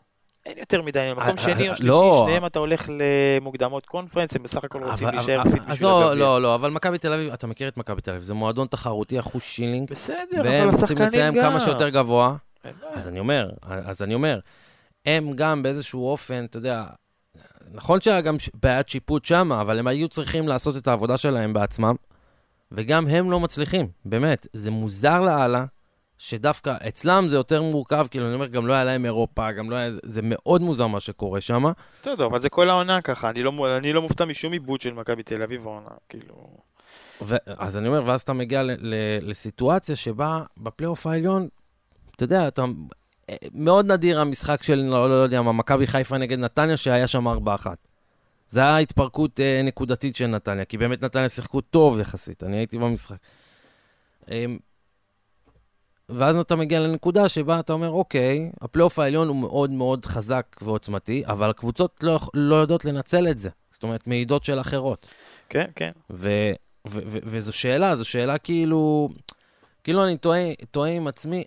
אין 0.45 0.57
יותר 0.57 0.81
מדי. 0.81 1.11
מקום 1.11 1.29
אה, 1.29 1.37
שני 1.37 1.69
או 1.69 1.75
שלישי, 1.75 1.83
לא. 1.83 2.23
שניהם 2.25 2.45
אתה 2.45 2.59
הולך 2.59 2.89
למוקדמות 2.89 3.85
קונפרנס, 3.85 4.35
הם 4.35 4.43
בסך 4.43 4.63
הכל 4.63 4.83
רוצים 4.83 5.07
להישאר 5.07 5.43
fit 5.43 5.63
בשביל 5.69 5.89
הגביע. 5.89 6.15
לא, 6.15 6.41
לא, 6.41 6.55
אבל 6.55 6.71
מכבי 6.71 6.97
תל 6.97 7.13
אביב, 7.13 7.33
אתה 7.33 7.47
מכיר 7.47 7.67
את 7.67 7.77
מכבי 7.77 8.01
תל 8.01 8.11
אביב, 8.11 8.23
זה 8.23 8.33
מועדון 8.33 8.67
תחרותי 8.67 9.19
אחוז 9.19 9.41
שילינג. 9.41 9.91
בסדר, 9.91 10.17
אבל 10.39 10.39
השחקנים 10.39 10.45
גם. 10.45 10.45
והם 10.45 10.69
רוצים 10.69 10.97
לסיים 10.97 11.33
כמה 11.33 11.59
שיותר 11.59 11.89
גבוה. 11.89 12.35
אז 12.93 13.07
אני 13.07 13.19
אומר, 13.19 13.49
אז 13.61 14.01
אני 14.01 14.13
אומר, 14.13 14.39
הם 15.05 15.33
גם 15.35 15.63
באיזשהו 15.63 16.07
אופן, 16.07 16.45
אתה 16.45 16.57
יודע, 16.57 16.83
נכון 17.73 18.01
שהיה 18.01 18.21
גם 18.21 18.35
בעיית 18.53 18.89
שיפוט 18.89 19.25
שם, 19.25 19.51
אבל 19.51 19.79
הם 19.79 19.87
היו 19.87 20.09
צריכים 20.09 20.47
לעשות 20.47 20.77
את 20.77 20.87
העבודה 20.87 21.17
שלהם 21.17 21.53
בעצמם, 21.53 21.95
וגם 22.71 23.07
הם 23.07 23.31
לא 23.31 23.39
מצליחים, 23.39 23.87
באמת. 24.05 24.47
זה 24.53 24.71
מוזר 24.71 25.21
לאללה, 25.21 25.65
שדווקא 26.17 26.75
אצלם 26.87 27.27
זה 27.27 27.35
יותר 27.35 27.61
מורכב, 27.61 28.07
כאילו, 28.11 28.25
אני 28.25 28.33
אומר, 28.33 28.47
גם 28.47 28.67
לא 28.67 28.73
היה 28.73 28.83
להם 28.83 29.05
אירופה, 29.05 29.51
גם 29.51 29.69
לא 29.69 29.75
היה... 29.75 29.91
זה 30.03 30.21
מאוד 30.23 30.61
מוזר 30.61 30.87
מה 30.87 30.99
שקורה 30.99 31.41
שם. 31.41 31.63
בסדר, 32.01 32.25
אבל 32.25 32.41
זה 32.41 32.49
כל 32.49 32.69
העונה 32.69 33.01
ככה, 33.01 33.29
אני 33.29 33.43
לא, 33.43 33.77
אני 33.77 33.93
לא 33.93 34.01
מופתע 34.01 34.25
משום 34.25 34.53
עיבוד 34.53 34.81
של 34.81 34.93
מכבי 34.93 35.23
תל 35.23 35.41
אביב 35.41 35.67
העונה, 35.67 35.89
כאילו... 36.09 36.35
ו... 37.21 37.35
אז 37.57 37.77
אני 37.77 37.87
אומר, 37.87 38.03
ואז 38.05 38.21
אתה 38.21 38.33
מגיע 38.33 38.63
ל... 38.63 38.71
ל... 38.79 38.95
לסיטואציה 39.21 39.95
שבה 39.95 40.41
בפלייאוף 40.57 41.07
העליון, 41.07 41.47
אתה 42.15 42.23
יודע, 42.23 42.47
אתה... 42.47 42.65
מאוד 43.53 43.91
נדיר 43.91 44.19
המשחק 44.19 44.63
של, 44.63 44.75
לא, 44.75 45.09
לא 45.09 45.13
יודע 45.15 45.41
מה, 45.41 45.51
מכבי 45.51 45.87
חיפה 45.87 46.17
נגד 46.17 46.39
נתניה, 46.39 46.77
שהיה 46.77 47.07
שם 47.07 47.27
4-1. 47.27 47.31
זה 48.49 48.59
היה 48.59 48.77
התפרקות 48.77 49.39
אה, 49.39 49.61
נקודתית 49.63 50.15
של 50.15 50.27
נתניה, 50.27 50.65
כי 50.65 50.77
באמת 50.77 51.01
נתניה 51.03 51.29
שיחקו 51.29 51.61
טוב 51.61 51.99
יחסית, 51.99 52.43
אני 52.43 52.57
הייתי 52.57 52.77
במשחק. 52.77 53.17
אה, 54.31 54.45
ואז 56.09 56.35
אתה 56.35 56.55
מגיע 56.55 56.79
לנקודה 56.79 57.29
שבה 57.29 57.59
אתה 57.59 57.73
אומר, 57.73 57.89
אוקיי, 57.89 58.51
הפלייאוף 58.61 58.99
העליון 58.99 59.27
הוא 59.27 59.35
מאוד 59.35 59.71
מאוד 59.71 60.05
חזק 60.05 60.45
ועוצמתי, 60.61 61.23
אבל 61.25 61.49
הקבוצות 61.49 62.03
לא, 62.03 62.19
לא 62.33 62.55
יודעות 62.55 62.85
לנצל 62.85 63.27
את 63.27 63.37
זה. 63.37 63.49
זאת 63.71 63.83
אומרת, 63.83 64.07
מעידות 64.07 64.43
של 64.43 64.59
אחרות. 64.59 65.07
כן, 65.49 65.65
כן. 65.75 65.91
ו- 66.09 66.51
ו- 66.87 66.99
ו- 67.05 67.19
וזו 67.23 67.53
שאלה, 67.53 67.95
זו 67.95 68.05
שאלה 68.05 68.37
כאילו, 68.37 69.09
כאילו 69.83 70.03
אני 70.03 70.17
תוהה, 70.17 70.53
תוהה 70.71 70.91
עם 70.91 71.07
עצמי, 71.07 71.43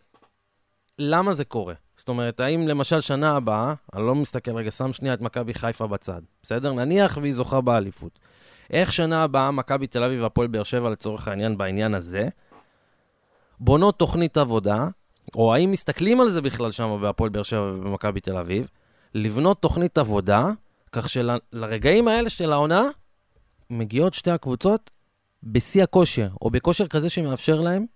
למה 0.99 1.33
זה 1.33 1.45
קורה? 1.45 1.75
זאת 1.97 2.09
אומרת, 2.09 2.41
האם 2.41 2.69
למשל 2.69 3.01
שנה 3.01 3.37
הבאה, 3.37 3.75
אני 3.95 4.03
לא 4.03 4.15
מסתכל 4.15 4.57
רגע, 4.57 4.71
שם 4.71 4.93
שנייה 4.93 5.15
את 5.15 5.21
מכבי 5.21 5.55
חיפה 5.55 5.87
בצד, 5.87 6.21
בסדר? 6.43 6.73
נניח 6.73 7.19
והיא 7.21 7.35
זוכה 7.35 7.61
באליפות. 7.61 8.19
איך 8.71 8.93
שנה 8.93 9.23
הבאה 9.23 9.51
מכבי 9.51 9.87
תל 9.87 10.03
אביב 10.03 10.23
והפועל 10.23 10.49
באר 10.49 10.63
שבע 10.63 10.91
לצורך 10.91 11.29
העניין 11.29 11.59
בעניין 11.59 11.95
הזה, 11.95 12.29
בונות 13.61 13.99
תוכנית 13.99 14.37
עבודה, 14.37 14.89
או 15.35 15.55
האם 15.55 15.71
מסתכלים 15.73 16.21
על 16.21 16.31
זה 16.31 16.41
בכלל 16.41 16.71
שם 16.71 16.99
בהפועל 17.03 17.31
באר 17.31 17.43
שבע 17.43 17.63
ובמכבי 17.63 18.21
תל 18.21 18.37
אביב, 18.37 18.69
לבנות 19.15 19.63
תוכנית 19.63 19.99
עבודה, 19.99 20.51
כך 20.93 21.09
שלרגעים 21.09 22.09
האלה 22.09 22.31
של 22.31 22.53
העונה, 22.53 22.83
מגיעות 23.71 24.15
שתי 24.15 24.31
הקבוצות 24.31 24.91
בשיא 25.43 25.83
הכושר, 25.83 26.29
או 26.43 26.51
בכושר 26.51 26.87
כזה 26.87 27.11
שמאפשר 27.11 27.61
להם 27.61 27.87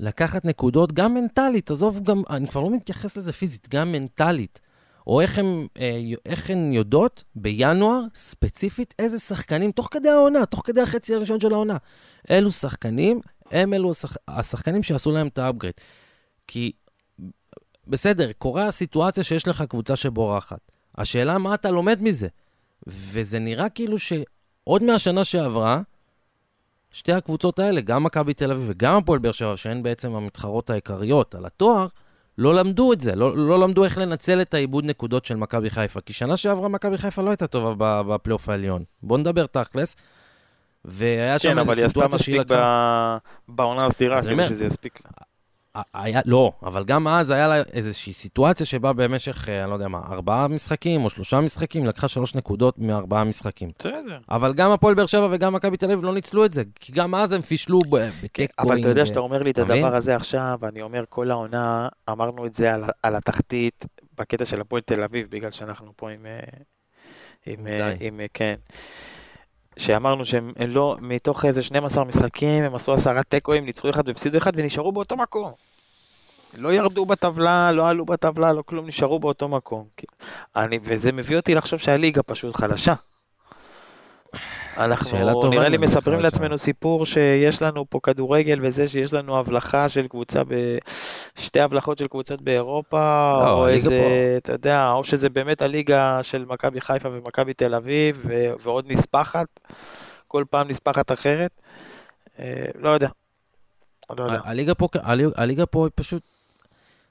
לקחת 0.00 0.44
נקודות, 0.44 0.92
גם 0.92 1.14
מנטלית, 1.14 1.70
עזוב 1.70 2.00
גם, 2.02 2.22
אני 2.30 2.48
כבר 2.48 2.60
לא 2.60 2.70
מתייחס 2.70 3.16
לזה 3.16 3.32
פיזית, 3.32 3.68
גם 3.70 3.92
מנטלית. 3.92 4.60
או 5.06 5.20
איך 5.20 5.38
הן, 5.38 5.66
אה, 5.78 6.00
איך 6.26 6.50
הן 6.50 6.72
יודעות 6.72 7.24
בינואר, 7.34 8.00
ספציפית, 8.14 8.94
איזה 8.98 9.18
שחקנים, 9.18 9.72
תוך 9.72 9.88
כדי 9.90 10.08
העונה, 10.08 10.46
תוך 10.46 10.62
כדי 10.64 10.80
החצי 10.80 11.14
הראשון 11.14 11.40
של 11.40 11.52
העונה, 11.52 11.76
אילו 12.30 12.52
שחקנים, 12.52 13.20
הם 13.50 13.74
אלו 13.74 13.90
השח, 13.90 14.16
השחקנים 14.28 14.82
שעשו 14.82 15.12
להם 15.12 15.26
את 15.26 15.38
האפגריד. 15.38 15.74
כי, 16.46 16.72
בסדר, 17.86 18.32
קורה 18.38 18.66
הסיטואציה 18.66 19.24
שיש 19.24 19.48
לך 19.48 19.62
קבוצה 19.62 19.96
שבורחת. 19.96 20.60
השאלה 20.98 21.38
מה 21.38 21.54
אתה 21.54 21.70
לומד 21.70 22.02
מזה. 22.02 22.28
וזה 22.86 23.38
נראה 23.38 23.68
כאילו 23.68 23.98
שעוד 23.98 24.82
מהשנה 24.82 25.24
שעברה, 25.24 25.82
שתי 26.92 27.12
הקבוצות 27.12 27.58
האלה, 27.58 27.80
גם 27.80 28.04
מכבי 28.04 28.34
תל 28.34 28.50
אביב 28.50 28.64
וגם 28.68 28.96
הפועל 28.96 29.18
באר 29.18 29.32
שבע, 29.32 29.56
שהן 29.56 29.82
בעצם 29.82 30.14
המתחרות 30.14 30.70
העיקריות 30.70 31.34
על 31.34 31.46
התואר, 31.46 31.86
לא 32.38 32.54
למדו 32.54 32.92
את 32.92 33.00
זה, 33.00 33.14
לא, 33.16 33.36
לא 33.36 33.60
למדו 33.60 33.84
איך 33.84 33.98
לנצל 33.98 34.42
את 34.42 34.54
העיבוד 34.54 34.84
נקודות 34.84 35.24
של 35.24 35.36
מכבי 35.36 35.70
חיפה. 35.70 36.00
כי 36.00 36.12
שנה 36.12 36.36
שעברה 36.36 36.68
מכבי 36.68 36.98
חיפה 36.98 37.22
לא 37.22 37.30
הייתה 37.30 37.46
טובה 37.46 38.02
בפלייאוף 38.02 38.48
העליון. 38.48 38.84
בואו 39.02 39.18
נדבר 39.18 39.46
תכלס. 39.46 39.96
והיה 40.84 41.38
שם 41.38 41.64
כן, 41.64 41.70
איזו 41.70 41.88
סיטואציה 41.88 42.18
שהיא 42.18 42.40
לקחה... 42.40 42.54
כן, 42.54 42.58
אבל 42.58 42.58
היא 42.58 43.16
עשתה 43.16 43.18
מספיק 43.18 43.48
בעונה 43.48 43.86
הסדירה 43.86 44.22
כדי 44.22 44.48
שזה 44.48 44.66
יספיק 44.66 45.00
לה. 45.04 45.29
היה, 45.94 46.20
לא, 46.24 46.52
אבל 46.62 46.84
גם 46.84 47.08
אז 47.08 47.30
היה 47.30 47.48
לה 47.48 47.62
איזושהי 47.72 48.12
סיטואציה 48.12 48.66
שבה 48.66 48.92
במשך, 48.92 49.48
אה, 49.48 49.62
אני 49.62 49.70
לא 49.70 49.74
יודע 49.74 49.88
מה, 49.88 50.00
ארבעה 50.10 50.48
משחקים 50.48 51.04
או 51.04 51.10
שלושה 51.10 51.40
משחקים, 51.40 51.86
לקחה 51.86 52.08
שלוש 52.08 52.34
נקודות 52.34 52.78
מארבעה 52.78 53.24
משחקים. 53.24 53.70
בסדר. 53.78 54.18
אבל 54.30 54.54
גם 54.54 54.70
הפועל 54.70 54.94
באר 54.94 55.06
שבע 55.06 55.28
וגם 55.30 55.52
מכבי 55.52 55.76
תל 55.76 55.86
אביב 55.86 56.04
לא 56.04 56.14
ניצלו 56.14 56.44
את 56.44 56.52
זה, 56.52 56.62
כי 56.80 56.92
גם 56.92 57.14
אז 57.14 57.32
הם 57.32 57.42
פישלו 57.42 57.78
בטקואים. 57.78 58.30
כן, 58.34 58.46
אבל 58.58 58.80
אתה 58.80 58.88
יודע 58.88 59.06
שאתה 59.06 59.20
אומר 59.20 59.42
לי 59.42 59.50
את 59.50 59.58
הדבר 59.58 59.94
הזה 59.94 60.16
עכשיו, 60.16 60.58
אני 60.62 60.82
אומר 60.82 61.04
כל 61.08 61.30
העונה, 61.30 61.88
אמרנו 62.10 62.46
את 62.46 62.54
זה 62.54 62.74
על, 62.74 62.84
על 63.02 63.16
התחתית, 63.16 63.84
בקטע 64.18 64.44
של 64.44 64.60
הפועל 64.60 64.82
תל 64.82 65.02
אביב, 65.02 65.26
בגלל 65.30 65.50
שאנחנו 65.50 65.92
פה 65.96 66.10
עם... 66.10 66.26
אה, 66.26 66.40
עם, 67.46 67.66
אה, 67.66 67.88
עם, 67.88 67.96
עם 68.00 68.20
כן. 68.34 68.54
שאמרנו 69.80 70.26
שהם 70.26 70.52
לא, 70.68 70.96
מתוך 71.00 71.44
איזה 71.44 71.62
12 71.62 72.04
משחקים, 72.04 72.64
הם 72.64 72.74
עשו 72.74 72.92
עשרה 72.92 73.22
תיקואים, 73.22 73.64
ניצחו 73.64 73.90
אחד 73.90 74.08
והפסידו 74.08 74.38
אחד 74.38 74.52
ונשארו 74.56 74.92
באותו 74.92 75.16
מקום. 75.16 75.52
לא 76.56 76.72
ירדו 76.72 77.06
בטבלה, 77.06 77.72
לא 77.72 77.88
עלו 77.88 78.04
בטבלה, 78.04 78.52
לא 78.52 78.62
כלום, 78.66 78.86
נשארו 78.86 79.18
באותו 79.18 79.48
מקום. 79.48 79.84
אני, 80.56 80.78
וזה 80.82 81.12
מביא 81.12 81.36
אותי 81.36 81.54
לחשוב 81.54 81.78
שהליגה 81.78 82.22
פשוט 82.22 82.56
חלשה. 82.56 82.94
אנחנו 84.76 85.48
נראה 85.50 85.68
לי 85.68 85.76
מספרים 85.76 86.20
לעצמנו 86.20 86.58
סיפור 86.58 87.06
שיש 87.06 87.62
לנו 87.62 87.84
פה 87.90 88.00
כדורגל 88.02 88.58
וזה 88.62 88.88
שיש 88.88 89.12
לנו 89.12 89.38
הבלחה 89.38 89.88
של 89.88 90.08
קבוצה, 90.08 90.44
ב... 90.44 90.78
שתי 91.38 91.60
הבלחות 91.60 91.98
של 91.98 92.06
קבוצות 92.06 92.42
באירופה, 92.42 93.32
לא, 93.44 93.52
או 93.52 93.68
איזה, 93.68 93.90
פה. 93.90 94.36
אתה 94.36 94.52
יודע, 94.52 94.90
או 94.90 95.04
שזה 95.04 95.30
באמת 95.30 95.62
הליגה 95.62 96.22
של 96.22 96.44
מכבי 96.44 96.80
חיפה 96.80 97.08
ומכבי 97.12 97.54
תל 97.54 97.74
אביב, 97.74 98.22
ו... 98.28 98.50
ועוד 98.60 98.84
נספחת, 98.88 99.46
כל 100.28 100.44
פעם 100.50 100.68
נספחת 100.68 101.12
אחרת. 101.12 101.50
אה, 102.38 102.64
לא 102.74 102.90
יודע. 102.90 103.08
לא 104.18 104.24
יודע. 104.24 104.38
הליגה 104.44 104.74
פה, 104.74 104.88
הליגה 105.36 105.66
פה 105.66 105.86
היא 105.86 105.92
פשוט, 105.94 106.22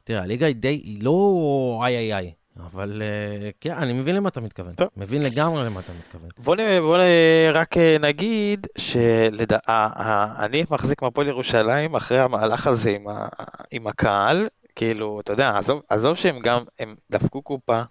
תראה, 0.03 0.21
הליגה 0.21 0.45
היא 0.45 0.55
די, 0.55 0.67
היא 0.67 1.03
לא 1.03 1.79
איי 1.83 1.97
איי 1.97 2.13
איי. 2.13 2.31
אבל 2.65 3.01
אה, 3.01 3.49
כן, 3.61 3.73
אני 3.73 3.93
מבין 3.93 4.15
למה 4.15 4.29
אתה 4.29 4.41
מתכוון. 4.41 4.73
טוב. 4.73 4.87
מבין 4.97 5.21
לגמרי 5.21 5.65
למה 5.65 5.79
אתה 5.79 5.91
מתכוון. 5.99 6.29
בוא, 6.37 6.55
נ, 6.55 6.59
בוא 6.81 6.97
נ, 6.97 7.01
רק 7.53 7.77
אה, 7.77 7.97
נגיד 7.99 8.67
שאני 8.77 10.63
מחזיק 10.71 11.01
מהפועל 11.01 11.27
ירושלים 11.27 11.95
אחרי 11.95 12.19
המהלך 12.19 12.67
הזה 12.67 12.89
עם, 12.89 13.07
ה, 13.07 13.27
עם 13.71 13.87
הקהל, 13.87 14.47
כאילו, 14.75 15.19
אתה 15.19 15.33
יודע, 15.33 15.57
עזוב, 15.57 15.81
עזוב 15.89 16.15
שהם 16.15 16.39
גם, 16.39 16.61
הם 16.79 16.95
דפקו 17.11 17.41
קופה 17.41 17.81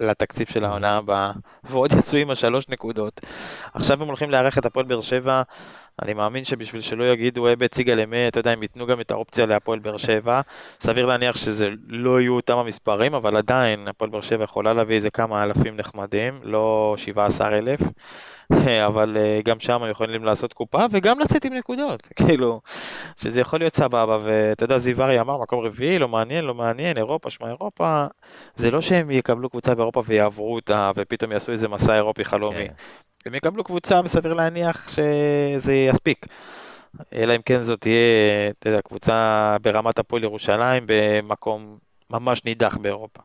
לתקציב 0.00 0.46
של 0.50 0.64
העונה 0.64 0.96
הבאה, 0.96 1.32
ועוד 1.64 1.92
יצאו 1.92 2.18
עם 2.18 2.30
השלוש 2.30 2.68
נקודות. 2.68 3.20
עכשיו 3.74 4.02
הם 4.02 4.08
הולכים 4.08 4.30
לארח 4.30 4.58
את 4.58 4.66
הפועל 4.66 4.86
באר 4.86 5.00
שבע. 5.00 5.42
אני 6.02 6.14
מאמין 6.14 6.44
שבשביל 6.44 6.80
שלא 6.80 7.04
יגידו 7.04 7.52
אבא 7.52 7.64
הציגה 7.64 7.94
למי, 7.94 8.28
אתה 8.28 8.40
יודע, 8.40 8.50
הם 8.50 8.62
ייתנו 8.62 8.86
גם 8.86 9.00
את 9.00 9.10
האופציה 9.10 9.46
להפועל 9.46 9.78
באר 9.78 9.96
שבע. 9.96 10.40
סביר 10.80 11.06
להניח 11.06 11.36
שזה 11.36 11.68
לא 11.88 12.20
יהיו 12.20 12.36
אותם 12.36 12.58
המספרים, 12.58 13.14
אבל 13.14 13.36
עדיין 13.36 13.88
הפועל 13.88 14.10
באר 14.10 14.20
שבע 14.20 14.44
יכולה 14.44 14.72
להביא 14.72 14.96
איזה 14.96 15.10
כמה 15.10 15.42
אלפים 15.42 15.76
נחמדים, 15.76 16.40
לא 16.42 16.94
17 16.98 17.48
אלף. 17.58 17.80
אבל 18.86 19.16
אה, 19.16 19.40
גם 19.44 19.60
שם 19.60 19.82
יכולים 19.90 20.24
לעשות 20.24 20.52
קופה 20.52 20.84
וגם 20.90 21.20
לצאת 21.20 21.44
עם 21.44 21.52
נקודות, 21.52 22.02
כאילו, 22.26 22.60
שזה 23.16 23.40
יכול 23.40 23.58
להיות 23.60 23.76
סבבה, 23.76 24.18
ואתה 24.24 24.64
יודע, 24.64 24.78
זיו 24.78 25.02
ארי 25.02 25.20
אמר, 25.20 25.38
מקום 25.42 25.64
רביעי, 25.64 25.98
לא 25.98 26.08
מעניין, 26.08 26.44
לא 26.44 26.54
מעניין, 26.54 26.96
אירופה, 26.96 27.30
שמע 27.30 27.48
אירופה, 27.48 28.06
זה 28.56 28.70
לא 28.70 28.80
שהם 28.80 29.10
יקבלו 29.10 29.50
קבוצה 29.50 29.74
באירופה 29.74 30.02
ויעברו 30.06 30.54
אותה, 30.54 30.90
ופתאום 30.96 31.32
יעשו 31.32 31.52
איזה 31.52 31.68
מסע 31.68 31.94
אירופי 31.94 32.24
חלומי. 32.24 32.68
כן. 32.68 32.74
הם 33.26 33.34
יקבלו 33.34 33.64
קבוצה 33.64 34.00
וסביר 34.04 34.34
להניח 34.34 34.90
שזה 34.90 35.74
יספיק. 35.74 36.26
אלא 37.14 37.36
אם 37.36 37.42
כן 37.42 37.62
זאת 37.62 37.80
תהיה, 37.80 38.50
אתה 38.50 38.68
יודע, 38.68 38.82
קבוצה 38.82 39.56
ברמת 39.62 39.98
הפועל 39.98 40.22
ירושלים 40.22 40.82
במקום 40.86 41.78
ממש 42.10 42.44
נידח 42.44 42.76
באירופה. 42.76 43.20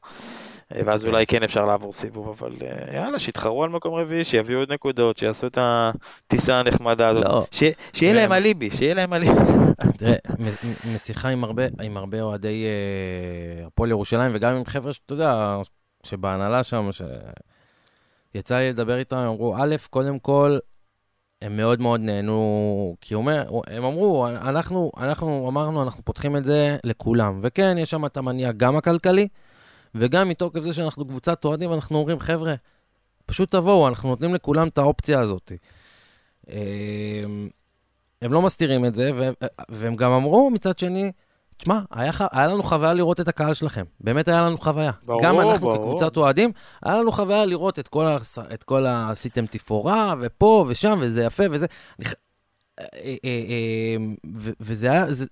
ואז 0.72 1.06
אולי 1.06 1.26
כן 1.26 1.44
אפשר 1.44 1.66
לעבור 1.66 1.94
סיבוב, 1.94 2.30
אבל 2.30 2.56
אה, 2.62 2.96
יאללה, 2.96 3.20
שיתחרו 3.20 3.64
על 3.64 3.70
מקום 3.70 3.94
רביעי, 3.94 4.24
שיביאו 4.24 4.60
עוד 4.60 4.74
נקודות, 4.74 5.18
שיעשו 5.18 5.48
את 5.48 5.58
הטיסה 5.62 6.60
הנחמדה 6.60 7.08
הזאת. 7.08 7.26
לא. 7.26 7.46
שיהיה 7.94 8.14
להם 8.14 8.32
אליבי, 8.32 8.70
שיהיה 8.72 8.94
להם 8.94 9.14
אליבי. 9.14 9.40
תראה, 9.98 10.16
משיחה 10.94 11.30
עם 11.82 11.98
הרבה 11.98 12.22
אוהדי 12.22 12.66
אה, 12.66 13.68
הפועל 13.68 13.90
ירושלים, 13.90 14.32
וגם 14.36 14.56
עם 14.56 14.66
חבר'ה 14.66 14.94
שאתה 14.94 15.14
יודע, 15.14 15.58
שבהנהלה 16.04 16.64
שם, 16.64 16.90
יצא 18.36 18.58
לי 18.58 18.70
לדבר 18.70 18.98
איתם, 18.98 19.18
הם 19.18 19.28
אמרו, 19.28 19.56
א', 19.58 19.76
קודם 19.90 20.20
כל, 20.20 20.58
הם 21.42 21.58
מאוד 21.58 21.82
מאוד 21.82 22.02
נהנו, 22.02 22.96
כי 23.02 23.16
אומר, 23.16 23.62
הם 23.68 23.84
אמרו, 23.84 24.28
אנחנו, 24.28 24.92
אנחנו 24.98 25.50
אמרנו, 25.50 25.84
אנחנו 25.84 26.06
פותחים 26.06 26.36
את 26.36 26.46
זה 26.46 26.78
לכולם. 26.84 27.40
וכן, 27.44 27.78
יש 27.78 27.90
שם 27.90 28.06
את 28.06 28.18
המניע 28.18 28.52
גם 28.52 28.76
הכלכלי, 28.76 29.28
וגם 29.96 30.30
מתוקף 30.30 30.62
זה 30.62 30.74
שאנחנו 30.74 31.06
קבוצת 31.06 31.46
אוהדים, 31.46 31.74
אנחנו 31.74 31.98
אומרים, 31.98 32.20
חבר'ה, 32.20 32.54
פשוט 33.26 33.52
תבואו, 33.52 33.88
אנחנו 33.88 34.10
נותנים 34.10 34.34
לכולם 34.34 34.68
את 34.68 34.78
האופציה 34.78 35.20
הזאת. 35.20 35.52
אמ, 36.50 37.50
הם 38.22 38.34
לא 38.34 38.42
מסתירים 38.42 38.86
את 38.86 38.96
זה, 38.96 39.12
והם 39.70 39.96
גם 39.96 40.12
אמרו 40.12 40.50
מצד 40.50 40.80
שני, 40.80 41.12
תשמע, 41.58 41.80
היה, 41.92 42.12
היה 42.32 42.48
לנו 42.48 42.64
חוויה 42.64 42.94
לראות 42.94 43.20
את 43.20 43.28
הקהל 43.28 43.54
שלכם. 43.54 43.84
באמת 44.00 44.28
היה 44.28 44.42
לנו 44.42 44.58
חוויה. 44.58 44.92
ברור, 45.04 45.24
גם 45.24 45.40
אנחנו 45.40 45.68
ברור. 45.68 45.76
כקבוצת 45.76 46.18
אוהדים, 46.18 46.52
היה 46.84 46.98
לנו 46.98 47.12
חוויה 47.12 47.46
לראות 47.46 47.80
את 47.80 47.88
כל, 47.88 48.08
ה... 48.08 48.18
את 48.54 48.64
כל 48.64 48.86
ה... 48.86 49.10
עשיתם 49.12 49.46
תפאורה, 49.46 50.16
ופה 50.22 50.66
ושם, 50.68 51.00
וזה 51.02 51.24
יפה, 51.24 51.44
וזה... 51.52 51.66
אה, 52.80 52.86
אה, 53.04 53.16
אה, 53.26 53.96
וזה 54.60 54.92
היה... 54.92 55.14
זה... 55.14 55.26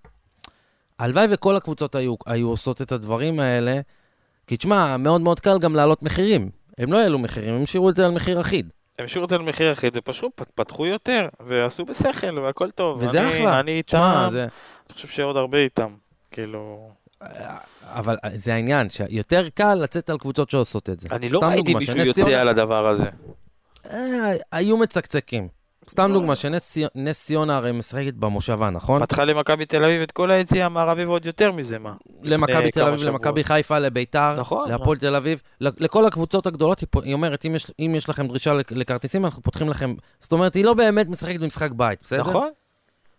הלוואי 0.99 1.27
וכל 1.29 1.55
הקבוצות 1.55 1.95
היו, 1.95 2.15
היו 2.25 2.49
עושות 2.49 2.81
את 2.81 2.91
הדברים 2.91 3.39
האלה, 3.39 3.79
כי 4.47 4.57
תשמע, 4.57 4.97
מאוד 4.97 5.21
מאוד 5.21 5.39
קל 5.39 5.59
גם 5.59 5.75
להעלות 5.75 6.03
מחירים. 6.03 6.49
הם 6.77 6.93
לא 6.93 6.97
העלו 6.97 7.19
מחירים, 7.19 7.53
הם 7.53 7.63
השאירו 7.63 7.89
את 7.89 7.95
זה 7.95 8.05
על 8.05 8.11
מחיר 8.11 8.41
אחיד. 8.41 8.69
הם 8.99 9.05
השאירו 9.05 9.25
את 9.25 9.29
זה 9.29 9.35
על 9.35 9.41
מחיר 9.41 9.71
אחיד, 9.71 9.93
ופשוט 9.97 10.41
פתחו 10.55 10.85
יותר, 10.85 11.27
ועשו 11.39 11.85
בשכל, 11.85 12.39
והכל 12.39 12.71
טוב. 12.71 13.03
וזה 13.03 13.19
אני, 13.19 13.29
אחלה. 13.29 13.59
אני 13.59 13.71
איתם, 13.71 14.27
זה... 14.31 14.41
אני 14.41 14.93
חושב 14.93 15.07
שעוד 15.07 15.37
הרבה 15.37 15.57
איתם. 15.57 15.89
כאילו... 16.31 16.89
אבל 17.83 18.15
זה 18.35 18.53
העניין, 18.53 18.89
שיותר 18.89 19.49
קל 19.53 19.75
לצאת 19.75 20.09
על 20.09 20.17
קבוצות 20.17 20.49
שעושות 20.49 20.89
את 20.89 20.99
זה. 20.99 21.07
אני 21.11 21.29
לא 21.29 21.39
ראיתי 21.39 21.73
מישהו 21.73 21.97
יוצא 21.97 22.41
על 22.41 22.47
הדבר 22.47 22.87
הזה. 22.87 23.09
אה, 23.91 24.33
היו 24.51 24.77
מצקצקים. 24.77 25.47
סתם 25.89 26.11
דוגמה, 26.13 26.35
שנס 26.35 27.23
ציונה 27.25 27.57
הרי 27.57 27.71
משחקת 27.71 28.13
במושבה, 28.13 28.69
נכון? 28.69 29.01
פתחה 29.01 29.25
למכבי 29.25 29.65
תל 29.65 29.83
אביב 29.83 30.01
את 30.01 30.11
כל 30.11 30.31
היציאה 30.31 30.65
המערבי 30.65 31.05
ועוד 31.05 31.25
יותר 31.25 31.51
מזה, 31.51 31.79
מה? 31.79 31.93
למכבי 32.21 32.71
תל 32.71 32.83
אביב, 32.83 33.03
למכבי 33.03 33.43
חיפה, 33.43 33.79
לביתר, 33.79 34.35
נכון, 34.39 34.69
להפועל 34.69 34.97
תל 34.97 35.15
אביב, 35.15 35.41
לכל 35.61 36.05
הקבוצות 36.05 36.47
הגדולות, 36.47 36.83
היא 37.03 37.13
אומרת, 37.13 37.45
אם 37.79 37.95
יש 37.95 38.09
לכם 38.09 38.27
דרישה 38.27 38.53
לכרטיסים, 38.71 39.25
אנחנו 39.25 39.43
פותחים 39.43 39.69
לכם... 39.69 39.95
זאת 40.19 40.31
אומרת, 40.31 40.53
היא 40.53 40.65
לא 40.65 40.73
באמת 40.73 41.07
משחקת 41.07 41.39
במשחק 41.39 41.71
בית, 41.71 42.03
בסדר? 42.03 42.19
נכון. 42.19 42.49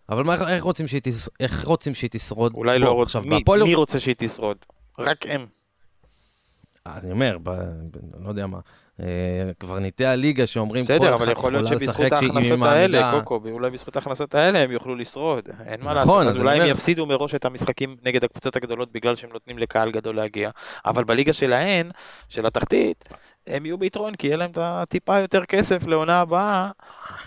אבל 0.08 0.24
מה, 0.24 0.34
איך, 0.34 0.64
רוצים 0.64 0.88
שהיא 0.88 1.00
תש... 1.04 1.28
איך 1.40 1.64
רוצים 1.64 1.94
שהיא 1.94 2.10
תשרוד? 2.10 2.52
אולי 2.54 2.78
לא 2.78 2.90
רוצים, 2.92 3.20
מי, 3.24 3.40
בפול... 3.40 3.62
מי 3.62 3.74
רוצה 3.74 4.00
שהיא 4.00 4.14
תשרוד? 4.18 4.56
רק 4.98 5.24
הם. 5.28 5.46
אני 6.86 7.10
אומר, 7.10 7.38
ב... 7.42 7.50
לא 8.24 8.28
יודע 8.28 8.46
מה, 8.46 8.58
קברניטי 9.58 10.06
הליגה 10.06 10.46
שאומרים 10.46 10.84
בסדר, 10.84 11.14
אבל 11.14 11.30
יכול 11.30 11.52
להיות 11.52 11.66
שבזכות 11.66 12.12
ההכנסות 12.12 12.62
האלה, 12.62 13.12
קוקו, 13.12 13.40
אולי 13.50 13.70
בזכות 13.70 13.96
ההכנסות 13.96 14.34
האלה 14.34 14.58
הם 14.58 14.70
יוכלו 14.72 14.94
לשרוד, 14.94 15.48
אין 15.66 15.80
מה 15.82 15.94
נכון, 15.94 16.26
לעשות, 16.26 16.26
אז 16.26 16.40
אולי 16.40 16.60
הם 16.60 16.66
יפסידו 16.66 17.06
מראש 17.06 17.34
את 17.34 17.44
המשחקים 17.44 17.96
נגד 18.04 18.24
הקבוצות 18.24 18.56
הגדולות 18.56 18.92
בגלל 18.92 19.16
שהם 19.16 19.30
נותנים 19.32 19.58
לקהל 19.58 19.90
גדול 19.90 20.16
להגיע, 20.16 20.50
אבל 20.86 21.04
בליגה 21.04 21.32
שלהן, 21.32 21.90
של 22.28 22.46
התחתית, 22.46 23.04
הם 23.50 23.66
יהיו 23.66 23.78
ביתרון, 23.78 24.14
כי 24.14 24.26
יהיה 24.26 24.36
להם 24.36 24.50
את 24.50 24.58
הטיפה 24.60 25.18
יותר 25.18 25.44
כסף 25.44 25.86
לעונה 25.86 26.20
הבאה 26.20 26.70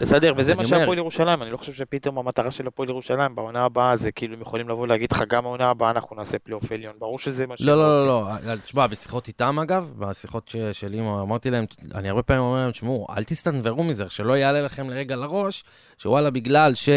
לסדר, 0.01 0.33
וזה 0.37 0.55
מה 0.55 0.65
שהפועל 0.65 0.97
ירושלים, 0.97 1.41
אני 1.41 1.51
לא 1.51 1.57
חושב 1.57 1.73
שפתאום 1.73 2.17
המטרה 2.17 2.51
של 2.51 2.67
הפועל 2.67 2.89
ירושלים 2.89 3.35
בעונה 3.35 3.65
הבאה 3.65 3.97
זה 3.97 4.11
כאילו 4.11 4.35
הם 4.35 4.41
יכולים 4.41 4.69
לבוא 4.69 4.87
להגיד 4.87 5.11
לך 5.11 5.23
גם 5.29 5.45
העונה 5.45 5.69
הבאה 5.69 5.91
אנחנו 5.91 6.15
נעשה 6.15 6.39
פלייאוף 6.39 6.71
עליון, 6.71 6.93
ברור 6.99 7.19
שזה 7.19 7.47
מה 7.47 7.57
שהם 7.57 7.67
לא, 7.67 7.75
לא, 7.75 7.91
רוצים. 7.93 8.07
לא, 8.07 8.25
לא, 8.43 8.53
לא, 8.53 8.59
תשמע, 8.59 8.87
בשיחות 8.87 9.27
איתם 9.27 9.59
אגב, 9.59 9.91
בשיחות 9.97 10.55
שלי 10.71 10.99
אמרתי 10.99 11.49
להם, 11.49 11.65
אני 11.95 12.09
הרבה 12.09 12.23
פעמים 12.23 12.43
אומר 12.43 12.61
להם, 12.61 12.71
תשמעו, 12.71 13.07
אל 13.17 13.23
תסתנוורו 13.23 13.83
מזה, 13.83 14.09
שלא 14.09 14.37
יעלה 14.37 14.61
לכם 14.61 14.89
לרגע 14.89 15.15
לראש, 15.15 15.63
שוואלה, 15.97 16.29
בגלל 16.29 16.75
ש... 16.75 16.89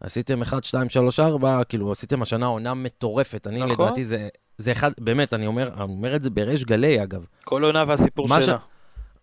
עשיתם 0.00 0.42
1, 0.42 0.64
2, 0.64 0.88
3, 0.88 1.20
4, 1.20 1.64
כאילו 1.64 1.92
עשיתם 1.92 2.22
השנה 2.22 2.46
עונה 2.46 2.74
מטורפת. 2.74 3.46
אני 3.46 3.58
נכון. 3.64 3.86
לדעתי 3.86 4.04
זה 4.04 4.28
זה 4.58 4.72
אחד, 4.72 4.90
באמת, 5.00 5.34
אני 5.34 5.46
אומר, 5.46 5.68
אני 5.74 5.82
אומר 5.82 6.16
את 6.16 6.22
זה 6.22 6.30
בריש 6.30 6.64
גלי, 6.64 7.02
אגב. 7.02 7.24
כל 7.44 7.64
עונה 7.64 7.84
והסיפור 7.88 8.28
שלה. 8.28 8.40
ש... 8.40 8.48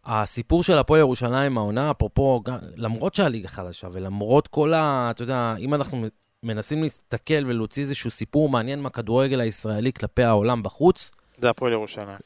הסיפור 0.06 0.64
של 0.64 0.78
הפועל 0.78 1.00
ירושלים, 1.00 1.58
העונה, 1.58 1.92
אפרופו, 1.92 2.44
למרות 2.76 3.16
שהליגה 3.16 3.48
חלשה, 3.48 3.88
ולמרות 3.92 4.48
כל 4.48 4.74
ה... 4.74 5.08
אתה 5.12 5.24
יודע, 5.24 5.56
אם 5.60 5.74
אנחנו 5.74 6.06
מנסים 6.44 6.84
להסתכל 6.84 7.46
ולהוציא 7.48 7.84
איזשהו 7.84 8.10
סיפור 8.10 8.50
מעניין 8.50 8.82
מהכדורגל 8.82 9.42
הישראלי 9.42 9.94
כלפי 9.94 10.24
העולם 10.24 10.64
בחוץ, 10.64 11.12
זה 11.38 11.50
הפועל 11.50 11.72
ירושלים. 11.72 12.18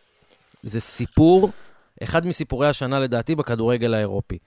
זה 0.64 0.82
סיפור, 0.82 1.50
אחד 2.04 2.26
מסיפורי 2.26 2.68
השנה 2.68 3.00
לדעתי 3.00 3.36
בכדורגל 3.36 3.94
האירופי. 3.94 4.38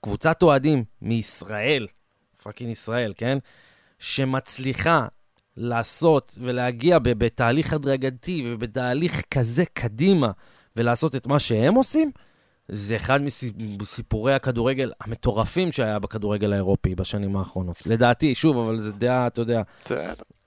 קבוצת 0.00 0.42
אוהדים 0.42 0.84
מישראל, 1.02 1.86
fucking 2.42 2.70
ישראל, 2.70 3.12
כן? 3.16 3.38
שמצליחה 3.98 5.06
לעשות 5.56 6.38
ולהגיע 6.40 6.98
בתהליך 7.02 7.72
הדרגתי 7.72 8.44
ובתהליך 8.46 9.22
כזה 9.30 9.64
קדימה 9.72 10.30
ולעשות 10.76 11.16
את 11.16 11.26
מה 11.26 11.38
שהם 11.38 11.74
עושים, 11.74 12.10
זה 12.68 12.96
אחד 12.96 13.20
מסיפורי 13.56 14.34
הכדורגל 14.34 14.92
המטורפים 15.00 15.72
שהיה 15.72 15.98
בכדורגל 15.98 16.52
האירופי 16.52 16.94
בשנים 16.94 17.36
האחרונות. 17.36 17.82
לדעתי, 17.86 18.34
שוב, 18.34 18.58
אבל 18.58 18.80
זה 18.80 18.92
דעה, 18.92 19.26
אתה 19.26 19.40
יודע. 19.40 19.62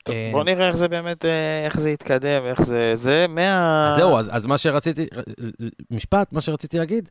טוב, 0.04 0.16
אה, 0.16 0.30
בוא 0.34 0.44
נראה 0.44 0.68
איך 0.68 0.76
זה 0.76 0.88
באמת, 0.88 1.26
אה, 1.26 1.66
איך 1.66 1.80
זה 1.80 1.90
יתקדם, 1.90 2.42
איך 2.46 2.62
זה, 2.62 2.96
זה 2.96 3.26
מה... 3.30 3.94
זהו, 3.96 4.18
אז, 4.18 4.30
אז 4.32 4.46
מה 4.46 4.58
שרציתי, 4.58 5.08
משפט, 5.92 6.34
מה 6.34 6.42
שרציתי 6.42 6.78
להגיד, 6.78 7.10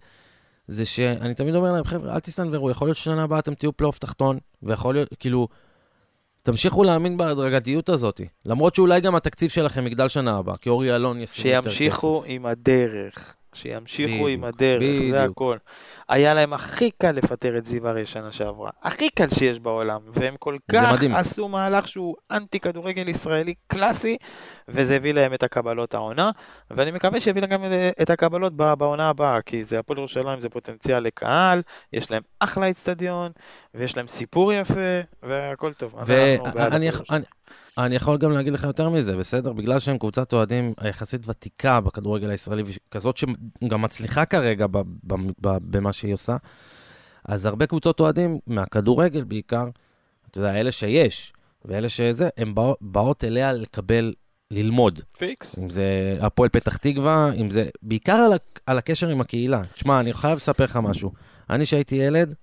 זה 0.68 0.84
שאני 0.84 1.34
תמיד 1.34 1.54
אומר 1.54 1.72
להם, 1.72 1.84
חבר'ה, 1.84 2.14
אל 2.14 2.20
תסתנוורו, 2.20 2.70
יכול 2.70 2.88
להיות 2.88 2.96
ששנה 2.96 3.22
הבאה 3.22 3.38
אתם 3.38 3.54
תהיו 3.54 3.76
פלייאוף 3.76 3.98
תחתון, 3.98 4.38
ויכול 4.62 4.94
להיות, 4.94 5.08
כאילו, 5.18 5.48
תמשיכו 6.48 6.84
להאמין 6.84 7.16
בהדרגתיות 7.16 7.88
הזאת, 7.88 8.20
למרות 8.46 8.74
שאולי 8.74 9.00
גם 9.00 9.14
התקציב 9.14 9.50
שלכם 9.50 9.86
יגדל 9.86 10.08
שנה 10.08 10.36
הבאה, 10.36 10.56
כי 10.56 10.68
אורי 10.68 10.96
אלון 10.96 11.20
ישים 11.20 11.46
יותר 11.46 11.60
כסף. 11.60 11.76
שימשיכו 11.76 12.22
עם 12.26 12.46
הדרך. 12.46 13.36
שימשיכו 13.54 14.12
בדיוק, 14.12 14.28
עם 14.28 14.44
הדרך, 14.44 14.82
בדיוק. 14.82 15.10
זה 15.10 15.24
הכל. 15.24 15.56
היה 16.08 16.34
להם 16.34 16.52
הכי 16.52 16.90
קל 16.90 17.12
לפטר 17.12 17.58
את 17.58 17.66
זיו 17.66 17.88
הרי 17.88 18.06
שנה 18.06 18.32
שעברה. 18.32 18.70
הכי 18.82 19.10
קל 19.10 19.28
שיש 19.28 19.60
בעולם. 19.60 20.00
והם 20.14 20.34
כל 20.38 20.56
כך. 20.72 21.02
עשו 21.14 21.48
מהלך 21.48 21.88
שהוא 21.88 22.16
אנטי 22.30 22.60
כדורגל 22.60 23.08
ישראלי 23.08 23.54
קלאסי, 23.66 24.16
וזה 24.68 24.96
הביא 24.96 25.12
להם 25.12 25.34
את 25.34 25.42
הקבלות 25.42 25.94
העונה. 25.94 26.30
ואני 26.70 26.90
מקווה 26.90 27.20
שיביא 27.20 27.42
להם 27.42 27.50
גם 27.50 27.64
את 28.02 28.10
הקבלות 28.10 28.56
בעונה 28.56 29.08
הבאה, 29.08 29.42
כי 29.42 29.64
זה 29.64 29.78
הפועל 29.78 29.98
ירושלים, 29.98 30.40
זה 30.40 30.48
פוטנציאל 30.48 30.98
לקהל, 31.02 31.62
יש 31.92 32.10
להם 32.10 32.22
אחלה 32.40 32.70
אצטדיון, 32.70 33.32
ויש 33.74 33.96
להם 33.96 34.08
סיפור 34.08 34.52
יפה, 34.52 35.00
והכל 35.22 35.72
טוב. 35.72 35.94
ואני. 36.06 36.90
אני 37.78 37.96
יכול 37.96 38.18
גם 38.18 38.30
להגיד 38.30 38.52
לך 38.52 38.64
יותר 38.64 38.88
מזה, 38.88 39.16
בסדר? 39.16 39.52
בגלל 39.52 39.78
שהם 39.78 39.98
קבוצת 39.98 40.32
אוהדים 40.32 40.72
יחסית 40.88 41.28
ותיקה 41.28 41.80
בכדורגל 41.80 42.30
הישראלי, 42.30 42.62
כזאת 42.90 43.16
שגם 43.16 43.82
מצליחה 43.82 44.24
כרגע 44.24 44.66
במה 45.60 45.92
שהיא 45.98 46.14
עושה, 46.14 46.36
אז 47.24 47.46
הרבה 47.46 47.66
קבוצות 47.66 48.00
אוהדים, 48.00 48.38
מהכדורגל 48.46 49.24
בעיקר, 49.24 49.68
אתה 50.30 50.38
יודע, 50.38 50.60
אלה 50.60 50.72
שיש, 50.72 51.32
ואלה 51.64 51.88
שזה, 51.88 52.28
הן 52.36 52.54
בא- 52.54 52.72
באות 52.80 53.24
אליה 53.24 53.52
לקבל, 53.52 54.14
ללמוד. 54.50 55.00
פיקס. 55.18 55.58
אם 55.58 55.70
זה 55.70 56.16
הפועל 56.20 56.48
פתח 56.48 56.76
תקווה, 56.76 57.32
אם 57.32 57.50
זה... 57.50 57.68
בעיקר 57.82 58.12
על, 58.16 58.32
על 58.66 58.78
הקשר 58.78 59.08
עם 59.08 59.20
הקהילה. 59.20 59.62
תשמע, 59.74 60.00
אני 60.00 60.12
חייב 60.12 60.36
לספר 60.36 60.64
לך 60.64 60.76
משהו. 60.76 61.12
אני, 61.50 61.64
כשהייתי 61.64 61.96
ילד, 61.96 62.34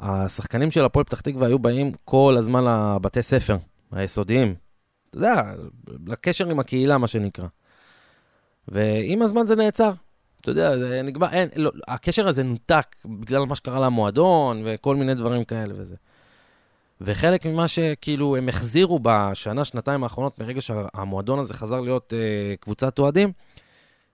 השחקנים 0.00 0.70
של 0.70 0.84
הפועל 0.84 1.04
פתח 1.04 1.20
תקווה 1.20 1.46
היו 1.46 1.58
באים 1.58 1.92
כל 2.04 2.34
הזמן 2.38 2.64
לבתי 2.64 3.22
ספר, 3.22 3.56
היסודיים. 3.92 4.54
אתה 5.10 5.18
יודע, 5.18 5.42
לקשר 6.06 6.48
עם 6.48 6.58
הקהילה, 6.60 6.98
מה 6.98 7.06
שנקרא. 7.06 7.46
ועם 8.68 9.22
הזמן 9.22 9.46
זה 9.46 9.56
נעצר. 9.56 9.92
אתה 10.40 10.50
יודע, 10.50 10.78
זה 10.78 11.02
נגמר, 11.02 11.28
אין, 11.32 11.48
לא, 11.56 11.70
הקשר 11.88 12.28
הזה 12.28 12.42
נותק 12.42 12.96
בגלל 13.04 13.44
מה 13.44 13.56
שקרה 13.56 13.80
למועדון 13.80 14.62
וכל 14.64 14.96
מיני 14.96 15.14
דברים 15.14 15.44
כאלה 15.44 15.74
וזה. 15.76 15.94
וחלק 17.00 17.46
ממה 17.46 17.68
שכאילו 17.68 18.36
הם 18.36 18.48
החזירו 18.48 18.98
בשנה, 19.02 19.64
שנתיים 19.64 20.02
האחרונות, 20.02 20.38
מרגע 20.38 20.60
שהמועדון 20.60 21.38
הזה 21.38 21.54
חזר 21.54 21.80
להיות 21.80 22.12
אה, 22.16 22.54
קבוצת 22.60 22.98
אוהדים, 22.98 23.32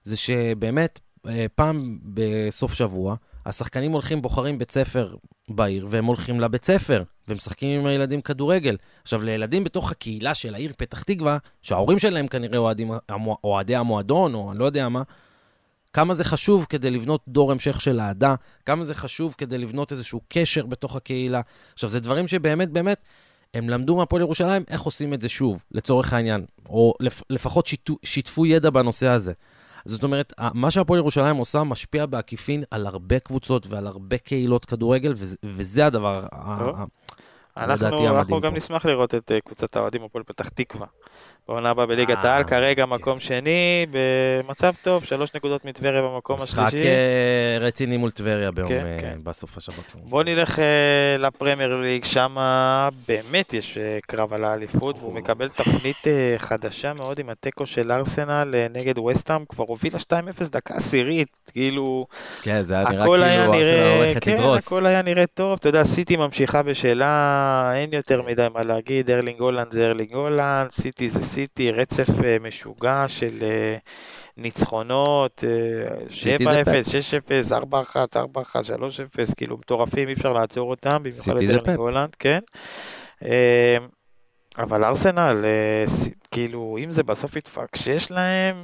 זה 0.04 0.16
שבאמת, 0.16 1.00
אה, 1.26 1.46
פעם 1.54 1.98
בסוף 2.04 2.74
שבוע, 2.74 3.16
השחקנים 3.46 3.92
הולכים, 3.92 4.22
בוחרים 4.22 4.58
בית 4.58 4.70
ספר 4.70 5.14
בעיר, 5.48 5.86
והם 5.90 6.04
הולכים 6.04 6.40
לבית 6.40 6.64
ספר, 6.64 7.02
ומשחקים 7.28 7.80
עם 7.80 7.86
הילדים 7.86 8.20
כדורגל. 8.20 8.76
עכשיו, 9.02 9.22
לילדים 9.22 9.64
בתוך 9.64 9.90
הקהילה 9.90 10.34
של 10.34 10.54
העיר 10.54 10.72
פתח 10.76 11.02
תקווה, 11.02 11.38
שההורים 11.62 11.98
שלהם 11.98 12.28
כנראה 12.28 12.58
אוהדים, 12.58 12.90
אוהדי 13.44 13.76
המועדון, 13.76 14.34
או 14.34 14.50
אני 14.50 14.58
לא 14.58 14.64
יודע 14.64 14.88
מה, 14.88 15.02
כמה 15.94 16.14
זה 16.14 16.24
חשוב 16.24 16.66
כדי 16.68 16.90
לבנות 16.90 17.20
דור 17.28 17.52
המשך 17.52 17.80
של 17.80 18.00
אהדה, 18.00 18.34
כמה 18.66 18.84
זה 18.84 18.94
חשוב 18.94 19.34
כדי 19.38 19.58
לבנות 19.58 19.92
איזשהו 19.92 20.20
קשר 20.28 20.66
בתוך 20.66 20.96
הקהילה. 20.96 21.40
עכשיו, 21.72 21.90
זה 21.90 22.00
דברים 22.00 22.28
שבאמת, 22.28 22.70
באמת, 22.70 22.98
הם 23.54 23.68
למדו 23.68 23.96
מהפועל 23.96 24.22
ירושלים 24.22 24.64
איך 24.68 24.80
עושים 24.82 25.14
את 25.14 25.22
זה 25.22 25.28
שוב, 25.28 25.62
לצורך 25.72 26.12
העניין, 26.12 26.44
או 26.68 26.94
לפ, 27.00 27.22
לפחות 27.30 27.66
שיתו, 27.66 27.96
שיתפו 28.02 28.46
ידע 28.46 28.70
בנושא 28.70 29.08
הזה. 29.08 29.32
זאת 29.84 30.02
אומרת, 30.04 30.32
מה 30.54 30.70
שהפועל 30.70 30.98
ירושלים 30.98 31.36
עושה 31.36 31.62
משפיע 31.62 32.06
בעקיפין 32.06 32.64
על 32.70 32.86
הרבה 32.86 33.18
קבוצות 33.18 33.66
ועל 33.66 33.86
הרבה 33.86 34.18
קהילות 34.18 34.64
כדורגל, 34.64 35.12
וזה, 35.16 35.36
וזה 35.44 35.86
הדבר 35.86 36.24
ה- 36.32 36.56
טוב. 36.58 36.76
ה- 36.80 36.84
אנחנו, 37.56 38.18
אנחנו 38.18 38.40
גם 38.40 38.50
פה. 38.50 38.56
נשמח 38.56 38.86
לראות 38.86 39.14
את 39.14 39.32
אה, 39.32 39.40
קבוצת 39.40 39.76
האוהדים 39.76 40.02
הפועל 40.02 40.24
פתח 40.24 40.48
תקווה. 40.48 40.86
בעונה 41.48 41.70
הבאה 41.70 41.86
בליגת 41.86 42.24
אה, 42.24 42.32
העל, 42.32 42.44
כרגע 42.44 42.86
כן. 42.86 42.92
מקום 42.92 43.20
שני, 43.20 43.86
במצב 43.90 44.72
טוב, 44.82 45.04
שלוש 45.04 45.34
נקודות 45.34 45.64
מטבריה 45.64 46.02
במקום 46.02 46.42
משחק 46.42 46.58
השלישי. 46.58 46.86
אה, 46.86 47.58
רציני 47.60 47.96
מול 47.96 48.10
טבריה 48.10 48.50
ביום, 48.50 48.68
כן, 48.68 48.96
כן. 49.00 49.18
בסוף 49.22 49.56
השבוע. 49.56 49.84
בוא 49.94 50.22
נלך 50.22 50.58
לפרמייר 51.18 51.80
ליג, 51.80 52.04
שם 52.04 52.36
באמת 53.08 53.54
יש 53.54 53.78
קרב 54.06 54.32
על 54.32 54.44
האליפות, 54.44 54.98
והוא 54.98 55.14
מקבל 55.14 55.48
תפנית 55.48 56.04
חדשה 56.38 56.92
מאוד 56.92 57.18
עם 57.18 57.28
התיקו 57.30 57.66
של 57.66 57.92
ארסנל 57.92 58.54
נגד 58.70 58.98
ווסטהאם, 58.98 59.44
כבר 59.44 59.64
הובילה 59.68 59.98
2-0 59.98 60.48
דקה 60.50 60.74
עשירית, 60.74 61.28
כאילו, 61.52 62.06
כן, 62.42 62.62
זה 62.62 62.74
היה 62.74 62.84
נראה 62.88 63.04
כאילו 63.04 63.14
ארסנל 63.14 64.04
הולכת 64.04 64.24
כן, 64.24 64.36
לדרוס. 64.36 64.66
הכל 64.66 64.86
היה 64.86 65.02
נראה 65.02 65.26
טוב, 65.26 65.58
אתה 65.60 65.68
יודע, 65.68 65.84
סיטי 65.84 66.16
ממשיכה 66.16 66.62
בשלה, 66.62 67.43
אין 67.74 67.92
יותר 67.92 68.22
מדי 68.22 68.46
מה 68.54 68.62
להגיד, 68.62 69.10
ארלינג 69.10 69.40
הולאנד 69.40 69.72
זה 69.72 69.86
ארלינג 69.86 70.14
הולאנד, 70.14 70.70
סיטי 70.70 71.10
זה 71.10 71.22
סיטי, 71.22 71.70
רצף 71.70 72.24
אה, 72.24 72.36
משוגע 72.40 73.04
של 73.08 73.38
אה, 73.42 73.76
ניצחונות, 74.36 75.44
אה, 75.44 75.96
7-0, 76.06 76.12
סיטי 76.12 76.82
זה 76.82 76.98
6-0, 77.50 77.52
4-1, 77.52 78.16
4-1, 78.16 78.18
3-0, 79.28 79.34
כאילו 79.36 79.56
מטורפים, 79.56 80.08
אי 80.08 80.12
אפשר 80.12 80.32
לעצור 80.32 80.70
אותם, 80.70 81.02
במיוחד 81.02 81.36
את 81.36 81.50
ארלינג. 81.50 81.78
הולאנד, 81.78 82.14
כן. 82.18 82.38
אה, 83.24 83.78
אבל 84.58 84.84
ארסנל, 84.84 85.44
אה, 85.44 85.84
כאילו, 86.30 86.78
אם 86.84 86.90
זה 86.90 87.02
בסוף 87.02 87.36
ידפק, 87.36 87.76
שיש 87.76 88.10
להם... 88.10 88.56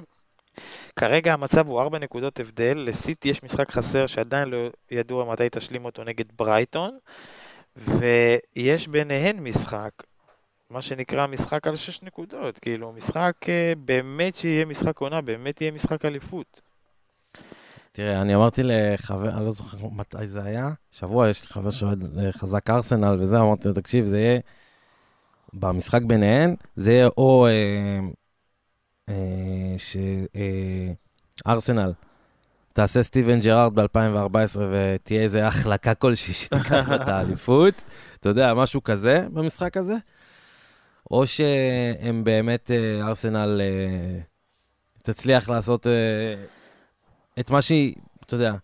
כרגע 0.96 1.32
המצב 1.32 1.68
הוא 1.68 1.80
4 1.80 1.98
נקודות 1.98 2.40
הבדל, 2.40 2.78
לסיטי 2.86 3.28
יש 3.28 3.42
משחק 3.42 3.70
חסר 3.70 4.06
שעדיין 4.06 4.48
לא 4.48 4.70
ידוע 4.90 5.32
מתי 5.32 5.48
תשלים 5.50 5.84
אותו 5.84 6.04
נגד 6.04 6.24
ברייטון, 6.36 6.98
ויש 7.76 8.88
ביניהן 8.88 9.40
משחק, 9.40 9.90
מה 10.70 10.82
שנקרא 10.82 11.26
משחק 11.26 11.66
על 11.66 11.76
6 11.76 12.02
נקודות, 12.02 12.58
כאילו 12.58 12.92
משחק 12.92 13.36
אה, 13.48 13.72
באמת 13.78 14.34
שיהיה 14.34 14.64
משחק 14.64 14.98
עונה, 14.98 15.20
באמת 15.20 15.60
יהיה 15.60 15.72
משחק 15.72 16.04
אליפות. 16.04 16.60
תראה, 17.92 18.20
אני 18.20 18.34
אמרתי 18.34 18.62
לחבר, 18.64 19.28
אני 19.36 19.44
לא 19.44 19.50
זוכר 19.50 19.78
מתי 19.92 20.26
זה 20.26 20.42
היה, 20.42 20.70
שבוע 20.90 21.28
יש 21.28 21.42
לי 21.42 21.48
חבר 21.48 21.70
שאוהד 21.70 22.18
אה, 22.18 22.32
חזק 22.32 22.70
ארסנל 22.70 23.16
וזה, 23.20 23.36
אמרתי 23.36 23.68
לו, 23.68 23.74
תקשיב, 23.74 24.04
זה 24.04 24.18
יהיה, 24.18 24.40
במשחק 25.52 26.02
ביניהן, 26.02 26.54
זה 26.76 26.92
יהיה 26.92 27.08
או 27.16 27.46
אה, 27.46 27.98
אה, 29.08 29.76
שארסנל 31.46 31.92
תעשה 32.72 33.02
סטיבן 33.02 33.40
ג'רארד 33.40 33.74
ב-2014 33.74 34.58
ותהיה 34.72 35.22
איזה 35.22 35.46
החלקה 35.46 35.94
כלשהי 35.94 36.34
שתיקח 36.34 36.92
את 36.94 37.08
האליפות, 37.08 37.74
אתה 38.20 38.28
יודע, 38.28 38.54
משהו 38.54 38.82
כזה 38.82 39.26
במשחק 39.32 39.76
הזה, 39.76 39.94
או 41.10 41.26
שהם 41.26 42.24
באמת, 42.24 42.70
אה, 42.70 43.08
ארסנל 43.08 43.60
אה, 43.60 44.20
תצליח 45.02 45.48
לעשות... 45.48 45.86
אה, 45.86 46.34
את 47.40 47.50
מה 47.50 47.62
שהיא, 47.62 47.94
אתה 48.26 48.34
יודע, 48.34 48.54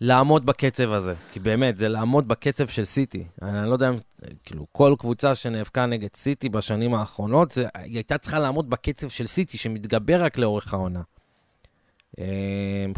לעמוד 0.00 0.46
בקצב 0.46 0.92
הזה. 0.92 1.14
כי 1.32 1.40
באמת, 1.40 1.76
זה 1.76 1.88
לעמוד 1.88 2.28
בקצב 2.28 2.66
של 2.66 2.84
סיטי. 2.84 3.24
אני 3.42 3.68
לא 3.68 3.72
יודע 3.72 3.88
אם, 3.88 3.96
כאילו, 4.44 4.66
כל 4.72 4.94
קבוצה 4.98 5.34
שנאבקה 5.34 5.86
נגד 5.86 6.08
סיטי 6.14 6.48
בשנים 6.48 6.94
האחרונות, 6.94 7.50
זה, 7.50 7.66
היא 7.74 7.94
הייתה 7.94 8.18
צריכה 8.18 8.38
לעמוד 8.38 8.70
בקצב 8.70 9.08
של 9.08 9.26
סיטי, 9.26 9.58
שמתגבר 9.58 10.24
רק 10.24 10.38
לאורך 10.38 10.74
העונה. 10.74 11.02
אה, 12.18 12.24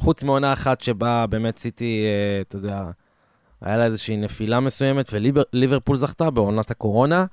חוץ 0.00 0.22
מעונה 0.22 0.52
אחת 0.52 0.80
שבה 0.80 1.26
באמת 1.26 1.58
סיטי, 1.58 2.04
אה, 2.06 2.40
אתה 2.40 2.56
יודע, 2.56 2.82
היה 3.62 3.76
לה 3.76 3.84
איזושהי 3.84 4.16
נפילה 4.16 4.60
מסוימת, 4.60 5.10
וליברפול 5.12 5.96
זכתה 5.96 6.30
בעונת 6.30 6.70
הקורונה. 6.70 7.24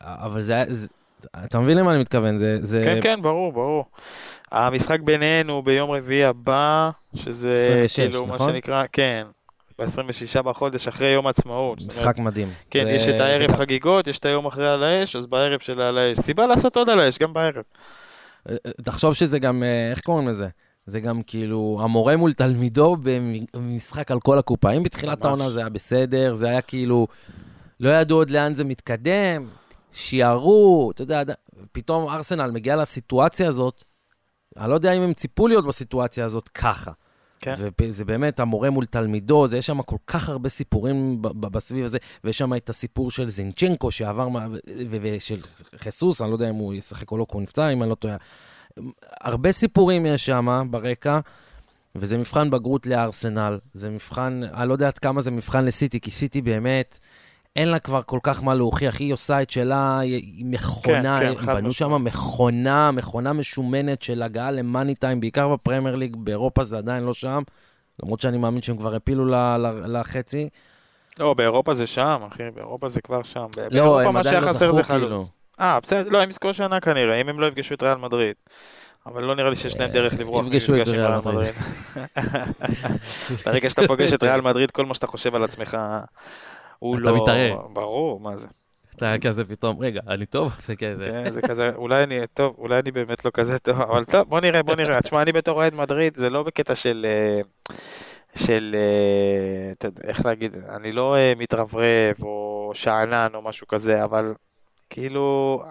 אבל 0.00 0.40
זה 0.40 0.52
היה... 0.52 0.64
זה, 0.68 0.86
אתה 1.44 1.58
מבין 1.60 1.78
למה 1.78 1.92
אני 1.92 2.00
מתכוון? 2.00 2.38
זה... 2.38 2.58
זה 2.62 2.82
כן, 2.84 2.98
כן, 3.02 3.22
ברור, 3.22 3.52
ברור. 3.52 3.84
המשחק 4.52 5.00
ביניהן 5.00 5.48
הוא 5.50 5.64
ביום 5.64 5.90
רביעי 5.90 6.24
הבא, 6.24 6.90
שזה 7.14 7.52
26, 7.84 8.00
כאילו 8.00 8.26
מה 8.26 8.34
נכון? 8.34 8.50
שנקרא, 8.52 8.84
כן, 8.92 9.26
ב-26 9.78 10.42
בחודש, 10.42 10.88
אחרי 10.88 11.06
יום 11.08 11.26
עצמאות. 11.26 11.80
זאת 11.80 11.90
אומרת, 11.92 12.00
משחק 12.06 12.18
מדהים. 12.18 12.48
כן, 12.70 12.84
זה- 12.84 12.90
יש 12.90 13.08
את 13.08 13.18
זה 13.18 13.24
הערב 13.26 13.50
גם- 13.50 13.56
חגיגות, 13.56 14.06
יש 14.06 14.18
את 14.18 14.24
היום 14.26 14.46
אחרי 14.46 14.68
על 14.68 14.82
האש, 14.84 15.16
אז 15.16 15.26
בערב 15.26 15.60
של 15.60 15.80
על 15.80 15.98
האש. 15.98 16.20
סיבה 16.20 16.46
לעשות 16.46 16.76
עוד 16.76 16.90
על 16.90 17.00
האש, 17.00 17.18
גם 17.18 17.32
בערב. 17.32 17.62
אה, 18.48 18.56
תחשוב 18.82 19.14
שזה 19.14 19.38
גם, 19.38 19.62
אה, 19.62 19.90
איך 19.90 20.00
קוראים 20.00 20.28
לזה? 20.28 20.48
זה 20.86 21.00
גם 21.00 21.22
כאילו 21.22 21.78
המורה 21.82 22.16
מול 22.16 22.32
תלמידו 22.32 22.96
במשחק 23.54 24.10
על 24.10 24.20
כל 24.20 24.38
הקופה. 24.38 24.70
אם 24.70 24.82
בתחילת. 24.82 25.24
העונה 25.24 25.50
זה 25.50 25.60
היה 25.60 25.68
בסדר, 25.68 26.34
זה 26.34 26.48
היה 26.48 26.62
כאילו, 26.62 27.06
לא 27.80 27.88
ידעו 27.88 28.18
עוד 28.18 28.30
לאן 28.30 28.54
זה 28.54 28.64
מתקדם, 28.64 29.48
שיערו, 29.92 30.90
אתה 30.94 31.02
יודע, 31.02 31.22
פתאום 31.72 32.08
ארסנל 32.08 32.50
מגיע 32.50 32.76
לסיטואציה 32.76 33.48
הזאת, 33.48 33.84
אני 34.56 34.70
לא 34.70 34.74
יודע 34.74 34.92
אם 34.92 35.02
הם 35.02 35.14
ציפו 35.14 35.48
להיות 35.48 35.66
בסיטואציה 35.66 36.24
הזאת 36.24 36.48
ככה. 36.48 36.92
כן. 37.40 37.54
וזה 37.80 38.04
באמת 38.04 38.40
המורה 38.40 38.70
מול 38.70 38.86
תלמידו, 38.86 39.46
זה, 39.46 39.56
יש 39.56 39.66
שם 39.66 39.82
כל 39.82 39.96
כך 40.06 40.28
הרבה 40.28 40.48
סיפורים 40.48 41.22
בסביב 41.22 41.84
הזה, 41.84 41.98
ויש 42.24 42.38
שם 42.38 42.54
את 42.54 42.70
הסיפור 42.70 43.10
של 43.10 43.28
זינצ'נקו 43.28 43.90
שעבר, 43.90 44.28
ושל 44.90 45.40
חיסוס, 45.76 46.22
אני 46.22 46.30
לא 46.30 46.34
יודע 46.34 46.50
אם 46.50 46.54
הוא 46.54 46.74
ישחק 46.74 47.12
או 47.12 47.18
לא, 47.18 47.26
כי 47.30 47.34
הוא 47.34 47.42
נפצע, 47.42 47.68
אם 47.68 47.82
אני 47.82 47.90
לא 47.90 47.94
טועה. 47.94 48.16
הרבה 49.20 49.52
סיפורים 49.52 50.06
יש 50.06 50.26
שם 50.26 50.66
ברקע, 50.70 51.20
וזה 51.94 52.18
מבחן 52.18 52.50
בגרות 52.50 52.86
לארסנל, 52.86 53.58
זה 53.74 53.90
מבחן, 53.90 54.40
אני 54.54 54.68
לא 54.68 54.72
יודע 54.72 54.86
עד 54.86 54.98
כמה 54.98 55.22
זה 55.22 55.30
מבחן 55.30 55.64
לסיטי, 55.64 56.00
כי 56.00 56.10
סיטי 56.10 56.42
באמת, 56.42 56.98
אין 57.56 57.68
לה 57.68 57.78
כבר 57.78 58.02
כל 58.02 58.18
כך 58.22 58.42
מה 58.42 58.54
להוכיח, 58.54 58.98
היא 58.98 59.12
עושה 59.12 59.42
את 59.42 59.50
שלה, 59.50 59.98
היא 59.98 60.44
מכונה, 60.44 61.18
כן, 61.20 61.34
כן, 61.34 61.46
בנו 61.46 61.72
שם. 61.72 62.04
מכונה, 62.04 62.90
מכונה 62.90 63.32
משומנת 63.32 64.02
של 64.02 64.22
הגעה 64.22 64.50
למאני 64.50 64.94
טיים, 64.94 65.20
בעיקר 65.20 65.48
בפרמייר 65.48 65.96
ליג, 65.96 66.16
באירופה 66.16 66.64
זה 66.64 66.78
עדיין 66.78 67.02
לא 67.02 67.14
שם, 67.14 67.42
למרות 68.02 68.20
שאני 68.20 68.38
מאמין 68.38 68.62
שהם 68.62 68.76
כבר 68.76 68.94
הפילו 68.94 69.26
ל- 69.26 69.34
ל- 69.34 69.98
לחצי. 70.00 70.48
לא, 71.18 71.34
באירופה 71.34 71.74
זה 71.74 71.86
שם, 71.86 72.20
אחי, 72.32 72.42
באירופה 72.54 72.88
זה 72.88 73.00
כבר 73.00 73.22
שם. 73.22 73.46
לא, 73.56 73.68
באירופה 73.70 74.10
מה 74.10 74.20
עדיין 74.20 74.34
שהיה 74.34 74.40
לא 74.40 74.46
חסר 74.54 74.72
זה 74.72 74.82
זכו, 74.82 74.92
כאילו. 74.92 75.08
חלוץ. 75.08 75.30
אה, 75.60 75.78
בסדר, 75.82 76.08
לא, 76.08 76.22
הם 76.22 76.30
יזכו 76.30 76.54
שנה 76.54 76.80
כנראה, 76.80 77.20
אם 77.20 77.28
הם 77.28 77.40
לא 77.40 77.46
יפגשו 77.46 77.74
את 77.74 77.82
ריאל 77.82 77.98
מדריד. 77.98 78.34
אבל 79.06 79.22
לא 79.22 79.34
נראה 79.34 79.50
לי 79.50 79.56
שיש 79.56 79.80
להם 79.80 79.90
דרך 79.90 80.14
לברוח 80.18 80.46
יפגשו 80.46 80.82
את 80.82 80.88
ריאל 80.88 81.16
מדריד. 81.16 81.54
ברגע 83.46 83.70
שאתה 83.70 83.86
פוגש 83.86 84.12
את 84.12 84.22
ריאל 84.22 84.40
מדריד, 84.40 84.70
כל 84.70 84.84
מה 84.86 84.94
שאתה 84.94 85.06
חושב 85.06 85.34
על 85.34 85.44
עצמך, 85.44 85.76
הוא 86.80 86.94
אתה 86.94 87.02
לא... 87.02 87.22
מתערער. 87.22 87.66
ברור, 87.72 88.20
מה 88.20 88.36
זה. 88.36 88.46
אתה 88.96 89.14
כזה 89.20 89.44
פתאום, 89.44 89.80
רגע, 89.80 90.00
אני 90.08 90.26
טוב? 90.26 90.52
זה 90.66 90.76
כזה. 90.76 91.06
כן, 91.10 91.30
זה 91.30 91.42
כזה, 91.42 91.70
אולי 91.74 92.02
אני, 92.02 92.20
טוב, 92.34 92.54
אולי 92.58 92.78
אני 92.78 92.90
באמת 92.90 93.24
לא 93.24 93.30
כזה 93.34 93.58
טוב, 93.58 93.80
אבל 93.80 94.04
טוב, 94.04 94.28
בוא 94.28 94.40
נראה, 94.40 94.62
בוא 94.62 94.76
נראה. 94.76 95.02
תשמע, 95.02 95.22
אני 95.22 95.32
בתור 95.32 95.56
אוהד 95.56 95.74
מדריד, 95.74 96.16
זה 96.16 96.30
לא 96.30 96.42
בקטע 96.42 96.74
של, 96.74 97.06
אה, 97.08 97.40
של, 98.34 98.76
אה, 98.78 99.72
אתה 99.72 99.88
איך 100.04 100.26
להגיד, 100.26 100.56
אני 100.76 100.92
לא 100.92 101.16
אה, 101.16 101.32
מתרברב 101.36 102.14
או 102.22 102.70
שאנן 102.74 103.28
או 103.34 103.42
משהו 103.42 103.66
כזה, 103.66 104.04
אבל 104.04 104.34
כאילו, 104.90 105.62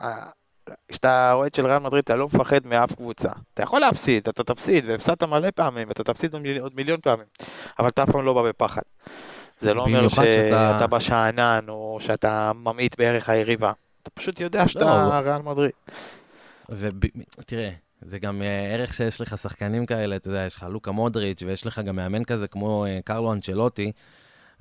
כשאתה 0.88 1.34
אוהד 1.34 1.54
של 1.54 1.66
ריאל 1.66 1.80
מדריד, 1.80 2.04
אתה 2.04 2.16
לא 2.16 2.26
מפחד 2.26 2.68
מאף 2.68 2.96
קבוצה. 2.96 3.30
אתה 3.54 3.64
יכול 3.64 3.82
להפסיד, 3.82 4.28
אתה 4.28 4.44
תפסיד, 4.44 4.86
והפסדת 4.88 5.24
מלא 5.24 5.52
פעמים, 5.52 5.92
אתה 5.92 6.04
תפסיד 6.04 6.36
עוד 6.60 6.76
מיליון 6.76 7.00
פעמים, 7.02 7.26
אבל 7.80 7.88
אתה 7.88 8.04
אף 8.04 8.12
פעם 8.12 8.26
לא 8.26 8.34
בא 8.34 8.42
בפחד. 8.50 8.82
זה 9.60 9.74
לא 9.74 9.82
אומר 9.82 10.08
שאתה- 10.08 10.24
שאתה 10.74 10.88
בא 10.88 11.00
שאנן 11.00 11.66
או 11.68 11.98
שאתה 12.02 12.52
ממעיט 12.56 12.98
בערך 12.98 13.30
היריבה. 13.30 13.72
אתה 14.04 14.10
פשוט 14.10 14.40
יודע 14.40 14.68
שאתה 14.68 14.86
לא, 14.86 15.14
ריאל 15.30 15.42
מדריד. 15.42 15.72
ותראה, 16.70 17.70
זה 18.02 18.20
גם 18.20 18.42
אה, 18.42 18.74
ערך 18.74 18.94
שיש 18.94 19.22
לך 19.22 19.38
שחקנים 19.38 19.86
כאלה, 19.86 20.16
אתה 20.16 20.28
יודע, 20.30 20.40
יש 20.46 20.56
לך 20.56 20.66
לוקה 20.70 20.92
מודריץ' 20.92 21.44
ויש 21.44 21.66
לך 21.68 21.80
גם 21.80 21.96
מאמן 21.96 22.24
כזה 22.24 22.48
כמו 22.48 22.86
אה, 22.86 23.00
קרלו 23.06 23.34
אנצ'לוטי, 23.34 23.92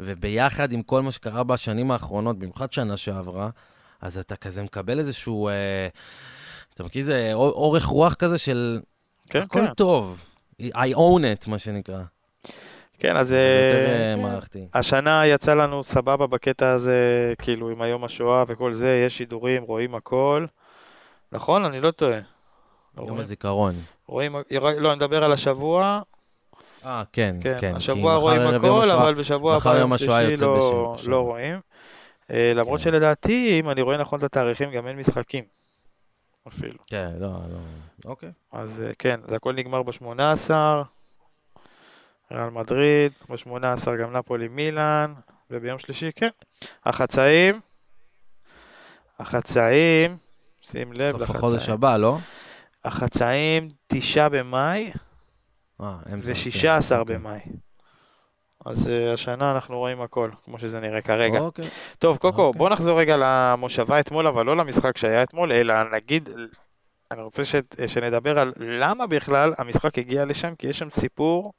וביחד 0.00 0.72
עם 0.72 0.82
כל 0.82 1.02
מה 1.02 1.12
שקרה 1.12 1.44
בשנים 1.44 1.90
האחרונות, 1.90 2.38
במיוחד 2.38 2.72
שנה 2.72 2.96
שעברה, 2.96 3.50
אז 4.00 4.18
אתה 4.18 4.36
כזה 4.36 4.62
מקבל 4.62 4.98
איזשהו, 4.98 5.48
אה, 5.48 5.54
אתה 6.74 6.84
מכיר 6.84 7.00
איזה 7.00 7.30
אור- 7.34 7.50
אורך 7.52 7.84
רוח 7.84 8.14
כזה 8.14 8.38
של 8.38 8.80
כן, 9.30 9.42
הכל 9.42 9.66
כן. 9.66 9.74
טוב, 9.74 10.20
I 10.62 10.94
own 10.94 11.22
it, 11.44 11.50
מה 11.50 11.58
שנקרא. 11.58 12.02
כן, 12.98 13.16
אז 13.16 13.32
אה, 13.32 13.38
אה, 14.24 14.40
כן. 14.52 14.60
השנה 14.74 15.26
יצא 15.26 15.54
לנו 15.54 15.84
סבבה 15.84 16.26
בקטע 16.26 16.70
הזה, 16.70 17.32
כאילו 17.42 17.70
עם 17.70 17.82
היום 17.82 18.04
השואה 18.04 18.44
וכל 18.48 18.72
זה, 18.72 19.02
יש 19.06 19.18
שידורים, 19.18 19.62
רואים 19.62 19.94
הכל. 19.94 20.46
נכון? 21.32 21.64
אני 21.64 21.80
לא 21.80 21.90
טועה. 21.90 22.18
יום 22.96 23.06
רואים- 23.06 23.20
הזיכרון. 23.20 23.74
רואים, 24.06 24.36
לא, 24.78 24.88
אני 24.92 24.96
מדבר 24.96 25.24
על 25.24 25.32
השבוע, 25.32 26.00
אה, 26.84 27.02
כן, 27.12 27.36
כן, 27.40 27.56
כן. 27.60 27.74
השבוע 27.76 28.16
רואים 28.16 28.42
יום 28.42 28.54
הכל, 28.54 28.90
אבל 28.90 29.14
בשבוע 29.14 29.56
הבא 29.56 29.70
יום 29.70 29.78
יום 29.80 29.92
השואה 29.92 30.22
יוצא 30.22 30.44
לא, 30.44 30.94
בשבוע. 30.96 31.12
לא 31.12 31.20
רואים. 31.20 31.60
אה, 32.30 32.52
למרות 32.54 32.78
כן. 32.80 32.84
שלדעתי, 32.84 33.60
אם 33.60 33.70
אני 33.70 33.82
רואה 33.82 33.96
נכון 33.96 34.18
את 34.18 34.24
התאריכים, 34.24 34.70
גם 34.70 34.86
אין 34.86 34.96
משחקים. 34.98 35.44
אפילו. 36.48 36.78
כן, 36.86 37.10
לא, 37.18 37.28
לא. 37.28 37.58
אוקיי. 38.04 38.30
אז 38.52 38.82
אה, 38.86 38.90
כן, 38.98 39.20
זה 39.28 39.36
הכל 39.36 39.54
נגמר 39.54 39.82
ב-18, 39.82 40.50
ריאל 42.32 42.50
מדריד, 42.50 43.12
ב-18 43.28 43.90
גם 44.02 44.16
נפולי 44.16 44.48
מילאן, 44.48 45.14
וביום 45.50 45.78
שלישי, 45.78 46.10
כן. 46.16 46.28
החצאים, 46.84 47.60
החצאים, 49.18 50.16
שים 50.62 50.92
לב 50.92 51.18
סוף 51.18 51.30
החודש 51.30 51.54
לחצאים. 51.54 51.74
הבא, 51.74 51.96
לא? 51.96 52.18
החצאים, 52.84 53.68
תשעה 53.86 54.28
במאי 54.28 54.92
אה, 55.80 55.94
אמצע. 56.12 56.32
ו-16 56.32 56.88
כן, 56.88 56.98
אוקיי. 56.98 57.18
במאי. 57.18 57.40
אז 58.66 58.88
אה, 58.88 59.12
השנה 59.12 59.52
אנחנו 59.52 59.78
רואים 59.78 60.00
הכל, 60.00 60.30
כמו 60.44 60.58
שזה 60.58 60.80
נראה 60.80 61.00
כרגע. 61.00 61.38
אוקיי. 61.38 61.68
טוב, 61.98 62.16
קוקו, 62.16 62.42
אוקיי. 62.42 62.58
בוא 62.58 62.70
נחזור 62.70 63.00
רגע 63.00 63.16
למושבה 63.18 64.00
אתמול, 64.00 64.26
אבל 64.26 64.46
לא 64.46 64.56
למשחק 64.56 64.96
שהיה 64.96 65.22
אתמול, 65.22 65.52
אלא 65.52 65.74
נגיד, 65.92 66.28
אני 67.10 67.22
רוצה 67.22 67.44
ש... 67.44 67.54
שנדבר 67.86 68.38
על 68.38 68.52
למה 68.56 69.06
בכלל 69.06 69.54
המשחק 69.58 69.98
הגיע 69.98 70.24
לשם, 70.24 70.54
כי 70.54 70.66
יש 70.66 70.78
שם 70.78 70.90
סיפור 70.90 71.52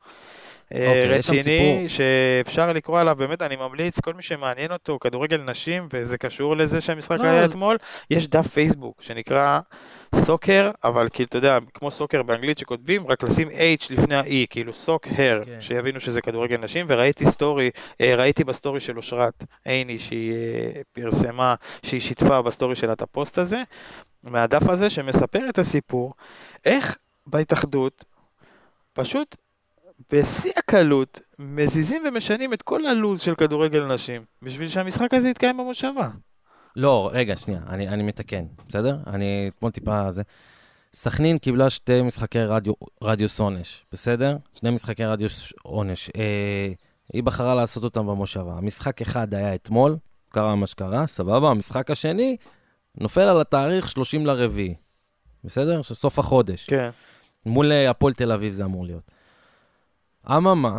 אוקיי, 0.73 1.17
יש 1.19 1.25
שם 1.27 1.33
רציני. 1.33 1.85
שאפשר 1.89 2.73
לקרוא 2.73 2.99
עליו, 2.99 3.15
באמת, 3.15 3.41
אני 3.41 3.55
ממליץ, 3.55 3.99
כל 3.99 4.13
מי 4.13 4.23
שמעניין 4.23 4.71
אותו, 4.71 4.97
כדורגל 5.01 5.37
נשים, 5.41 5.87
וזה 5.93 6.17
קשור 6.17 6.57
לזה 6.57 6.81
שהמשחק 6.81 7.17
לא, 7.17 7.23
היה 7.23 7.43
אז- 7.43 7.49
אתמול, 7.49 7.77
יש 8.09 8.27
דף 8.27 8.47
פייסבוק 8.47 9.01
שנקרא 9.01 9.59
SoccHer, 10.15 10.71
אבל 10.83 11.07
כאילו, 11.13 11.27
אתה 11.27 11.37
יודע, 11.37 11.57
כמו 11.73 11.91
soccer 11.91 12.23
באנגלית 12.23 12.57
שכותבים, 12.57 13.07
רק 13.07 13.23
לשים 13.23 13.47
H 13.47 13.93
לפני 13.93 14.15
ה-E, 14.15 14.47
כאילו 14.49 14.73
Socc-Her, 14.73 15.41
כן. 15.45 15.61
שיבינו 15.61 15.99
שזה 15.99 16.21
כדורגל 16.21 16.57
נשים, 16.57 16.85
וראיתי 16.89 17.25
סטורי, 17.31 17.69
אה, 18.01 18.15
ראיתי 18.15 18.43
בסטורי 18.43 18.79
של 18.79 18.97
אושרת 18.97 19.43
עיני, 19.65 19.99
שהיא 19.99 20.33
אה, 20.33 20.81
פרסמה, 20.93 21.55
שהיא 21.83 22.01
שיתפה 22.01 22.41
בסטורי 22.41 22.75
שלה 22.75 22.93
את 22.93 23.01
הפוסט 23.01 23.37
הזה, 23.37 23.61
מהדף 24.23 24.69
הזה, 24.69 24.89
שמספר 24.89 25.49
את 25.49 25.59
הסיפור, 25.59 26.13
איך 26.65 26.97
בהתאחדות, 27.27 28.05
פשוט 28.93 29.35
בשיא 30.11 30.51
הקלות, 30.57 31.19
מזיזים 31.39 32.03
ומשנים 32.07 32.53
את 32.53 32.61
כל 32.61 32.85
הלו"ז 32.85 33.19
של 33.21 33.35
כדורגל 33.35 33.93
נשים, 33.93 34.21
בשביל 34.41 34.69
שהמשחק 34.69 35.13
הזה 35.13 35.29
יתקיים 35.29 35.57
במושבה. 35.57 36.09
לא, 36.75 37.09
רגע, 37.13 37.35
שנייה, 37.35 37.61
אני, 37.69 37.89
אני 37.89 38.03
מתקן, 38.03 38.45
בסדר? 38.67 38.97
אני 39.07 39.51
אתמול 39.55 39.71
טיפה 39.71 40.11
זה. 40.11 40.21
סכנין 40.93 41.37
קיבלה 41.37 41.69
שתי 41.69 42.01
משחקי 42.01 42.39
רדיו, 42.39 42.73
רדיוס 43.03 43.39
עונש, 43.39 43.85
בסדר? 43.91 44.37
שני 44.55 44.69
משחקי 44.69 45.05
רדיוס 45.05 45.53
עונש. 45.63 46.09
אה, 46.17 46.71
היא 47.13 47.23
בחרה 47.23 47.55
לעשות 47.55 47.83
אותם 47.83 48.07
במושבה. 48.07 48.53
המשחק 48.53 49.01
אחד 49.01 49.33
היה 49.33 49.55
אתמול, 49.55 49.97
קרה 50.29 50.55
מה 50.55 50.67
שקרה, 50.67 51.07
סבבה? 51.07 51.49
המשחק 51.49 51.91
השני 51.91 52.37
נופל 52.97 53.21
על 53.21 53.41
התאריך 53.41 53.89
30 53.89 54.25
לרביעי, 54.25 54.75
בסדר? 55.43 55.81
של 55.81 55.93
סוף 55.93 56.19
החודש. 56.19 56.65
כן. 56.65 56.89
מול 57.45 57.71
אה, 57.71 57.89
הפועל 57.89 58.13
תל 58.13 58.31
אביב 58.31 58.53
זה 58.53 58.65
אמור 58.65 58.85
להיות. 58.85 59.11
אממה, 60.37 60.77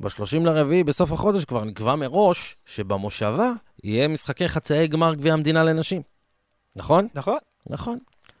ב-30 0.00 0.40
לרביעי, 0.44 0.84
בסוף 0.84 1.12
החודש, 1.12 1.44
כבר 1.44 1.64
נקבע 1.64 1.96
מראש 1.96 2.56
שבמושבה 2.66 3.52
יהיה 3.84 4.08
משחקי 4.08 4.48
חצאי 4.48 4.88
גמר 4.88 5.14
גביע 5.14 5.32
המדינה 5.32 5.64
לנשים. 5.64 6.02
נכון? 6.76 7.08
נכון? 7.14 7.38
נכון. 7.66 7.98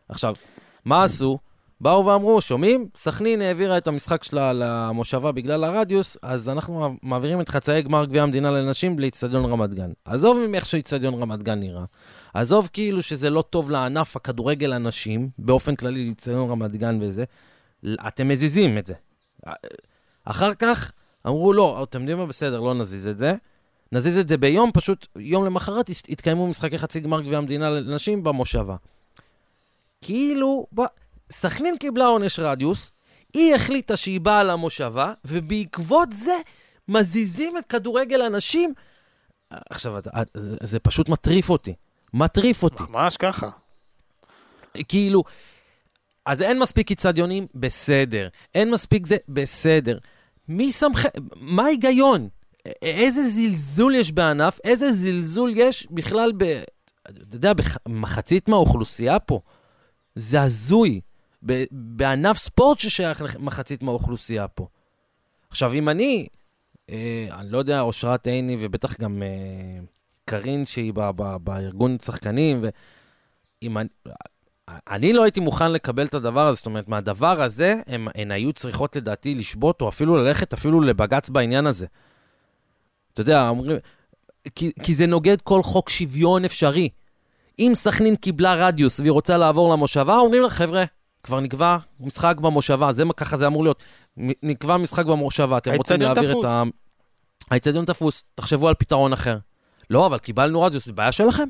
עכשיו, 0.08 0.34
מה 0.84 1.04
עשו? 1.04 1.38
באו 1.80 2.06
ואמרו, 2.06 2.40
שומעים? 2.40 2.88
סכנין 2.96 3.40
העבירה 3.40 3.78
את 3.78 3.86
המשחק 3.86 4.24
שלה 4.24 4.52
למושבה 4.52 5.32
בגלל 5.32 5.64
הרדיוס, 5.64 6.16
אז 6.22 6.48
אנחנו 6.48 6.96
מעבירים 7.02 7.40
את 7.40 7.48
חצאי 7.48 7.82
גמר 7.82 8.04
גביע 8.04 8.22
המדינה 8.22 8.50
לנשים 8.50 8.98
לאיצטדיון 8.98 9.44
רמת 9.44 9.74
גן. 9.74 9.92
עזוב 10.04 10.38
עם 10.44 10.54
איך 10.54 10.66
שאיצטדיון 10.66 11.14
רמת 11.14 11.42
גן 11.42 11.60
נראה. 11.60 11.84
עזוב 12.34 12.70
כאילו 12.72 13.02
שזה 13.02 13.30
לא 13.30 13.42
טוב 13.42 13.70
לענף 13.70 14.16
הכדורגל 14.16 14.72
הנשים, 14.72 15.28
באופן 15.38 15.76
כללי 15.76 16.04
לאיצטדיון 16.04 16.50
רמת 16.50 16.72
גן 16.72 16.98
וזה, 17.00 17.24
אתם 18.08 18.28
מזיזים 18.28 18.78
את 18.78 18.86
זה. 18.86 18.94
אחר 20.24 20.54
כך 20.54 20.92
אמרו, 21.26 21.52
לא, 21.52 21.82
אתם 21.82 22.00
יודעים 22.00 22.18
מה, 22.18 22.26
בסדר, 22.26 22.60
לא 22.60 22.74
נזיז 22.74 23.08
את 23.08 23.18
זה. 23.18 23.34
נזיז 23.92 24.18
את 24.18 24.28
זה 24.28 24.36
ביום, 24.36 24.70
פשוט 24.74 25.06
יום 25.18 25.44
למחרת 25.44 25.88
יתקיימו 25.88 26.48
משחקי 26.48 26.78
חצי 26.78 27.00
גמר 27.00 27.20
גביע 27.20 27.38
המדינה 27.38 27.70
לנשים 27.70 28.24
במושבה. 28.24 28.76
כאילו, 30.00 30.66
ב... 30.74 30.82
סכנין 31.32 31.76
קיבלה 31.78 32.06
עונש 32.06 32.38
רדיוס, 32.38 32.90
היא 33.34 33.54
החליטה 33.54 33.96
שהיא 33.96 34.20
באה 34.20 34.44
למושבה, 34.44 35.12
ובעקבות 35.24 36.08
זה 36.12 36.36
מזיזים 36.88 37.58
את 37.58 37.66
כדורגל 37.66 38.22
הנשים. 38.22 38.74
עכשיו, 39.70 39.96
זה 40.62 40.78
פשוט 40.78 41.08
מטריף 41.08 41.50
אותי. 41.50 41.74
מטריף 42.14 42.62
אותי. 42.62 42.82
ממש 42.88 43.16
ככה. 43.16 43.50
כאילו, 44.88 45.24
אז 46.26 46.42
אין 46.42 46.58
מספיק 46.58 46.90
איצטדיונים? 46.90 47.46
בסדר. 47.54 48.28
אין 48.54 48.70
מספיק 48.70 49.06
זה? 49.06 49.16
בסדר. 49.28 49.98
מי 50.48 50.72
שמכם? 50.72 51.08
מה 51.36 51.64
ההיגיון? 51.64 52.28
איזה 52.82 53.28
זלזול 53.30 53.94
יש 53.94 54.12
בענף? 54.12 54.58
איזה 54.64 54.92
זלזול 54.92 55.52
יש 55.56 55.86
בכלל 55.90 56.32
ב... 56.36 56.62
אתה 57.02 57.36
יודע, 57.36 57.52
במחצית 57.86 58.48
מהאוכלוסייה 58.48 59.18
פה. 59.18 59.40
זה 60.14 60.42
הזוי. 60.42 61.00
ב- 61.46 61.64
בענף 61.70 62.38
ספורט 62.38 62.78
ששייך 62.78 63.22
למחצית 63.22 63.82
מהאוכלוסייה 63.82 64.48
פה. 64.48 64.66
עכשיו, 65.50 65.72
אם 65.72 65.88
אני, 65.88 66.26
אה, 66.90 67.28
אני 67.32 67.50
לא 67.50 67.58
יודע, 67.58 67.80
אושרת 67.80 68.26
עיני 68.26 68.56
ובטח 68.60 69.00
גם 69.00 69.22
אה, 69.22 69.84
קארין, 70.24 70.66
שהיא 70.66 70.92
ב- 70.94 71.10
ב- 71.16 71.36
בארגון 71.36 71.98
שחקנים, 71.98 72.64
ואם 73.62 73.78
אני... 73.78 73.88
אני 74.68 75.12
לא 75.12 75.22
הייתי 75.22 75.40
מוכן 75.40 75.72
לקבל 75.72 76.06
את 76.06 76.14
הדבר 76.14 76.46
הזה, 76.46 76.56
זאת 76.56 76.66
אומרת, 76.66 76.88
מהדבר 76.88 77.42
הזה, 77.42 77.74
הם, 77.86 78.08
הן 78.14 78.30
היו 78.30 78.52
צריכות 78.52 78.96
לדעתי 78.96 79.34
לשבות, 79.34 79.80
או 79.82 79.88
אפילו 79.88 80.16
ללכת 80.16 80.52
אפילו 80.52 80.80
לבג"ץ 80.80 81.28
בעניין 81.28 81.66
הזה. 81.66 81.86
אתה 83.12 83.20
יודע, 83.20 83.48
אומרים, 83.48 83.76
כי, 84.54 84.72
כי 84.82 84.94
זה 84.94 85.06
נוגד 85.06 85.40
כל 85.42 85.62
חוק 85.62 85.88
שוויון 85.88 86.44
אפשרי. 86.44 86.88
אם 87.58 87.72
סכנין 87.74 88.16
קיבלה 88.16 88.54
רדיוס 88.54 89.00
והיא 89.00 89.12
רוצה 89.12 89.36
לעבור 89.36 89.72
למושבה, 89.72 90.16
אומרים 90.16 90.42
לה, 90.42 90.50
חבר'ה, 90.50 90.84
כבר 91.22 91.40
נקבע 91.40 91.76
משחק 92.00 92.36
במושבה, 92.36 92.92
זה 92.92 93.02
ככה 93.16 93.36
זה 93.36 93.46
אמור 93.46 93.62
להיות. 93.62 93.82
נקבע 94.42 94.76
משחק 94.76 95.06
במושבה, 95.06 95.58
אתם 95.58 95.70
רוצים 95.74 96.00
להעביר 96.00 96.30
תפוס. 96.30 96.44
את 96.44 96.50
ה... 96.50 96.62
האצטדיון 97.50 97.84
תפוס, 97.84 98.22
תחשבו 98.34 98.68
על 98.68 98.74
פתרון 98.74 99.12
אחר. 99.12 99.38
לא, 99.90 100.06
אבל 100.06 100.18
קיבלנו 100.18 100.62
רדיוס, 100.62 100.86
זה 100.86 100.92
בעיה 100.92 101.12
שלכם. 101.12 101.48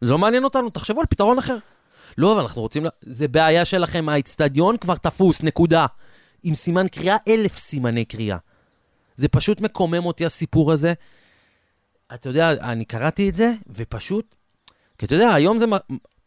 זה 0.00 0.10
לא 0.10 0.18
מעניין 0.18 0.44
אותנו, 0.44 0.70
תחשבו 0.70 1.00
על 1.00 1.06
פתרון 1.06 1.38
אחר. 1.38 1.56
לא, 2.18 2.32
אבל 2.32 2.40
אנחנו 2.40 2.62
רוצים... 2.62 2.84
ל... 2.84 2.88
זה 3.02 3.28
בעיה 3.28 3.64
שלכם, 3.64 4.08
האצטדיון 4.08 4.76
כבר 4.76 4.96
תפוס, 4.96 5.42
נקודה. 5.42 5.86
עם 6.42 6.54
סימן 6.54 6.88
קריאה, 6.88 7.16
אלף 7.28 7.58
סימני 7.58 8.04
קריאה. 8.04 8.36
זה 9.16 9.28
פשוט 9.28 9.60
מקומם 9.60 10.06
אותי 10.06 10.26
הסיפור 10.26 10.72
הזה. 10.72 10.92
אתה 12.14 12.28
יודע, 12.28 12.50
אני 12.50 12.84
קראתי 12.84 13.28
את 13.28 13.34
זה, 13.34 13.52
ופשוט... 13.74 14.34
כי 14.98 15.06
אתה 15.06 15.14
יודע, 15.14 15.34
היום 15.34 15.58
זה... 15.58 15.66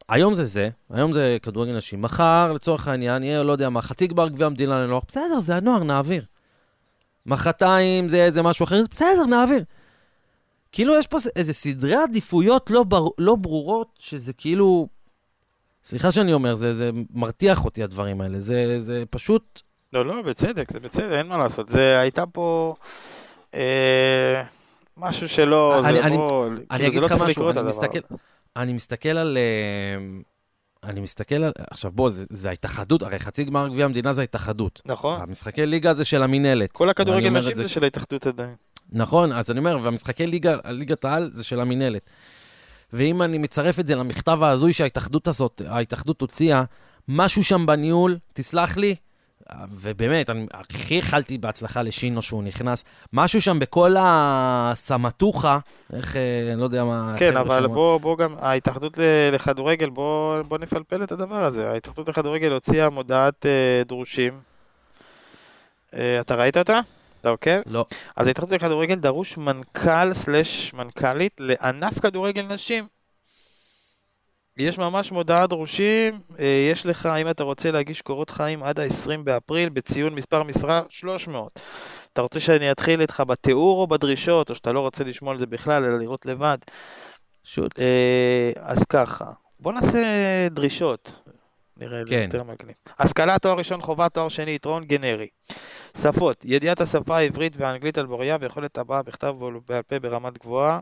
היום 0.09 0.33
זה 0.33 0.45
זה, 0.45 0.69
היום 0.89 1.13
זה 1.13 1.37
כדורגל 1.41 1.77
נשים. 1.77 2.01
מחר, 2.01 2.53
לצורך 2.53 2.87
העניין, 2.87 3.23
יהיה, 3.23 3.43
לא 3.43 3.51
יודע 3.51 3.69
מה, 3.69 3.81
חצי 3.81 4.07
גמר 4.07 4.29
גביע 4.29 4.47
המדינה 4.47 4.79
לנוער. 4.79 5.01
בסדר, 5.07 5.39
זה 5.39 5.55
הנוער, 5.55 5.83
נעביר. 5.83 6.25
מחרתיים 7.25 8.09
זה 8.09 8.23
איזה 8.23 8.41
משהו 8.41 8.63
אחר, 8.63 8.81
בסדר, 8.91 9.25
נעביר. 9.25 9.63
כאילו, 10.71 10.99
יש 10.99 11.07
פה 11.07 11.17
איזה 11.35 11.53
סדרי 11.53 11.95
עדיפויות 11.95 12.69
לא, 12.71 12.83
בר... 12.83 13.07
לא 13.17 13.35
ברורות, 13.35 13.99
שזה 13.99 14.33
כאילו... 14.33 14.87
סליחה 15.83 16.11
שאני 16.11 16.33
אומר, 16.33 16.55
זה, 16.55 16.73
זה 16.73 16.89
מרתיח 17.13 17.65
אותי 17.65 17.83
הדברים 17.83 18.21
האלה. 18.21 18.39
זה, 18.39 18.79
זה 18.79 19.03
פשוט... 19.09 19.61
לא, 19.93 20.05
לא, 20.05 20.21
בצדק, 20.21 20.71
זה 20.71 20.79
בסדר, 20.79 21.17
אין 21.17 21.27
מה 21.27 21.37
לעשות. 21.37 21.69
זה 21.69 21.99
הייתה 21.99 22.25
פה 22.25 22.75
אה, 23.53 24.43
משהו 24.97 25.29
שלא, 25.29 25.79
אני- 25.85 25.93
זה 25.93 26.05
אני- 26.05 26.17
לא, 26.17 26.47
אני 26.47 26.59
כאילו, 26.69 26.75
אגיד 26.89 26.93
זה 26.93 26.99
לא 26.99 27.05
לך 27.05 27.11
צריך 27.11 27.23
משהו, 27.23 27.31
לקרות 27.43 27.57
אני 27.57 27.67
הדבר 27.67 27.81
מסתכל- 27.81 27.97
הזה. 28.09 28.17
אני 28.57 28.73
מסתכל 28.73 29.09
על... 29.09 29.37
אה, 29.37 30.19
אני 30.89 30.99
מסתכל 30.99 31.35
על... 31.35 31.51
עכשיו 31.71 31.91
בוא, 31.91 32.09
זה, 32.09 32.25
זה 32.29 32.49
ההתאחדות, 32.49 33.03
הרי 33.03 33.19
חצי 33.19 33.43
גמר 33.43 33.67
גביע 33.67 33.85
המדינה 33.85 34.13
זה 34.13 34.21
ההתאחדות. 34.21 34.81
נכון. 34.85 35.21
המשחקי 35.21 35.65
ליגה 35.65 35.93
זה 35.93 36.05
של 36.05 36.23
המינהלת. 36.23 36.71
כל 36.71 36.89
הכדורגל 36.89 37.29
נשים 37.29 37.55
זה 37.55 37.63
זה 37.63 37.69
של 37.69 37.83
ההתאחדות 37.83 38.27
עדיין. 38.27 38.55
נכון, 38.91 39.31
אז 39.31 39.51
אני 39.51 39.59
אומר, 39.59 39.77
והמשחקי 39.81 40.25
ליגה, 40.27 40.57
ליגת 40.65 41.05
העל 41.05 41.29
זה 41.33 41.43
של 41.43 41.59
המינהלת. 41.59 42.09
ואם 42.93 43.21
אני 43.21 43.37
מצרף 43.37 43.79
את 43.79 43.87
זה 43.87 43.95
למכתב 43.95 44.43
ההזוי 44.43 44.73
שההתאחדות 44.73 45.27
הזאת, 45.27 45.61
ההתאחדות 45.67 46.21
הוציאה, 46.21 46.63
משהו 47.07 47.43
שם 47.43 47.65
בניהול, 47.65 48.17
תסלח 48.33 48.77
לי, 48.77 48.95
ובאמת, 49.69 50.29
אני 50.29 50.45
הכי 50.53 50.95
איחלתי 50.95 51.37
בהצלחה 51.37 51.81
לשינו 51.81 52.21
שהוא 52.21 52.43
נכנס, 52.43 52.83
משהו 53.13 53.41
שם 53.41 53.59
בכל 53.59 53.95
הסמטוחה, 53.99 55.59
איך, 55.93 56.15
אה, 56.15 56.51
אני 56.51 56.59
לא 56.59 56.63
יודע 56.63 56.83
מה... 56.83 57.15
כן, 57.17 57.37
אבל 57.37 57.67
בוא, 57.67 57.97
בוא 57.97 58.17
גם, 58.17 58.35
ההתאחדות 58.39 58.97
לכדורגל, 59.31 59.89
בוא, 59.89 60.41
בוא 60.41 60.57
נפלפל 60.57 61.03
את 61.03 61.11
הדבר 61.11 61.45
הזה. 61.45 61.71
ההתאחדות 61.71 62.09
לכדורגל 62.09 62.51
הוציאה 62.51 62.89
מודעת 62.89 63.45
אה, 63.45 63.83
דרושים. 63.85 64.39
אה, 65.93 66.19
אתה 66.21 66.35
ראית 66.35 66.57
אותה? 66.57 66.79
אתה 67.21 67.29
עוקב? 67.29 67.59
לא, 67.65 67.85
אז 68.15 68.27
ההתאחדות 68.27 68.51
לכדורגל 68.51 68.95
דרוש 68.95 69.37
מנכ"ל 69.37 70.13
סלש 70.13 70.73
מנכ"לית 70.73 71.33
לענף 71.39 71.99
כדורגל 71.99 72.41
נשים. 72.41 72.87
יש 74.57 74.77
ממש 74.77 75.11
מודעה 75.11 75.47
דרושים, 75.47 76.13
אה, 76.39 76.69
יש 76.71 76.85
לך, 76.85 77.05
אם 77.05 77.29
אתה 77.29 77.43
רוצה 77.43 77.71
להגיש 77.71 78.01
קורות 78.01 78.29
חיים 78.29 78.63
עד 78.63 78.79
ה-20 78.79 79.17
באפריל, 79.23 79.69
בציון 79.69 80.15
מספר 80.15 80.43
משרה 80.43 80.81
300. 80.89 81.59
אתה 82.13 82.21
רוצה 82.21 82.39
שאני 82.39 82.71
אתחיל 82.71 83.01
איתך 83.01 83.23
בתיאור 83.27 83.81
או 83.81 83.87
בדרישות, 83.87 84.49
או 84.49 84.55
שאתה 84.55 84.71
לא 84.71 84.79
רוצה 84.79 85.03
לשמוע 85.03 85.33
על 85.33 85.39
זה 85.39 85.45
בכלל, 85.45 85.83
אלא 85.83 85.99
לראות 85.99 86.25
לבד? 86.25 86.57
שוט. 87.43 87.79
אה, 87.79 88.51
אז 88.55 88.83
ככה, 88.89 89.31
בוא 89.59 89.73
נעשה 89.73 89.99
דרישות. 90.51 91.11
נראה 91.81 92.01
כן. 92.07 92.29
יותר 92.33 92.43
מגניב. 92.43 92.75
השכלה, 92.99 93.39
תואר 93.39 93.57
ראשון 93.57 93.81
חובה, 93.81 94.09
תואר 94.09 94.29
שני, 94.29 94.51
יתרון 94.51 94.85
גנרי. 94.85 95.27
שפות, 95.97 96.37
ידיעת 96.45 96.81
השפה 96.81 97.17
העברית 97.17 97.57
והאנגלית 97.57 97.97
על 97.97 98.05
בוריה 98.05 98.37
ויכולת 98.41 98.77
הבעה 98.77 99.03
בכתב 99.03 99.35
ובעל 99.41 99.81
פה 99.81 99.99
ברמת 99.99 100.37
גבוהה, 100.37 100.79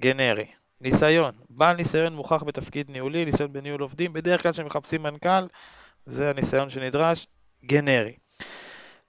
גנרי. 0.00 0.46
ניסיון, 0.80 1.32
בעל 1.50 1.76
ניסיון 1.76 2.12
מוכח 2.16 2.42
בתפקיד 2.42 2.90
ניהולי, 2.90 3.24
ניסיון 3.24 3.52
בניהול 3.52 3.80
עובדים, 3.80 4.12
בדרך 4.12 4.42
כלל 4.42 4.52
כשמחפשים 4.52 5.02
מנכ"ל, 5.02 5.46
זה 6.06 6.30
הניסיון 6.30 6.70
שנדרש, 6.70 7.26
גנרי. 7.64 8.14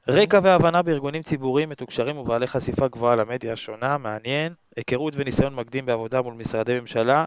רקע 0.08 0.40
והבנה 0.44 0.82
בארגונים 0.82 1.24
ציבוריים 1.24 1.70
מתוקשרים 1.70 2.18
ובעלי 2.18 2.48
חשיפה 2.48 2.88
גבוהה 2.88 3.16
למדיה 3.16 3.54
השונה, 3.54 3.98
מעניין, 3.98 4.54
היכרות 4.76 5.14
וניסיון 5.18 5.56
מקדים 5.56 5.86
בעבודה 5.86 6.22
מול 6.22 6.34
משרדי 6.34 6.80
ממשלה, 6.80 7.26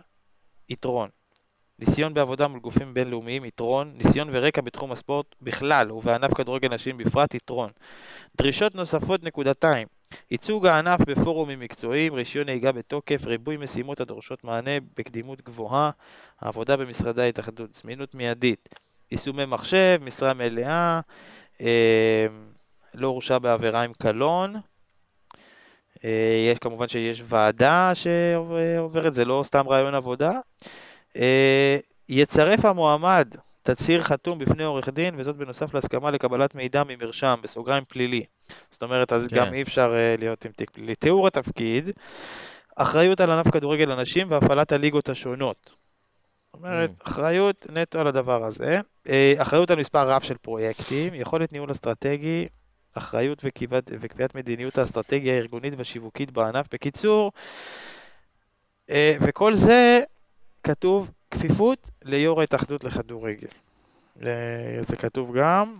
יתרון. 0.69 1.09
ניסיון 1.79 2.15
בעבודה 2.15 2.49
מול 2.49 2.61
גופים 2.61 2.95
בינלאומיים, 2.95 3.45
יתרון. 3.45 3.93
ניסיון 3.97 4.29
ורקע 4.33 4.61
בתחום 4.61 4.93
הספורט 4.93 5.27
בכלל 5.43 5.93
ובענף 5.93 6.35
כדורגל 6.35 6.75
נשים 6.75 6.97
בפרט, 6.97 7.35
יתרון. 7.35 7.71
דרישות 8.37 8.75
נוספות 8.75 9.25
נקודתיים 9.25 9.89
ייצוג 10.31 10.67
הענף 10.67 11.01
בפורומים 11.01 11.61
מקצועיים, 11.61 12.15
רישיון 12.15 12.47
נהיגה 12.47 12.73
בתוקף, 12.73 13.27
ריבוי 13.27 13.57
משימות 13.57 14.01
הדורשות 14.01 14.45
מענה 14.45 14.71
בקדימות 14.97 15.43
גבוהה, 15.43 15.91
העבודה 16.41 16.77
במשרדי 16.77 17.23
ההתאחדות, 17.23 17.75
זמינות 17.75 18.15
מיידית, 18.15 18.69
יישומי 19.11 19.45
מחשב, 19.45 19.99
משרה 20.05 20.35
מלאה, 20.35 21.01
אה, 21.61 22.27
לא 22.95 23.07
הורשע 23.07 23.39
בעבירה 23.39 23.83
עם 23.83 23.93
קלון. 23.93 24.57
אה, 26.05 26.51
יש 26.53 26.59
כמובן 26.59 26.89
שיש 26.89 27.23
ועדה 27.25 27.93
שעוברת, 27.95 29.15
זה 29.15 29.25
לא 29.25 29.43
סתם 29.45 29.69
רעיון 29.69 29.95
עבודה. 29.95 30.33
אה, 31.17 31.77
יצרף 32.09 32.65
המועמד 32.65 33.29
תצהיר 33.63 34.03
חתום 34.03 34.39
בפני 34.39 34.65
עורך 34.65 34.89
דין, 34.89 35.15
וזאת 35.19 35.37
בנוסף 35.37 35.75
להסכמה 35.75 36.11
לקבלת 36.11 36.55
מידע 36.55 36.83
ממרשם, 36.89 37.35
בסוגריים 37.43 37.85
פלילי. 37.89 38.25
זאת 38.71 38.83
אומרת, 38.83 39.13
אז 39.13 39.27
כן. 39.27 39.37
גם 39.37 39.55
אי 39.55 39.63
אפשר 39.63 39.95
אה, 39.95 40.15
להיות 40.19 40.45
עם 40.45 40.53
תיק 40.53 40.71
פלילי. 40.71 40.95
תיאור 40.95 41.27
התפקיד, 41.27 41.91
אחריות 42.77 43.21
על 43.21 43.31
ענף 43.31 43.51
כדורגל 43.51 43.91
הנשים 43.91 44.31
והפעלת 44.31 44.73
הליגות 44.73 45.09
השונות. 45.09 45.57
זאת 46.53 46.63
אומרת, 46.63 46.91
Mm. 46.91 47.03
אחריות 47.05 47.67
נטו 47.71 48.01
על 48.01 48.07
הדבר 48.07 48.45
הזה. 48.45 48.81
אה, 49.09 49.35
אחריות 49.39 49.71
על 49.71 49.79
מספר 49.79 50.09
רב 50.09 50.23
של 50.23 50.37
פרויקטים, 50.37 51.15
יכולת 51.15 51.53
ניהול 51.53 51.71
אסטרטגי, 51.71 52.47
אחריות 52.95 53.43
וקביעת, 53.45 53.91
וקביעת 54.01 54.35
מדיניות 54.35 54.79
האסטרטגיה 54.79 55.35
הארגונית 55.35 55.75
והשיווקית 55.77 56.31
בענף. 56.31 56.67
בקיצור, 56.73 57.33
וכל 59.21 59.55
זה 59.55 60.01
כתוב 60.63 61.11
כפיפות 61.31 61.91
ליו"ר 62.05 62.41
ההתאחדות 62.41 62.85
לכדורגל. 62.85 63.47
אה, 64.27 64.29
זה 64.81 64.97
כתוב 64.97 65.37
גם, 65.39 65.77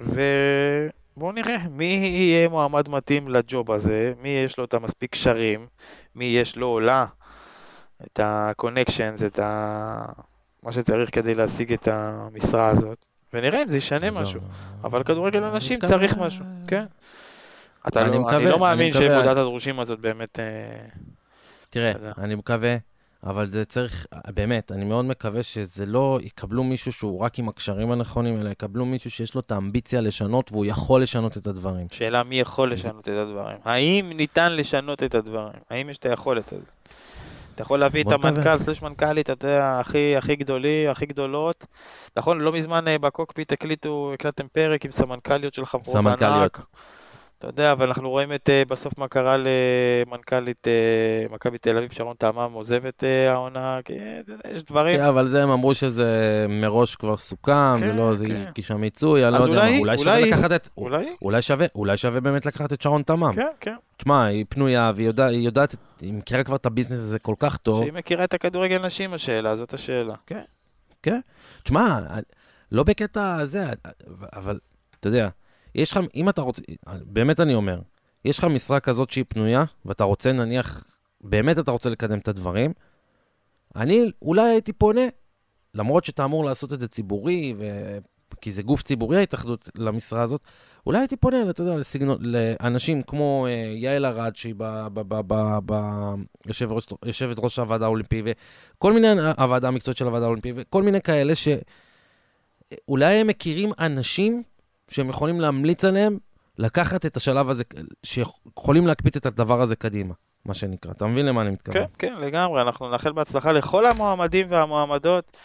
ובואו 0.00 1.32
נראה 1.32 1.56
מי 1.70 1.84
יהיה 1.84 2.48
מועמד 2.48 2.88
מתאים 2.88 3.28
לג'וב 3.28 3.70
הזה, 3.70 4.12
מי 4.22 4.28
יש 4.28 4.58
לו 4.58 4.64
את 4.64 4.74
המספיק 4.74 5.10
קשרים, 5.12 5.66
מי 6.14 6.24
יש 6.24 6.56
לו 6.56 6.66
או 6.66 6.80
לה 6.80 7.06
את 8.02 8.20
ה-connections, 8.20 9.26
את 9.26 9.38
ה... 9.38 10.04
מה 10.62 10.72
שצריך 10.72 11.14
כדי 11.14 11.34
להשיג 11.34 11.72
את 11.72 11.88
המשרה 11.88 12.68
הזאת, 12.68 13.04
ונראה 13.32 13.62
אם 13.62 13.68
זה 13.68 13.78
ישנה. 13.78 14.10
משהו. 14.10 14.40
אבל 14.84 15.02
כדורגל 15.02 15.40
מקווה- 15.40 15.88
צריך 15.88 16.18
משהו, 16.18 16.44
כן. 16.68 16.84
אתה 17.88 18.00
אני 18.02 18.10
לא, 18.10 18.20
מקווה, 18.20 18.36
אני 18.36 18.44
לא 18.44 18.58
מאמין. 18.58 18.92
שמודעת 18.92 19.36
הדרושים 19.36 19.80
הזאת 19.80 20.00
באמת... 20.00 20.38
אה, 20.38 20.86
תראה. 21.70 21.92
אני 22.18 22.34
מקווה, 22.34 22.76
אבל 23.26 23.46
זה 23.46 23.64
צריך, 23.64 24.06
באמת, 24.34 24.72
אני 24.72 24.84
מאוד 24.84 25.04
מקווה 25.04 25.42
שזה 25.42 25.86
לא 25.86 26.18
יקבלו 26.22 26.64
מישהו 26.64 26.92
שהוא 26.92 27.20
רק 27.20 27.38
עם 27.38 27.48
הקשרים 27.48 27.90
הנכונים, 27.90 28.40
אלא 28.40 28.50
יקבלו 28.50 28.84
מישהו 28.84 29.10
שיש 29.10 29.34
לו 29.34 29.40
את 29.40 29.52
האמביציה 29.52 30.00
לשנות 30.00 30.52
והוא 30.52 30.64
יכול 30.64 31.02
לשנות 31.02 31.36
את 31.36 31.46
הדברים. 31.46 31.86
שאלה 31.90 32.22
מי 32.22 32.40
יכול 32.40 32.72
לשנות 32.72 33.08
את 33.08 33.16
הדברים. 33.16 33.56
האם 33.64 34.12
ניתן 34.14 34.52
לשנות 34.52 35.02
את 35.02 35.14
הדברים? 35.14 35.52
האם 35.70 35.90
יש 35.90 35.98
את 35.98 36.06
היכולת 36.06 36.52
הזאת? 36.52 36.64
אתה 37.54 37.62
יכול 37.62 37.80
להביא 37.80 38.02
את. 38.02 38.12
המנכ"ל 38.12 38.58
סלש 38.58 38.82
מנכ"לית, 38.82 39.30
אתה 39.30 39.46
יודע, 39.46 39.78
הכי, 39.80 40.16
הכי 40.16 40.36
גדולים, 40.36 40.90
הכי 40.90 41.06
גדולות. 41.06 41.66
נכון, 42.16 42.40
לא 42.40 42.52
מזמן 42.52 42.88
אה, 42.88 42.98
בקוקפיט 42.98 43.52
הקליטו, 43.52 44.10
הקלטתם 44.14 44.46
פרק 44.52 44.84
עם 44.84 44.92
סמנכ"ליות 44.92 45.54
של 45.54 45.66
חברות 45.66 45.96
סמנכ"ליות. 45.96 46.58
אתה 47.44 47.62
יודע, 47.62 47.72
אבל 47.72 47.86
אנחנו 47.88 48.10
רואים 48.10 48.32
את, 48.32 48.50
אה, 48.50 48.62
בסוף 48.68 48.98
מה 48.98 49.08
קרה 49.08 49.36
למנכ"לית 49.36 50.68
אה, 50.68 50.72
מכבי 51.30 51.58
תל 51.58 51.76
אביב, 51.76 51.92
שרון 51.92 52.14
תעמם, 52.18 52.50
עוזבת 52.52 53.04
אה, 53.04 53.32
העונה, 53.32 53.78
כי 53.84 53.92
יש 54.54 54.62
דברים. 54.62 54.98
כן, 54.98 55.04
אבל 55.04 55.28
זה 55.28 55.42
הם 55.42 55.50
אמרו 55.50 55.74
שזה 55.74 56.06
מראש 56.48 56.96
כבר 56.96 57.16
סוכם, 57.16 57.76
זה 57.78 57.84
כן, 57.84 57.96
לא, 57.96 58.14
זה 58.14 58.26
כן. 58.26 58.44
כי 58.54 58.62
שם 58.62 58.80
מיצוי, 58.80 59.24
אני 59.24 59.32
לא 59.32 59.38
יודע 59.38 59.54
מה, 59.54 59.62
אולי- 59.68 59.78
אולי 59.78 59.98
שווה 59.98 60.16
אולי- 60.18 60.30
לקחת 60.30 60.52
את... 60.52 60.68
אולי? 60.78 61.16
אולי 61.22 61.42
שווה, 61.42 61.66
אולי 61.74 61.96
שווה 61.96 62.20
באמת 62.20 62.46
לקחת 62.46 62.72
את 62.72 62.82
שרון 62.82 63.02
תמם. 63.02 63.32
כן, 63.32 63.46
כן. 63.60 63.74
תשמע, 63.96 64.24
היא 64.24 64.44
פנויה, 64.48 64.92
והיא 64.94 65.06
יודע- 65.06 65.26
היא 65.26 65.46
יודעת, 65.46 65.74
היא 66.00 66.12
מכירה 66.14 66.44
כבר 66.44 66.56
את 66.56 66.66
הביזנס 66.66 66.98
הזה 66.98 67.18
כל 67.18 67.34
כך 67.38 67.56
טוב. 67.56 67.82
שהיא 67.82 67.92
מכירה 67.92 68.24
את 68.24 68.34
הכדורגל 68.34 68.86
נשים, 68.86 69.14
השאלה, 69.14 69.56
זאת 69.56 69.74
השאלה. 69.74 70.14
תשמע, 71.62 72.00
לא 72.72 72.82
בקטע 72.82 73.34
הזה, 73.36 73.64
אבל 74.36 74.58
אתה 75.00 75.08
יודע, 75.08 75.28
יש 75.74 75.92
לך, 75.92 76.00
אם 76.14 76.28
אתה 76.28 76.42
רוצה, 76.42 76.62
באמת 77.04 77.40
אני 77.40 77.54
אומר, 77.54 77.80
יש 78.24 78.38
לך 78.38 78.44
משרה 78.44 78.80
כזאת 78.80 79.10
שהיא 79.10 79.24
פנויה, 79.28 79.64
ואתה 79.84 80.04
רוצה 80.04 80.32
נניח 80.32 80.84
באמת 81.20 81.58
אתה 81.58 81.70
רוצה 81.70 81.90
לקדם 81.90 82.18
את 82.18 82.28
הדברים, 82.28 82.72
אני 83.76 84.10
אולי 84.22 84.50
הייתי 84.50 84.72
פונה, 84.72 85.00
למרות 85.74 86.04
שאתה 86.04 86.24
אמור 86.24 86.44
לעשות 86.44 86.72
את 86.72 86.80
זה 86.80 86.88
ציבורי, 86.88 87.54
ו... 87.58 87.98
כי 88.40 88.52
זה 88.52 88.62
גוף 88.62 88.82
ציבורי 88.82 89.16
ההתאחדות 89.16 89.70
למשרה 89.74 90.22
הזאת, 90.22 90.40
אולי 90.86 90.98
הייתי 90.98 91.16
פונה, 91.16 91.50
אתה 91.50 91.62
יודע, 91.62 91.76
לסגנון, 91.76 92.18
לאנשים 92.20 93.02
כמו 93.02 93.46
אה, 93.48 93.52
יעל 93.76 94.06
ארד, 94.06 94.36
שהיא 94.36 94.54
ב, 94.56 94.86
ב, 94.94 95.00
ב, 95.26 95.58
ב, 95.66 95.74
יושבת, 96.46 96.92
יושבת 97.04 97.36
ראש 97.38 97.58
הוועדה 97.58 97.84
האולימפי, 97.84 98.22
וכל 98.24 98.92
מיני, 98.92 99.08
הוועדה 99.38 99.68
המקצועית 99.68 99.96
של 99.96 100.06
הוועדה 100.06 100.24
האולימפי, 100.24 100.52
וכל 100.56 100.82
מיני 100.82 101.00
כאלה 101.00 101.32
שאולי 101.34 103.14
הם 103.14 103.26
מכירים 103.26 103.72
אנשים 103.78 104.42
שהם 104.88 105.08
יכולים 105.08 105.40
להמליץ 105.40 105.84
עליהם 105.84 106.18
לקחת 106.58 107.06
את 107.06 107.16
השלב 107.16 107.50
הזה, 107.50 107.64
שיכולים 108.02 108.86
להקפיץ 108.86 109.16
את 109.16 109.26
הדבר 109.26 109.62
הזה 109.62 109.76
קדימה, 109.76 110.14
מה 110.44 110.54
שנקרא. 110.54 110.92
אתה 110.92 111.06
מבין 111.06 111.26
למה 111.26 111.42
אני 111.42 111.50
מתכוון? 111.50 111.76
כן, 111.76 111.84
כן, 111.98 112.20
לגמרי. 112.20 112.62
אנחנו 112.62 112.90
נאחל 112.90 113.12
בהצלחה 113.12 113.52
לכל 113.52 113.86
המועמדים 113.86 114.46
והמועמדות. 114.50 115.36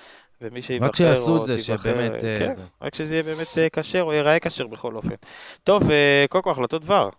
ומי 0.42 0.62
שיבחר 0.62 0.88
רק 0.88 0.96
שיעשו 0.96 1.38
את 1.38 1.44
זה, 1.44 1.58
שבאמת... 1.58 2.24
אה, 2.24 2.40
כן, 2.40 2.54
זה. 2.54 2.62
רק 2.82 2.96
שזה 2.96 3.16
יהיה 3.16 3.24
באמת 3.24 3.58
אה, 3.58 3.68
כשר, 3.70 4.02
או 4.02 4.14
ייראה 4.14 4.40
כשר 4.40 4.68
בכל 4.68 4.96
אופן. 4.96 5.16
טוב, 5.64 5.92
אה, 5.92 6.26
קודם 6.30 6.44
כל 6.44 6.52
החלטות 6.52 6.82
דבר. 6.82 7.10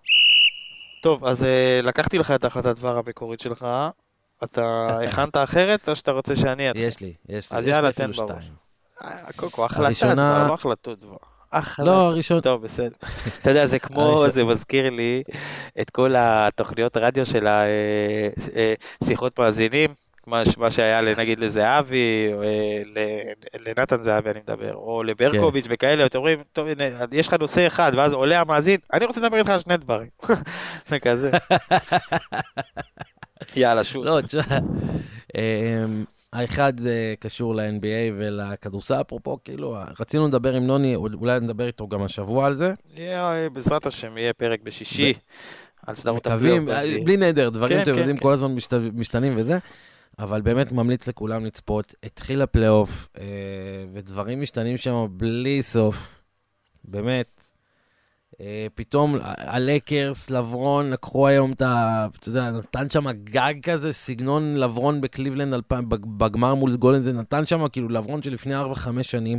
טוב, 1.03 1.25
אז 1.25 1.47
לקחתי 1.83 2.19
לך 2.19 2.31
את 2.31 2.45
החלטת 2.45 2.77
דבר 2.77 2.99
המקורית 2.99 3.41
שלך. 3.41 3.67
אתה 4.45 4.89
הכנת 5.09 5.37
אחרת, 5.37 5.89
או 5.89 5.97
שאתה 5.97 6.13
רוצה 6.13 6.37
שאני 6.37 6.71
אתן? 6.71 6.79
יש 6.79 7.01
לי, 7.01 7.15
יש 7.29 7.53
לי. 7.53 7.59
אז 7.59 7.67
יאללה, 7.67 7.93
תן 7.93 8.11
בראש. 8.11 8.51
קודם 9.37 9.53
כל, 9.53 9.65
החלטת 9.65 10.07
דבר, 10.07 10.49
לא 10.49 10.55
החלטות 10.55 11.01
דבר. 11.01 11.17
לא, 11.79 11.91
הראשון. 11.91 12.41
טוב, 12.41 12.63
בסדר. 12.63 12.97
אתה 13.43 13.51
יודע, 13.51 13.67
זה 13.67 13.79
כמו, 13.79 14.25
זה 14.29 14.45
מזכיר 14.45 14.91
לי 14.91 15.23
את 15.81 15.91
כל 15.91 16.15
התוכניות 16.19 16.97
הרדיו 16.97 17.27
של 17.27 17.47
השיחות 19.03 19.39
מאזינים. 19.39 19.95
מה 20.59 20.71
שהיה 20.71 21.01
נגיד 21.01 21.39
לזהבי, 21.41 22.33
אה, 22.43 22.83
לנתן 23.67 24.03
זהבי 24.03 24.31
אני 24.31 24.41
מדבר, 24.41 24.75
או 24.75 25.03
לברקוביץ' 25.03 25.67
כן. 25.67 25.71
וכאלה, 25.75 26.07
אתם 26.07 26.19
אומרים, 26.19 26.43
טוב, 26.53 26.67
הנה, 26.67 26.85
יש 27.13 27.29
לך 27.29 27.35
נושא 27.35 27.67
אחד, 27.67 27.93
ואז 27.97 28.13
עולה 28.13 28.41
המאזין, 28.41 28.81
אני 28.93 29.05
רוצה 29.05 29.21
לדבר 29.21 29.37
איתך 29.37 29.51
על 29.51 29.61
שני 29.61 29.77
דברים. 29.77 30.09
זה 30.89 30.99
כזה. 30.99 31.31
יאללה, 33.57 33.85
שוט. 33.85 34.07
לא, 34.07 34.21
תשמע, 34.21 34.43
אמ, 35.37 36.05
האחד 36.33 36.81
זה 36.81 37.15
קשור 37.21 37.55
ל-NBA 37.55 38.15
ולכדורסל, 38.19 39.01
אפרופו, 39.01 39.39
כאילו, 39.45 39.77
רצינו 40.01 40.29
לדבר 40.29 40.55
עם 40.55 40.67
נוני, 40.67 40.97
אולי 40.97 41.41
נדבר 41.41 41.67
איתו 41.67 41.89
גם 41.89 42.03
השבוע 42.03 42.47
על 42.47 42.55
זה. 42.55 42.75
בעזרת 43.53 43.87
השם, 43.87 44.19
יהיה 44.19 44.33
פרק 44.33 44.61
בשישי. 44.63 45.15
על 45.87 45.95
סדרות 45.95 46.27
הפלייאוף. 46.27 46.65
בלי 47.05 47.17
נדר, 47.17 47.49
דברים 47.49 47.77
כן, 47.77 47.83
אתם 47.83 47.99
יודעים, 47.99 48.17
כן, 48.17 48.23
כל 48.23 48.33
הזמן 48.33 48.55
משתנים 48.93 49.33
וזה. 49.37 49.59
אבל 50.19 50.41
באמת 50.41 50.73
ממליץ 50.73 51.09
לכולם 51.09 51.45
לצפות. 51.45 51.95
התחיל 52.03 52.43
הפלייאוף, 52.43 53.09
אה, 53.19 53.25
ודברים 53.93 54.41
משתנים 54.41 54.77
שם 54.77 55.07
בלי 55.11 55.63
סוף. 55.63 56.21
באמת. 56.85 57.40
אה, 58.41 58.67
פתאום 58.75 59.17
הלייקרס, 59.23 60.31
לברון, 60.31 60.91
לקחו 60.91 61.27
היום 61.27 61.53
את 61.53 61.61
ה... 61.61 62.07
אתה 62.21 62.29
יודע, 62.29 62.51
נתן 62.51 62.91
שם 62.91 63.11
גג 63.11 63.55
כזה, 63.63 63.93
סגנון 63.93 64.57
לברון 64.57 65.01
בקליבלנד 65.01 65.55
אלפיים, 65.55 65.89
בגמר 65.89 66.55
מול 66.55 66.77
גולדן, 66.77 67.01
זה 67.01 67.13
נתן 67.13 67.47
שם 67.47 67.69
כאילו 67.69 67.89
לברון 67.89 68.23
שלפני 68.23 68.55
4-5 68.57 69.03
שנים. 69.03 69.39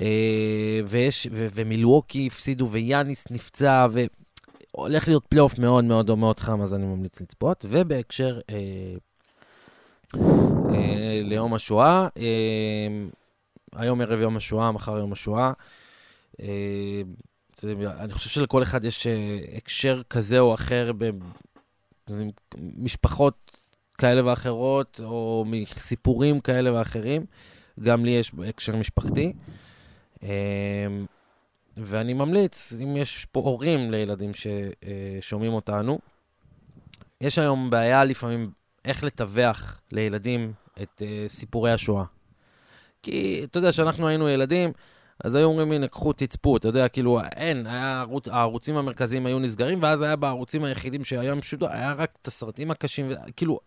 אה, 0.00 0.80
ויש, 0.88 1.28
ו, 1.32 1.46
ומילווקי 1.54 2.26
הפסידו, 2.26 2.68
ויאניס 2.70 3.24
נפצע, 3.30 3.86
והולך 3.90 5.08
להיות 5.08 5.26
פלייאוף 5.26 5.58
מאוד 5.58 5.84
מאוד 5.84 6.18
מאוד 6.18 6.40
חם, 6.40 6.62
אז 6.62 6.74
אני 6.74 6.86
ממליץ 6.86 7.20
לצפות. 7.20 7.64
ובהקשר 7.68 8.40
אה, 8.50 8.94
אה, 10.74 11.20
ליום 11.22 11.54
השואה. 11.54 12.08
אה, 12.16 13.06
היום 13.76 14.00
ערב 14.00 14.20
יום 14.20 14.36
השואה, 14.36 14.72
מחר 14.72 14.98
יום 14.98 15.12
השואה. 15.12 15.52
אה, 16.40 17.02
אני 17.64 18.12
חושב 18.12 18.30
שלכל 18.30 18.62
אחד 18.62 18.84
יש 18.84 19.06
הקשר 19.56 20.02
כזה 20.10 20.38
או 20.38 20.54
אחר 20.54 20.92
במשפחות 22.54 23.58
כאלה 23.98 24.26
ואחרות, 24.26 25.00
או 25.04 25.44
מסיפורים 25.46 26.40
כאלה 26.40 26.74
ואחרים. 26.74 27.26
גם 27.80 28.04
לי 28.04 28.10
יש 28.10 28.32
הקשר 28.48 28.76
משפחתי. 28.76 29.32
ואני 31.76 32.12
ממליץ, 32.12 32.72
אם 32.82 32.96
יש 32.96 33.26
פה 33.32 33.40
הורים 33.40 33.90
לילדים 33.90 34.32
ששומעים 34.34 35.52
אותנו, 35.52 35.98
יש 37.20 37.38
היום 37.38 37.70
בעיה 37.70 38.04
לפעמים 38.04 38.50
איך 38.84 39.04
לתווך 39.04 39.80
לילדים 39.92 40.52
את 40.82 41.02
uh, 41.02 41.28
סיפורי 41.28 41.72
השואה. 41.72 42.04
כי 43.02 43.40
אתה 43.44 43.58
יודע, 43.58 43.70
כשאנחנו 43.70 44.08
היינו 44.08 44.28
ילדים, 44.28 44.72
אז 45.22 45.34
היו 45.34 45.46
אומרים, 45.48 45.72
הנה, 45.72 45.88
קחו, 45.88 46.12
תצפו, 46.12 46.56
אתה 46.56 46.68
יודע, 46.68 46.88
כאילו, 46.88 47.20
אין, 47.36 47.66
היה 47.66 48.00
ערוץ, 48.00 48.28
הערוצים 48.28 48.76
המרכזיים 48.76 49.26
היו 49.26 49.38
נסגרים, 49.38 49.82
ואז 49.82 50.02
היה 50.02 50.16
בערוצים 50.16 50.64
היחידים 50.64 51.04
שהיה 51.04 51.40
פשוט, 51.40 51.62
היה 51.62 51.92
רק 51.92 52.10
את 52.22 52.26
הסרטים 52.26 52.70
הקשים, 52.70 53.12
כאילו, 53.36 53.60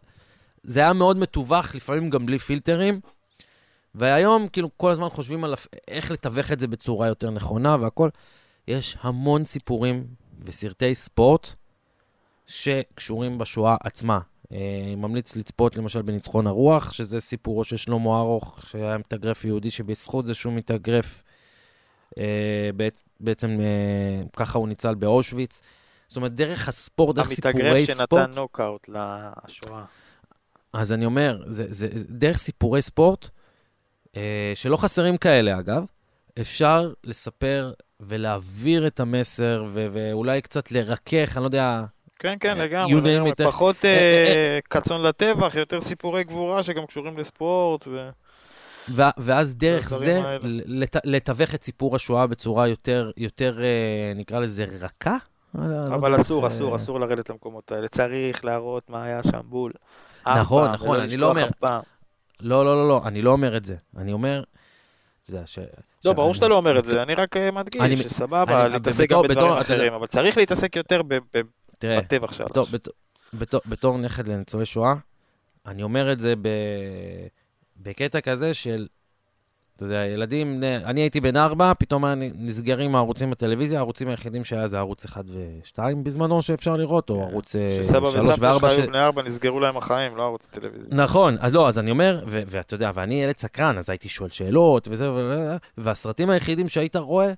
זה 0.63 0.79
היה 0.79 0.93
מאוד 0.93 1.17
מתווך, 1.17 1.75
לפעמים 1.75 2.09
גם 2.09 2.25
בלי 2.25 2.39
פילטרים. 2.39 2.99
והיום, 3.95 4.47
כאילו, 4.47 4.69
כל 4.77 4.91
הזמן 4.91 5.09
חושבים 5.09 5.43
על 5.43 5.53
איך 5.87 6.11
לתווך 6.11 6.51
את 6.51 6.59
זה 6.59 6.67
בצורה 6.67 7.07
יותר 7.07 7.31
נכונה 7.31 7.77
והכול. 7.81 8.09
יש 8.67 8.97
המון 9.01 9.45
סיפורים 9.45 10.07
וסרטי 10.39 10.95
ספורט 10.95 11.53
שקשורים 12.47 13.37
בשואה 13.37 13.75
עצמה. 13.83 14.19
אה, 14.51 14.93
ממליץ 14.97 15.35
לצפות 15.35 15.77
למשל 15.77 16.01
בניצחון 16.01 16.47
הרוח, 16.47 16.91
שזה 16.91 17.19
סיפורו 17.19 17.63
של 17.63 17.77
שלמה 17.77 18.17
ארוך, 18.17 18.59
שהיה 18.67 18.97
מתאגרף 18.97 19.45
יהודי 19.45 19.71
שבזכות 19.71 20.25
זה 20.25 20.33
שהוא 20.33 20.53
מתאגרף, 20.53 21.23
בעצם 23.19 23.57
אה, 23.59 24.23
ככה 24.35 24.57
הוא 24.57 24.67
ניצל 24.67 24.95
באושוויץ. 24.95 25.61
זאת 26.07 26.17
אומרת, 26.17 26.33
דרך 26.33 26.67
הספורט, 26.67 27.15
דרך 27.15 27.27
סיפורי 27.27 27.53
ספורט... 27.53 27.65
המתאגרף 27.65 27.97
שנתן 27.97 28.31
נוקאוט 28.35 28.89
לשואה. 28.89 29.83
אז 30.73 30.91
אני 30.91 31.05
אומר, 31.05 31.43
זה, 31.47 31.65
זה, 31.69 31.87
זה 31.93 32.05
דרך 32.09 32.37
סיפורי 32.37 32.81
ספורט, 32.81 33.29
שלא 34.55 34.77
חסרים 34.77 35.17
כאלה 35.17 35.59
אגב, 35.59 35.83
אפשר 36.41 36.93
לספר 37.03 37.73
ולהעביר 37.99 38.87
את 38.87 38.99
המסר, 38.99 39.65
ו- 39.73 39.87
ואולי 39.93 40.41
קצת 40.41 40.71
לרכך, 40.71 41.33
אני 41.35 41.41
לא 41.41 41.47
יודע, 41.47 41.83
כן, 42.19 42.35
כן, 42.39 42.57
לגמרי. 42.57 42.91
פחות 43.43 43.85
אה, 43.85 43.89
אה, 43.89 44.27
אה, 44.27 44.59
כצאן 44.69 45.01
לטבח, 45.01 45.55
יותר 45.55 45.81
סיפורי 45.81 46.23
גבורה 46.23 46.63
שגם 46.63 46.85
קשורים 46.85 47.17
לספורט. 47.17 47.87
ואז 48.93 49.55
דרך 49.55 49.89
זה 49.89 50.37
לתווך 51.03 51.55
את 51.55 51.63
סיפור 51.63 51.95
השואה 51.95 52.27
בצורה 52.27 52.67
יותר, 52.67 53.11
יותר 53.17 53.59
נקרא 54.15 54.39
לזה, 54.39 54.65
רכה? 54.81 55.17
לא 55.55 55.95
אבל 55.95 56.21
אסור, 56.21 56.47
אסור, 56.47 56.75
אסור 56.75 56.99
לרדת 56.99 57.29
למקומות 57.29 57.71
האלה. 57.71 57.87
צריך 57.87 58.45
להראות 58.45 58.89
מה 58.89 59.03
היה 59.03 59.23
שם 59.23 59.41
בול. 59.43 59.71
נכון, 60.27 60.71
נכון, 60.71 60.99
אני 60.99 61.17
לא 61.17 61.29
אומר... 61.29 61.47
לא, 62.41 62.65
לא, 62.65 62.65
לא, 62.65 62.87
לא, 62.87 63.01
אני 63.05 63.21
לא 63.21 63.31
אומר 63.31 63.57
את 63.57 63.65
זה. 63.65 63.75
אני 63.97 64.13
אומר... 64.13 64.43
לא, 66.05 66.13
ברור 66.13 66.33
שאתה 66.33 66.47
לא 66.47 66.55
אומר 66.55 66.79
את 66.79 66.85
זה, 66.85 67.03
אני 67.03 67.15
רק 67.15 67.37
מדגיש 67.37 67.99
שסבבה, 67.99 68.67
להתעסק 68.67 69.09
גם 69.09 69.21
בדברים 69.21 69.51
אחרים, 69.51 69.93
אבל 69.93 70.07
צריך 70.07 70.37
להתעסק 70.37 70.75
יותר 70.75 71.01
בטבח 71.83 72.33
שלוש. 72.33 72.73
בתור, 73.65 73.97
נכד 73.97 74.27
לניצולי 74.27 74.65
שואה, 74.65 74.93
אני 75.65 75.83
אומר 75.83 76.11
את 76.11 76.19
זה 76.19 76.33
בקטע 77.77 78.21
כזה 78.21 78.53
של, 78.53 78.87
אתה 79.75 79.85
יודע, 79.85 80.05
ילדים, 80.05 80.63
אני 80.85 81.01
הייתי 81.01 81.21
בן 81.21 81.37
ארבע, 81.37 81.73
פתאום 81.79 82.05
נסגרים 82.35 82.95
הערוצים 82.95 83.31
בטלוויזיה, 83.31 83.79
הערוצים 83.79 84.07
היחידים 84.07 84.43
שהיה 84.43 84.67
זה 84.67 84.77
ערוץ 84.77 85.05
אחד 85.05 85.23
ושתיים 85.27 86.03
בזמנו 86.03 86.41
שאפשר 86.41 86.75
לראות, 86.75 87.09
או 87.09 87.15
כן. 87.15 87.21
ערוץ 87.21 87.55
אה, 87.55 87.79
שלוש 87.83 87.89
וארבע. 87.89 88.09
שסבא 88.09 88.31
וסבתא 88.31 88.69
שלך 88.69 88.79
היו 88.79 88.87
בני 88.87 88.99
ארבע, 88.99 89.23
נסגרו 89.23 89.59
להם 89.59 89.77
החיים, 89.77 90.17
לא 90.17 90.23
ערוץ 90.23 90.47
טלוויזיה. 90.51 90.97
נכון, 90.97 91.37
אז 91.39 91.53
לא, 91.53 91.67
אז 91.67 91.79
אני 91.79 91.91
אומר, 91.91 92.23
ואתה 92.27 92.73
יודע, 92.73 92.91
ואני 92.93 93.23
ילד 93.23 93.37
סקרן, 93.37 93.77
אז 93.77 93.89
הייתי 93.89 94.09
שואל 94.09 94.29
שאלות, 94.29 94.87
וזה, 94.91 95.09
והסרטים 95.77 96.29
היחידים 96.29 96.69
שהיית 96.69 96.95
רואה, 96.95 97.33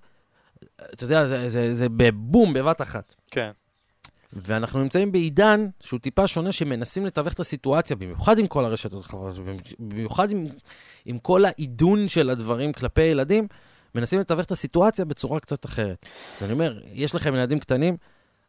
אתה 0.94 1.04
יודע, 1.04 1.28
זה, 1.28 1.50
זה, 1.50 1.74
זה 1.74 1.90
בבום, 1.90 2.54
בבת 2.54 2.82
אחת. 2.82 3.16
כן. 3.32 3.52
ואנחנו 4.34 4.80
נמצאים 4.80 5.12
בעידן 5.12 5.68
שהוא 5.80 6.00
טיפה 6.00 6.28
שונה, 6.28 6.52
שמנסים 6.52 7.06
לתווך 7.06 7.34
את 7.34 7.40
הסיטואציה, 7.40 7.96
במיוחד 7.96 8.40
עם 8.40 8.48
כל 8.48 8.66
הרשתות 8.66 9.06
החברות, 9.06 9.36
במיוחד 9.80 10.32
עם, 10.32 10.48
עם 11.06 11.20
כל 11.20 11.46
העידון 11.46 12.08
של 12.08 12.30
הדברים 12.30 12.74
כלפי 12.74 13.02
ילדים, 13.02 13.48
מנסים 13.96 14.20
לתווך 14.20 14.46
את 14.46 14.52
הסיטואציה 14.52 15.06
בצורה 15.06 15.40
קצת 15.40 15.66
אחרת. 15.66 16.06
אז 16.38 16.44
אני 16.44 16.54
אומר, 16.54 16.80
יש 16.94 17.16
לכם 17.16 17.36
ילדים 17.36 17.60
קטנים, 17.60 17.98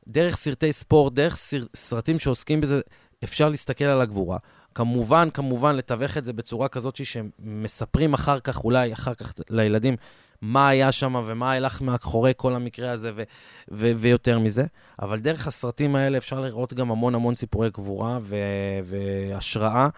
דרך 0.08 0.36
סרטי 0.36 0.72
ספורט, 0.72 1.12
דרך 1.12 1.36
סר, 1.36 1.60
סרטים 1.76 2.18
שעוסקים 2.18 2.60
בזה, 2.60 2.80
אפשר 3.24 3.48
להסתכל 3.48 3.84
על 3.84 4.00
הגבורה. 4.00 4.38
כמובן, 4.74 5.28
כמובן, 5.30 5.76
לתווך 5.76 6.18
את 6.18 6.24
זה 6.24 6.32
בצורה 6.32 6.68
כזאת 6.68 6.96
שמספרים 6.96 8.14
אחר 8.14 8.40
כך, 8.40 8.64
אולי 8.64 8.92
אחר 8.92 9.14
כך 9.14 9.32
לילדים, 9.50 9.96
מה 10.42 10.68
היה 10.68 10.92
שם 10.92 11.14
ומה 11.26 11.52
הלך 11.52 11.82
מאחורי 11.82 12.32
כל 12.36 12.54
המקרה 12.54 12.90
הזה 12.90 13.10
ו- 13.16 13.22
ו- 13.70 13.92
ויותר 13.96 14.38
מזה. 14.38 14.64
אבל 15.02 15.18
דרך 15.18 15.46
הסרטים 15.46 15.96
האלה 15.96 16.18
אפשר 16.18 16.40
לראות 16.40 16.74
גם 16.74 16.90
המון 16.90 17.14
המון 17.14 17.34
סיפורי 17.34 17.70
גבורה 17.70 18.18
ו- 18.22 18.36
והשראה, 18.84 19.88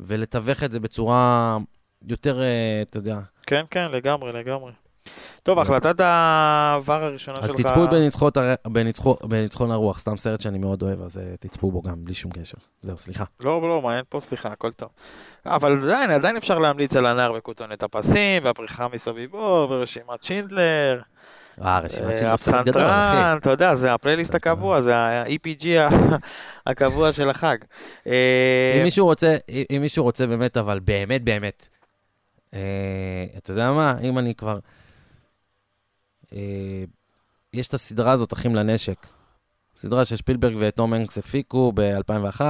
ולתווך 0.00 0.64
את 0.64 0.72
זה 0.72 0.80
בצורה 0.80 1.58
יותר, 2.06 2.42
אה, 2.42 2.82
אתה 2.82 2.98
יודע, 2.98 3.18
כן, 3.46 3.64
כן, 3.70 3.88
לגמרי, 3.92 4.32
לגמרי. 4.32 4.72
טוב, 5.42 5.58
החלטת 5.58 6.00
העבר 6.00 7.04
הראשונה 7.04 7.38
אז 7.38 7.50
שלך... 7.50 7.60
תצפו 7.60 7.88
בניצחון, 7.88 8.30
הר... 8.36 8.54
בניצחון, 9.28 9.70
הרוח, 9.70 9.98
סתם 9.98 10.16
סרט 10.16 10.40
שאני 10.40 10.58
מאוד 10.58 10.82
אוהב, 10.82 11.02
אז 11.02 11.16
uh, 11.16 11.20
תצפו 11.40 11.70
בו 11.70 11.82
גם, 11.82 12.04
בלי 12.04 12.14
שום 12.14 12.32
קשר. 12.32 12.56
זהו, 12.82 12.98
סליחה. 12.98 13.24
לא, 13.40 13.62
לא, 13.62 13.82
מה, 13.82 13.96
אין 13.96 14.04
פה 14.08 14.20
סליחה, 14.20 14.48
הכל 14.48 14.72
טוב. 14.72 14.88
אבל 15.46 15.82
עדיין, 15.82 16.10
עדיין 16.10 16.36
אפשר 16.36 16.58
להמליץ 16.58 16.96
על 16.96 17.06
הנער 17.06 17.32
בכותונת 17.32 17.82
הפסים, 17.82 18.44
והפריחה 18.44 18.86
מסביבו, 18.94 19.66
ורשימת 19.70 20.22
שינדלר. 20.22 21.00
אה, 21.62 21.80
רשימת 21.80 22.06
אה, 22.06 22.16
גדול, 22.16 22.26
הפסנתרן. 22.26 23.36
אתה 23.40 23.50
יודע, 23.50 23.74
זה 23.74 23.94
הפלייליסט. 23.94 24.34
הקבוע, 24.34 24.80
זה 24.80 24.96
ה-EPG 24.96 25.66
הקבוע 26.66 27.12
של 27.12 27.30
החג. 27.30 27.56
אה, 28.06 28.74
אם 28.78 28.82
מישהו 28.82 29.06
רוצה, 29.06 29.36
אם 29.70 29.80
מישהו 29.80 30.04
רוצה 30.04 30.26
באמת, 30.26 30.56
אבל 30.56 30.78
באמת, 30.78 31.24
באמת, 31.24 31.68
אה, 32.54 32.60
אתה 33.38 33.50
יודע 33.50 33.70
מה, 33.72 33.94
אם 34.02 34.18
אני 34.18 34.34
כבר... 34.34 34.58
אה, 36.32 36.84
יש 37.52 37.68
את 37.68 37.74
הסדרה 37.74 38.12
הזאת, 38.12 38.32
אחים 38.32 38.54
לנשק. 38.54 39.06
סדרה 39.76 40.04
ששפילברג 40.04 40.56
וטום 40.60 40.92
הנקס 40.92 41.18
הפיקו 41.18 41.72
ב-2001, 41.74 42.40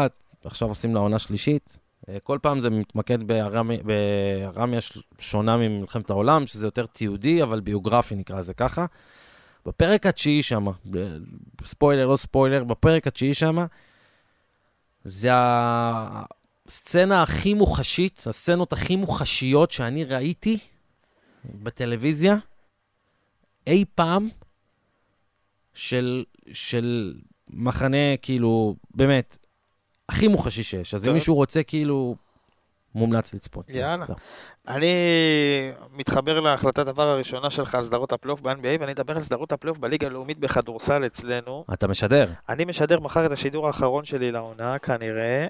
עכשיו 0.45 0.69
עושים 0.69 0.95
לה 0.95 1.01
עונה 1.01 1.19
שלישית. 1.19 1.77
אה, 2.09 2.17
כל 2.23 2.39
פעם 2.43 2.61
זה 2.61 2.71
מתמקד 2.71 3.23
בארמי- 3.23 3.83
בארמיה 3.83 4.81
שונה 5.19 5.57
ממלחמת 5.57 6.11
העולם, 6.11 6.47
שזה 6.47 6.67
יותר 6.67 6.87
תיעודי, 6.87 7.43
אבל 7.43 7.61
ביוגרפי 7.61 8.15
נקרא 8.15 8.39
לזה 8.39 8.55
ככה. 8.55 8.87
בפרק 9.67 10.07
התשיעי 10.07 10.43
שם, 10.43 10.67
ב- 10.91 11.17
ספוילר, 11.65 12.07
לא 12.07 12.17
ספוילר, 12.17 12.65
בפרק 12.65 13.07
התשיעי 13.07 13.35
שם, 13.35 13.57
זה 15.05 15.31
הסצנה 16.67 17.23
הכי 17.23 17.55
מוחשית, 17.55 18.25
הסצנות 18.27 18.73
הכי 18.73 18.97
מוחשיות 18.97 19.71
שאני 19.71 20.05
ראיתי 20.05 20.59
בטלוויזיה 21.45 22.37
אי 23.71 23.85
פעם 23.95 24.29
של, 25.75 26.25
של 26.53 27.15
מחנה, 27.51 28.17
כאילו, 28.23 28.75
באמת, 28.95 29.39
הכי 30.09 30.29
מוחשי 30.29 30.63
שיש. 30.63 30.95
אז 30.95 31.05
אם 31.05 31.09
טוב. 31.09 31.15
מישהו 31.15 31.35
רוצה, 31.35 31.63
כאילו, 31.63 32.17
מומלץ 32.95 33.35
לצפות. 33.35 33.71
יאללה. 33.71 34.05
זהו. 34.05 34.17
אני 34.69 34.93
מתחבר 35.93 36.41
להמלצת 36.41 36.89
עבר 36.89 37.09
הראשונה 37.09 37.51
שלך 37.51 37.75
על 37.75 37.83
סדרות 37.83 38.13
הפלייאוף 38.13 38.41
ב-NBA, 38.41 38.81
ואני 38.81 38.93
אדבר 38.93 39.17
על 39.17 39.23
סדרות 39.23 39.53
הפלייאוף 39.53 39.79
בליגה 39.79 40.07
הלאומית 40.07 40.39
בכדורסל 40.39 41.07
אצלנו. 41.07 41.65
אתה 41.73 41.89
משדר. 41.89 42.33
אני 42.49 42.65
משדר 42.65 43.01
מחר 43.01 43.27
את 43.27 43.33
השידור 43.33 43.67
האחרון 43.67 44.05
שלי 44.05 44.33
לעונה, 44.33 44.79
כנראה. 44.79 45.47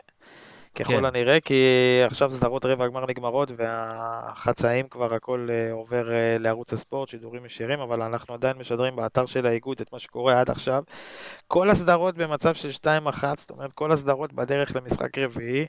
ככל 0.75 0.97
כן. 0.97 1.05
הנראה, 1.05 1.41
כי 1.41 1.65
עכשיו 2.07 2.31
סדרות 2.31 2.65
רבע 2.65 2.85
הגמר 2.85 3.07
נגמרות 3.07 3.53
והחצאים 3.57 4.89
כבר 4.89 5.15
הכל 5.15 5.49
אה, 5.51 5.73
עובר 5.73 6.13
אה, 6.13 6.37
לערוץ 6.41 6.73
הספורט, 6.73 7.09
שידורים 7.09 7.47
ישירים, 7.47 7.81
אבל 7.81 8.03
אנחנו 8.03 8.35
עדיין 8.35 8.59
משדרים 8.59 8.97
באתר 8.97 9.27
של 9.27 9.47
האיגוד 9.47 9.81
את 9.81 9.93
מה 9.93 9.99
שקורה 9.99 10.41
עד 10.41 10.51
עכשיו. 10.51 10.83
כל 11.49 11.71
הסדרות 11.71 12.15
במצב 12.15 12.55
של 12.55 12.71
2-1, 12.71 13.25
זאת 13.39 13.51
אומרת 13.51 13.73
כל 13.73 13.93
הסדרות 13.93 14.33
בדרך 14.33 14.77
למשחק 14.77 15.19
רביעי. 15.19 15.67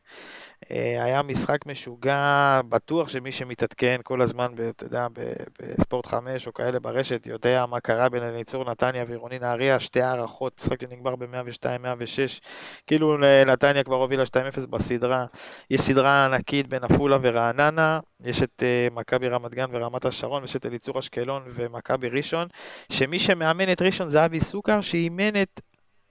אה, 0.71 1.03
היה 1.03 1.21
משחק 1.21 1.65
משוגע, 1.65 2.61
בטוח 2.69 3.09
שמי 3.09 3.31
שמתעדכן 3.31 3.99
כל 4.03 4.21
הזמן, 4.21 4.51
אתה 4.69 4.85
יודע, 4.85 5.07
בספורט 5.59 6.05
5 6.05 6.47
או 6.47 6.53
כאלה 6.53 6.79
ברשת, 6.79 7.27
יודע 7.27 7.65
מה 7.65 7.79
קרה 7.79 8.09
בין 8.09 8.23
אליצור 8.23 8.71
נתניה 8.71 9.03
ועירוני 9.07 9.39
נהריה, 9.39 9.79
שתי 9.79 10.01
הערכות, 10.01 10.53
משחק 10.59 10.81
שנגמר 10.81 11.15
ב-102-106, 11.15 12.39
כאילו 12.87 13.17
נתניה 13.45 13.83
כבר 13.83 13.95
הובילה 13.95 14.23
2-0 14.23 14.67
בסדרה. 14.69 15.25
יש 15.69 15.81
סדרה 15.81 16.25
ענקית 16.25 16.67
בין 16.67 16.83
עפולה 16.83 17.17
ורעננה, 17.21 17.99
יש 18.23 18.43
את 18.43 18.63
אה, 18.63 18.87
מכבי 18.91 19.27
רמת 19.27 19.51
גן 19.51 19.69
ורמת 19.71 20.05
השרון, 20.05 20.41
ויש 20.41 20.55
את 20.55 20.65
אליצור 20.65 20.99
אשקלון 20.99 21.43
ומכבי 21.47 22.09
ראשון, 22.09 22.47
שמי 22.91 23.19
שמאמן 23.19 23.71
את 23.71 23.81
ראשון 23.81 24.09
זה 24.09 24.25
אבי 24.25 24.39
סוכר, 24.39 24.81
שאימן 24.81 25.41
את, 25.41 25.61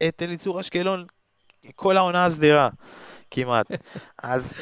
את 0.08 0.22
אליצור 0.22 0.60
אשקלון 0.60 1.04
כל 1.74 1.96
העונה 1.96 2.24
הסדירה. 2.24 2.68
כמעט. 3.30 3.66
אז, 4.22 4.52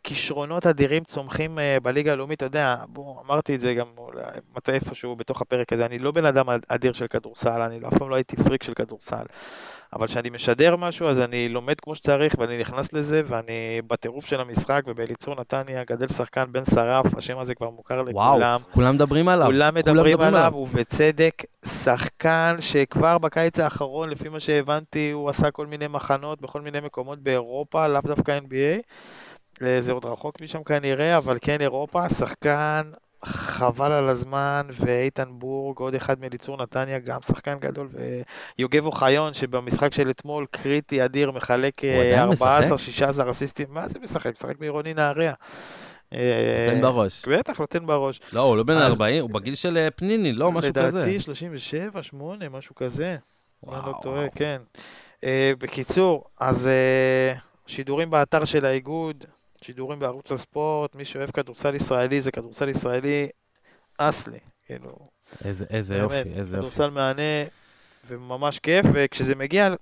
וכישרונות 0.00 0.66
אדירים 0.66 1.04
צומחים 1.04 1.58
אה, 1.58 1.76
בליגה 1.82 2.12
הלאומית, 2.12 2.36
אתה 2.38 2.46
יודע, 2.46 2.76
בוא, 2.88 3.22
אמרתי 3.26 3.54
את 3.54 3.60
זה 3.60 3.74
גם 3.74 3.86
אולי 3.98 4.20
מתי 4.56 4.72
איפשהו 4.72 5.16
בתוך 5.16 5.42
הפרק 5.42 5.72
הזה, 5.72 5.86
אני 5.86 5.98
לא 5.98 6.10
בן 6.10 6.24
אדם 6.26 6.46
אדיר 6.68 6.92
של 6.92 7.06
כדורסל, 7.06 7.60
אני 7.60 7.80
לא- 7.80 7.88
אף 7.88 7.98
פעם 7.98 8.10
לא 8.10 8.14
הייתי 8.14 8.36
פריק 8.36 8.62
של 8.62 8.74
כדורסל. 8.74 9.24
אבל 9.92 10.06
כשאני 10.06 10.30
משדר 10.30 10.76
משהו, 10.76 11.08
אז 11.08 11.20
אני 11.20 11.48
לומד 11.48 11.80
כמו 11.80 11.94
שצריך, 11.94 12.34
ואני 12.38 12.60
נכנס 12.60 12.92
לזה, 12.92 13.22
ואני 13.26 13.82
בטירוף 13.86 14.26
של 14.26 14.40
המשחק, 14.40 14.82
ובאליצור 14.86 15.40
נתניה 15.40 15.84
גדל 15.84 16.08
שחקן 16.08 16.44
בן 16.52 16.64
שרף, 16.64 17.14
השם 17.16 17.38
הזה 17.38 17.54
כבר 17.54 17.70
מוכר 17.70 18.02
וואו, 18.12 18.32
לכולם. 18.32 18.60
כולם 18.70 18.94
מדברים 18.94 19.28
עליו. 19.28 19.46
כולם 19.46 19.74
מדברים 19.74 20.20
עליו, 20.20 20.52
ובצדק, 20.56 21.42
שחקן 21.64 22.56
שכבר 22.60 23.18
בקיץ 23.18 23.58
האחרון, 23.58 24.10
לפי 24.10 24.28
מה 24.28 24.40
שהבנתי, 24.40 25.10
הוא 25.10 25.30
עשה 25.30 25.50
כל 25.50 25.66
מיני 25.66 25.86
מחנות 25.88 26.40
בכל 26.40 26.60
מיני 26.60 26.80
מקומות 26.80 27.18
באירופה, 27.18 27.88
לאו 27.88 28.00
דווקא 28.00 28.38
NBA. 28.38 28.82
אה, 29.62 29.80
זה 29.80 29.92
עוד 29.92 30.04
רחוק 30.04 30.40
משם 30.42 30.62
כנראה, 30.62 31.16
אבל 31.16 31.38
כן 31.40 31.60
אירופה, 31.60 32.08
שחקן 32.08 32.90
חבל 33.24 33.92
על 33.92 34.08
הזמן, 34.08 34.66
ואיתן 34.80 35.28
בורג, 35.30 35.78
עוד 35.78 35.94
אחד 35.94 36.20
מאליצור 36.20 36.56
נתניה, 36.62 36.98
גם 36.98 37.18
שחקן 37.22 37.58
גדול, 37.58 37.88
ויוגב 38.58 38.84
אוחיון, 38.86 39.34
שבמשחק 39.34 39.92
של 39.92 40.10
אתמול, 40.10 40.46
קריטי, 40.50 41.04
אדיר, 41.04 41.30
מחלק 41.30 41.78
הוא 41.82 41.88
אה, 41.90 42.12
עדיין 42.14 42.28
משחק? 42.28 42.62
14-16 43.26 43.30
אסיסטים, 43.30 43.66
מה 43.70 43.88
זה 43.88 43.98
משחק? 44.02 44.32
משחק 44.34 44.58
בעירוני 44.58 44.94
נהריה. 44.94 45.32
אה, 46.12 46.66
נותן 46.68 46.82
בראש. 46.82 47.24
בטח, 47.28 47.58
נותן 47.60 47.86
בראש. 47.86 48.20
לא, 48.32 48.40
הוא 48.40 48.56
לא 48.56 48.62
בן 48.62 48.76
אז- 48.76 48.92
40, 48.92 49.22
הוא 49.22 49.30
בגיל 49.30 49.54
של 49.54 49.88
פניני, 49.96 50.32
לא, 50.32 50.52
משהו 50.52 50.72
כזה. 50.74 50.98
לדעתי 50.98 51.20
37, 51.20 52.02
8, 52.02 52.48
משהו 52.48 52.74
כזה. 52.74 53.16
אם 53.68 53.74
אני 53.74 53.82
לא 53.86 53.92
טועה. 54.02 54.26
כן. 54.34 54.60
בקיצור, 55.58 56.24
אז 56.40 56.68
שידורים 57.66 58.10
באתר 58.10 58.44
של 58.44 58.64
האיגוד, 58.64 59.24
שידורים 59.64 59.98
בערוץ 59.98 60.32
הספורט, 60.32 60.94
מי 60.94 61.04
שאוהב 61.04 61.30
כדורסל 61.30 61.74
ישראלי 61.74 62.20
זה 62.20 62.30
כדורסל 62.32 62.68
ישראלי 62.68 63.28
אסלי, 63.98 64.38
כאילו, 64.66 65.08
איזה 65.44 65.64
איזה 65.70 65.94
באמת, 65.94 66.26
יופי, 66.26 66.38
איזה 66.38 66.56
יופי. 66.56 66.56
כדורסל 66.56 66.90
מהנה 66.90 67.44
וממש 68.06 68.58
כיף, 68.58 68.86
וכשזה 68.92 69.34
מגיע 69.34 69.74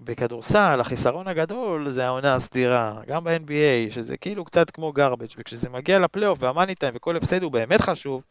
בכדורסל, 0.00 0.80
החיסרון 0.80 1.28
הגדול 1.28 1.88
זה 1.88 2.06
העונה 2.06 2.34
הסדירה, 2.34 3.00
גם 3.06 3.24
ב-NBA, 3.24 3.90
שזה 3.90 4.16
כאילו 4.16 4.44
קצת 4.44 4.70
כמו 4.70 4.92
garbage, 4.98 5.34
וכשזה 5.38 5.68
מגיע 5.68 5.98
לפלייאוף 5.98 6.38
והמאני 6.42 6.74
טיים 6.74 6.92
וכל 6.96 7.16
הפסד 7.16 7.42
הוא 7.42 7.52
באמת 7.52 7.80
חשוב, 7.80 8.22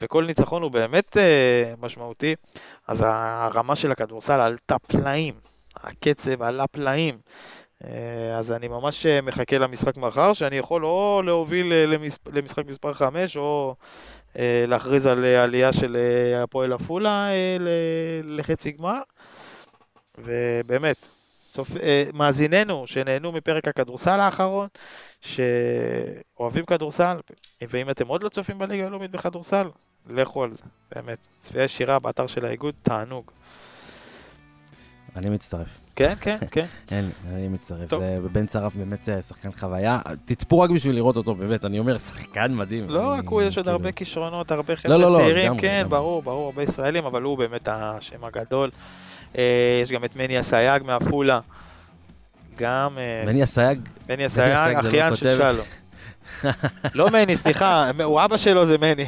וכל 0.00 0.24
ניצחון 0.26 0.62
הוא 0.62 0.70
באמת 0.70 1.16
אה, 1.16 1.74
משמעותי, 1.78 2.34
אז 2.88 3.04
הרמה 3.06 3.76
של 3.76 3.92
הכדורסל 3.92 4.40
עלתה 4.40 4.78
פלאים, 4.78 5.34
הקצב 5.76 6.42
עלה 6.42 6.66
פלאים. 6.66 7.18
אה, 7.84 8.38
אז 8.38 8.52
אני 8.52 8.68
ממש 8.68 9.06
אה, 9.06 9.20
מחכה 9.20 9.58
למשחק 9.58 9.96
מחר, 9.96 10.32
שאני 10.32 10.56
יכול 10.56 10.84
או 10.84 11.22
להוביל 11.24 11.72
אה. 11.72 11.86
למשחק 12.32 12.66
מספר 12.66 12.94
5, 12.94 13.36
או 13.36 13.74
להכריז 14.68 15.06
על 15.06 15.24
עלייה 15.24 15.72
של 15.72 15.96
הפועל 16.42 16.72
עפולה 16.72 17.28
לחצי 18.24 18.70
גמר. 18.72 19.00
ובאמת, 20.18 20.96
צופ... 21.50 21.70
מאזיננו 22.14 22.86
שנהנו 22.86 23.32
מפרק 23.32 23.68
הכדורסל 23.68 24.20
האחרון, 24.20 24.68
שאוהבים 25.20 26.64
כדורסל, 26.64 27.16
ואם 27.68 27.90
אתם 27.90 28.06
עוד 28.06 28.22
לא 28.22 28.28
צופים 28.28 28.58
בליגה 28.58 28.86
הלאומית 28.86 29.10
בכדורסל, 29.10 29.68
לכו 30.10 30.42
על 30.42 30.52
זה, 30.52 30.62
באמת. 30.94 31.18
צפייה 31.40 31.64
ישירה 31.64 31.98
באתר 31.98 32.26
של 32.26 32.44
האיגוד, 32.44 32.74
תענוג. 32.82 33.30
אני 35.16 35.30
מצטרף. 35.30 35.80
כן, 35.96 36.14
כן, 36.20 36.36
כן. 36.50 36.66
אין, 36.92 37.10
אני 37.34 37.48
מצטרף. 37.48 37.90
טוב. 37.90 38.00
זה 38.02 38.28
בן 38.32 38.46
צרף 38.46 38.76
באמת 38.76 39.08
אה, 39.08 39.22
שחקן 39.22 39.52
חוויה. 39.52 40.00
תצפו 40.24 40.60
רק 40.60 40.70
בשביל 40.70 40.94
לראות 40.94 41.16
אותו, 41.16 41.34
באמת, 41.34 41.64
אני 41.64 41.78
אומר, 41.78 41.98
שחקן 42.08 42.54
מדהים. 42.54 42.84
לא 42.88 43.06
רק 43.06 43.28
הוא, 43.28 43.42
יש 43.42 43.56
עוד 43.56 43.66
כאילו- 43.66 43.76
הרבה 43.76 43.92
כישרונות, 43.92 44.50
הרבה 44.50 44.72
לא, 44.72 44.78
חבר'ה 44.78 44.96
לא, 44.98 45.10
לא, 45.10 45.16
צעירים, 45.16 45.44
לגמרי, 45.44 45.60
כן. 45.60 45.86
ברור, 45.88 46.22
ברור, 46.22 46.46
הרבה 46.46 46.62
ישראלים, 46.62 47.04
אבל 47.04 47.22
הוא 47.22 47.38
באמת 47.38 47.68
השם 47.72 48.24
הגדול. 48.24 48.70
אה, 49.38 49.80
יש 49.82 49.92
גם 49.92 50.04
את 50.04 50.16
מני 50.16 50.40
אסייג 50.40 50.82
מעפולה. 50.82 51.40
גם... 52.58 52.98
אה, 52.98 53.24
מני 53.26 53.44
אסייג, 53.44 53.78
מני 54.08 54.26
אסייג 54.26 54.74
לא 54.74 54.80
אחיין 54.80 55.14
של. 55.14 55.36
שלום. 55.36 55.66
לא 56.94 57.10
מני, 57.10 57.36
סליחה, 57.36 57.90
הוא 58.04 58.24
אבא 58.24 58.36
שלו 58.36 58.66
זה 58.66 58.78
מני. 58.78 59.06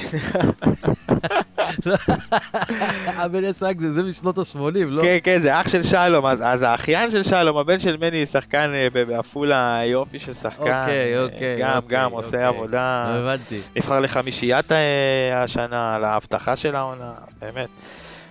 הבן 3.17 3.45
יסק 3.45 3.75
זה, 3.79 3.93
זה 3.93 4.03
משנות 4.03 4.39
ה-80, 4.39 4.59
לא? 4.87 5.03
כן, 5.03 5.19
כן, 5.23 5.39
זה 5.39 5.61
אח 5.61 5.69
של 5.69 5.83
שלום, 5.83 6.27
אז, 6.27 6.43
אז 6.45 6.63
האחיין 6.63 7.11
של 7.11 7.23
שלום, 7.23 7.57
הבן 7.57 7.79
של 7.79 7.97
מני, 7.97 8.27
שחקן 8.27 8.73
אה, 8.75 9.05
בעפולה, 9.05 9.81
יופי 9.85 10.19
של 10.19 10.33
שחקן. 10.33 10.63
אוקיי, 10.63 11.15
אה, 11.15 11.23
אוקיי, 11.23 11.57
גם, 11.61 11.77
אוקיי, 11.77 11.99
גם 11.99 12.13
עושה 12.13 12.27
אוקיי. 12.27 12.45
עבודה. 12.45 13.13
לא 13.15 13.19
הבנתי. 13.19 13.61
נבחר 13.77 14.01
לחמישיית 14.01 14.73
אה, 14.73 15.43
השנה, 15.43 15.95
על 15.95 16.05
ההבטחה 16.05 16.57
של 16.57 16.77
העונה, 16.77 17.13
באמת. 17.39 17.69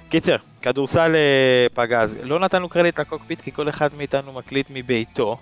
קיצר, 0.09 0.36
כדורסל 0.61 1.15
פגז. 1.73 2.17
לא 2.23 2.39
נתנו 2.39 2.69
קרדיט 2.69 2.99
לקוקפיט 2.99 3.41
כי 3.41 3.51
כל 3.51 3.69
אחד 3.69 3.89
מאיתנו 3.97 4.33
מקליט 4.33 4.67
מביתו. 4.69 5.38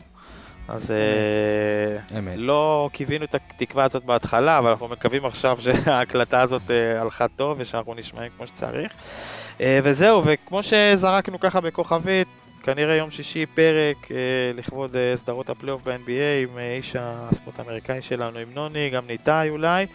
אז 0.68 0.91
אה, 0.91 2.18
אמת. 2.20 2.34
לא 2.38 2.89
קיווינו 2.93 3.26
את 3.26 3.36
התקווה 3.36 3.84
הזאת 3.84 4.05
בהתחלה, 4.05 4.57
אבל 4.57 4.70
אנחנו 4.70 4.88
מקווים 4.88 5.26
עכשיו 5.26 5.57
שההקלטה 5.61 6.41
הזאת 6.41 6.72
אה, 6.72 7.01
הלכה 7.01 7.28
טוב 7.28 7.57
ושאנחנו 7.59 7.93
נשמעים 7.93 8.32
כמו 8.38 8.47
שצריך. 8.47 8.91
אה, 9.61 9.80
וזהו, 9.84 10.22
וכמו 10.26 10.64
שזרקנו 10.64 11.39
ככה 11.39 11.61
בכוכבית, 11.61 12.28
כנראה 12.64 12.95
יום 12.95 13.11
שישי 13.11 13.45
פרק 13.45 14.07
לכבוד 14.53 14.95
סדרות 15.16 15.49
הפלייאוף 15.49 15.82
ב-NBA 15.84 16.43
עם 16.43 16.57
איש 16.57 16.95
הספורט 16.99 17.59
האמריקאי 17.59 18.01
שלנו, 18.01 18.39
עם 18.39 18.53
נוני, 18.53 18.89
גם 18.89 19.07
ניתאי 19.07 19.49
אולי. 19.49 19.86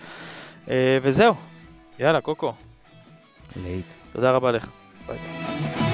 וזהו, 1.03 1.35
יאללה, 1.99 2.21
קוקו, 2.21 2.53
להיט. 3.57 3.95
תודה 4.13 4.31
רבה 4.31 4.53
לך. 4.53 4.69
ביי. 5.07 5.88